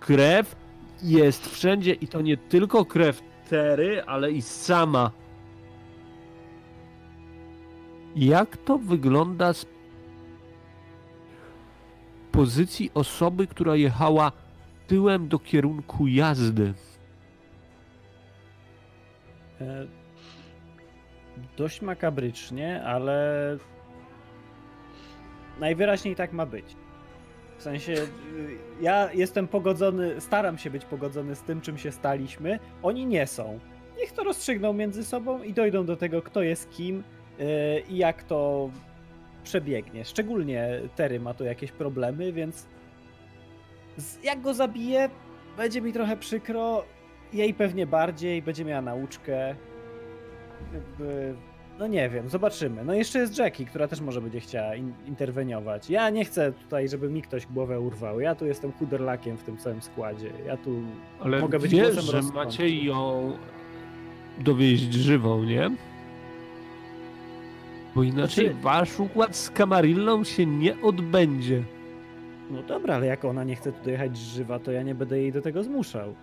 [0.00, 0.56] Krew
[1.02, 5.10] jest wszędzie i to nie tylko krew Tery, ale i sama.
[8.16, 9.66] Jak to wygląda z
[12.32, 14.32] pozycji osoby, która jechała
[14.86, 16.74] tyłem do kierunku jazdy?
[19.60, 19.86] E,
[21.56, 23.56] Dość makabrycznie, ale
[25.60, 26.76] najwyraźniej tak ma być.
[27.60, 28.06] W sensie, y,
[28.80, 32.58] ja jestem pogodzony, staram się być pogodzony z tym, czym się staliśmy.
[32.82, 33.58] Oni nie są.
[33.98, 37.04] Niech to rozstrzygną między sobą i dojdą do tego, kto jest kim
[37.40, 38.70] y, i jak to
[39.44, 40.04] przebiegnie.
[40.04, 42.66] Szczególnie Terry ma tu jakieś problemy, więc
[44.22, 45.10] jak go zabiję,
[45.56, 46.84] będzie mi trochę przykro.
[47.32, 49.54] Jej pewnie bardziej, będzie miała nauczkę.
[51.80, 52.84] No nie wiem, zobaczymy.
[52.84, 55.90] No jeszcze jest Jackie, która też może będzie chciała in interweniować.
[55.90, 58.20] Ja nie chcę tutaj, żeby mi ktoś głowę urwał.
[58.20, 60.30] Ja tu jestem chuderlakiem w tym całym składzie.
[60.46, 60.70] Ja tu
[61.20, 63.32] Ale Mogę być wiesz, że macie ją
[64.38, 65.70] dowieść żywą, nie?
[67.94, 71.62] Bo inaczej Znaczy- wasz układ z Kamarillą się nie odbędzie.
[72.50, 75.32] No dobra, ale jak ona nie chce tu dojechać żywa, to ja nie będę jej
[75.32, 76.14] do tego zmuszał.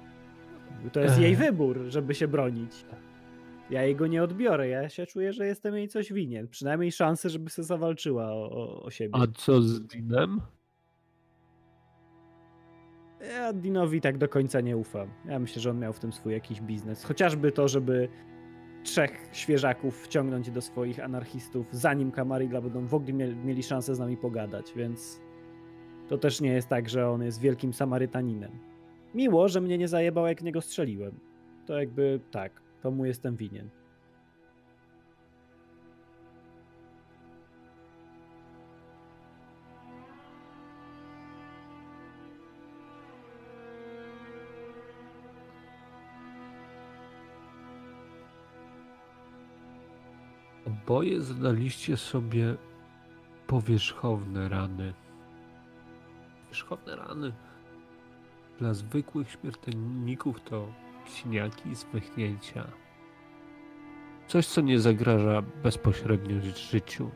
[0.91, 1.37] To jest jej Ech.
[1.39, 2.71] wybór, żeby się bronić.
[3.69, 6.47] Ja jej go nie odbiorę, ja się czuję, że jestem jej coś winien.
[6.47, 9.15] Przynajmniej szansę, żeby sobie zawalczyła o, o, siebie.
[9.15, 10.41] A co z Dinem?
[13.21, 15.09] Ja Dinowi tak do końca nie ufam.
[15.25, 17.03] Ja myślę, że on miał w tym swój jakiś biznes.
[17.03, 18.09] Chociażby to, żeby
[18.83, 24.17] trzech świeżaków wciągnąć do swoich anarchistów, zanim Kamarilla będą w ogóle mieli, szansę z nami
[24.17, 25.21] pogadać, więc
[26.07, 28.51] to też nie jest tak, że on jest wielkim Samarytaninem.
[29.15, 31.19] Miło, że mnie nie zajebał, jak niego strzeliłem.
[31.65, 33.69] To jakby tak, to mu jestem winien.
[50.67, 52.55] Oboje zadaliście sobie
[53.47, 54.93] powierzchowne rany.
[56.41, 57.33] Powierzchowne rany.
[58.59, 60.67] Dla zwykłych śmiertelników to
[61.09, 62.67] siniaki z wychnięcia.
[64.27, 67.11] Coś, co nie zagraża bezpośrednio życiu.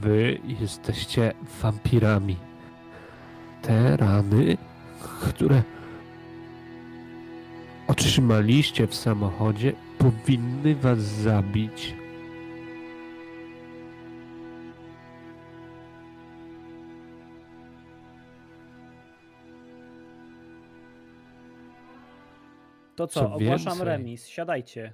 [0.00, 2.36] Wy jesteście wampirami.
[3.62, 4.56] Te rany,
[5.20, 5.62] które
[7.86, 11.97] otrzymaliście w samochodzie, powinny was zabić.
[22.98, 24.92] To co, Co ogłaszam więcej- remis, siadajcie.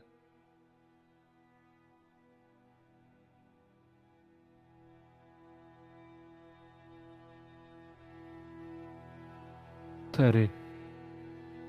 [10.13, 10.49] Tery,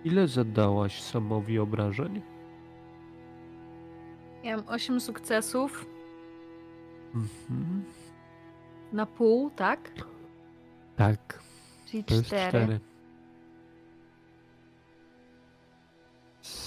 [0.03, 2.21] ile zadałaś Samowi obrażeń?
[4.43, 5.85] Ja mam 8 sukcesów
[7.15, 7.83] Mhm.
[8.93, 9.91] na pół, tak?
[10.95, 11.43] Tak,
[11.85, 12.79] Czyli to jest 4.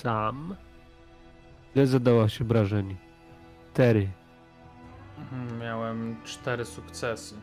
[0.03, 0.57] Sam?
[1.75, 2.97] Ile zadałaś obrażeń?
[3.75, 4.09] Tery.
[5.19, 7.35] Mhm, Miałem cztery sukcesy.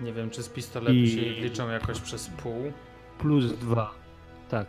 [0.00, 2.72] Nie wiem, czy z pistoletu I- się liczą jakoś przez pół.
[3.18, 3.94] Plus dwa.
[4.48, 4.66] Tak.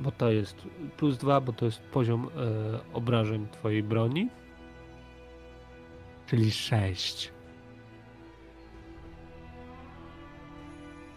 [0.00, 0.56] Bo to jest
[0.96, 4.28] plus dwa, bo to jest poziom e, obrażeń twojej broni.
[6.26, 7.32] Czyli sześć.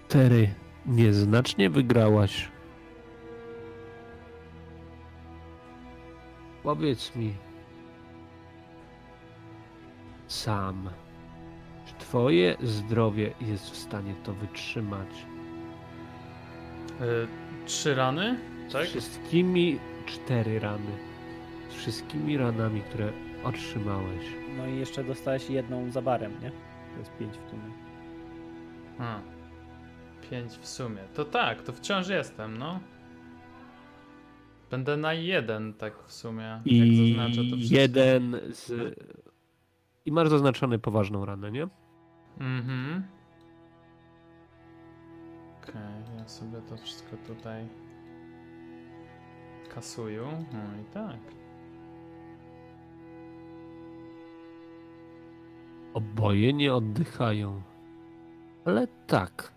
[0.08, 0.54] Tery,
[0.86, 2.52] nieznacznie wygrałaś.
[6.66, 7.34] Powiedz mi,
[10.28, 10.90] sam.
[11.86, 15.10] Czy twoje zdrowie jest w stanie to wytrzymać?
[17.02, 17.28] Y,
[17.66, 18.38] trzy rany?
[18.70, 18.86] Z Tak?
[18.86, 20.92] wszystkimi cztery rany.
[21.70, 23.12] Z wszystkimi ranami, które
[23.44, 24.26] otrzymałeś.
[24.58, 26.52] No i jeszcze dostałeś jedną za barem, nie?
[26.94, 27.72] To jest pięć w sumie.
[29.00, 29.20] A.
[30.30, 31.02] Pięć w sumie.
[31.14, 32.80] To tak, to wciąż jestem, no.
[34.72, 36.44] Będę na jeden, tak w sumie.
[36.44, 37.78] jak I zaznaczę to wszystko.
[37.80, 38.72] jeden z.
[40.06, 41.68] I masz zaznaczony poważną ranę, nie?
[42.40, 43.04] Mhm.
[45.64, 47.68] Okej, ja sobie to wszystko tutaj
[49.76, 50.22] kasuję.
[50.54, 51.20] No i tak.
[55.94, 57.62] Oboje nie oddychają.
[58.66, 59.54] Ale tak.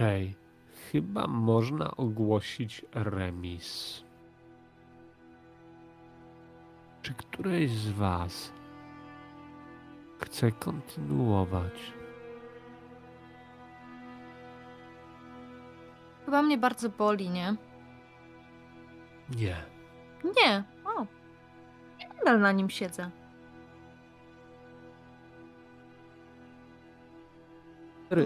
[0.00, 0.34] Jay,
[0.94, 4.02] chyba można ogłosić remis.
[7.02, 8.52] Czy któreś z was
[10.18, 11.92] chce kontynuować?
[16.24, 17.56] Chyba mnie bardzo boli, nie?
[19.36, 19.56] Nie.
[20.24, 20.64] Nie.
[20.84, 21.06] O.
[22.00, 23.10] Ja nadal na nim siedzę.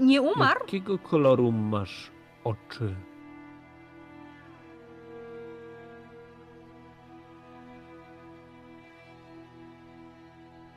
[0.00, 0.60] Nie umarł?
[0.60, 2.17] Jakiego koloru masz
[2.48, 2.94] oczy?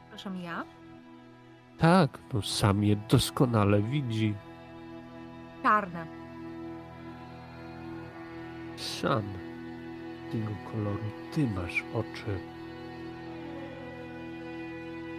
[0.02, 0.66] Przepraszam, ja?
[1.78, 4.34] Tak, no sam je doskonale widzi.
[5.64, 6.06] Czarne.
[8.78, 9.24] Sam.
[10.26, 12.40] Jakiego koloru ty masz oczy?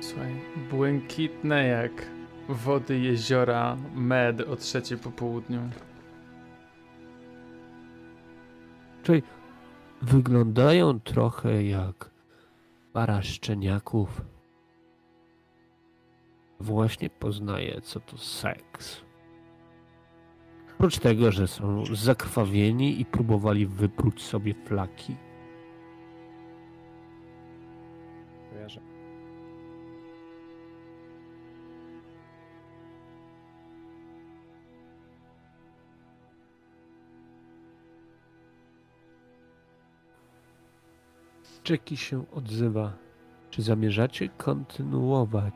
[0.01, 1.93] Słuchaj, błękitne jak
[2.49, 5.61] wody jeziora med o trzeciej po południu.
[9.03, 9.23] Czyli
[10.03, 12.11] wyglądają trochę jak
[12.93, 14.23] para szczeniaków.
[16.61, 19.01] Właśnie poznaję, co to seks.
[20.75, 25.17] Oprócz tego, że są zakrwawieni i próbowali wypróć sobie flaki.
[41.63, 42.93] Czeki się odzywa.
[43.51, 45.55] Czy zamierzacie kontynuować?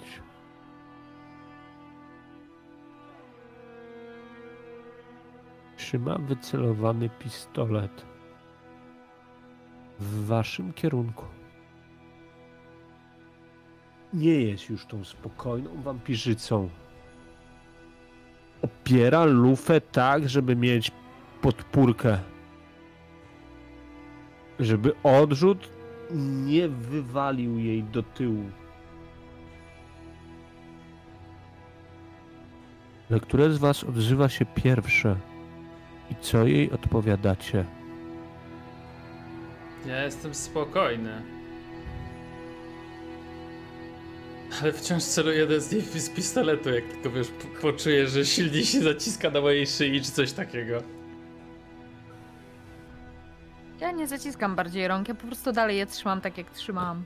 [5.76, 8.06] Trzyma wycelowany pistolet
[9.98, 11.24] w waszym kierunku.
[14.14, 16.68] Nie jest już tą spokojną wampirzycą.
[18.62, 20.92] Opiera lufę tak, żeby mieć
[21.42, 22.18] podpórkę.
[24.60, 25.75] Żeby odrzut
[26.14, 28.50] nie wywalił jej do tyłu.
[33.10, 35.16] Ale które z was odzywa się pierwsze?
[36.10, 37.64] I co jej odpowiadacie?
[39.86, 41.22] Ja jestem spokojny.
[44.62, 47.28] Ale wciąż celuję z niej z pistoletu, jak tylko wiesz,
[47.62, 50.95] poczuję, że silniej się zaciska na mojej szyi czy coś takiego.
[53.80, 57.04] Ja nie zaciskam bardziej rąk, ja po prostu dalej je trzymam tak, jak trzymałam.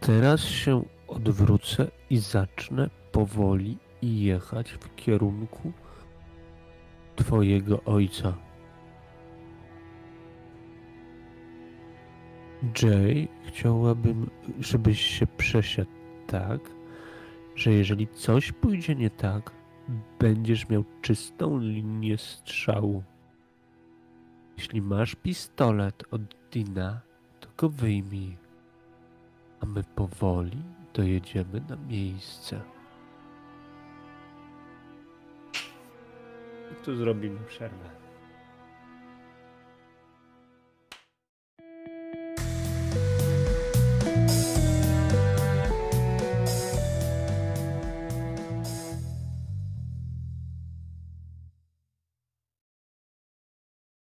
[0.00, 5.72] Teraz się odwrócę i zacznę powoli jechać w kierunku
[7.16, 8.34] twojego ojca.
[12.82, 14.30] Jay, chciałabym,
[14.60, 15.90] żebyś się przesiadł
[16.26, 16.60] tak,
[17.56, 19.50] że jeżeli coś pójdzie nie tak,
[20.18, 23.02] będziesz miał czystą linię strzału.
[24.56, 26.20] Jeśli masz pistolet od
[26.52, 27.00] Dina,
[27.40, 28.36] to go wyjmij
[29.60, 30.62] a my powoli
[30.94, 32.60] dojedziemy na miejsce.
[36.84, 38.01] Tu zrobimy przerwę.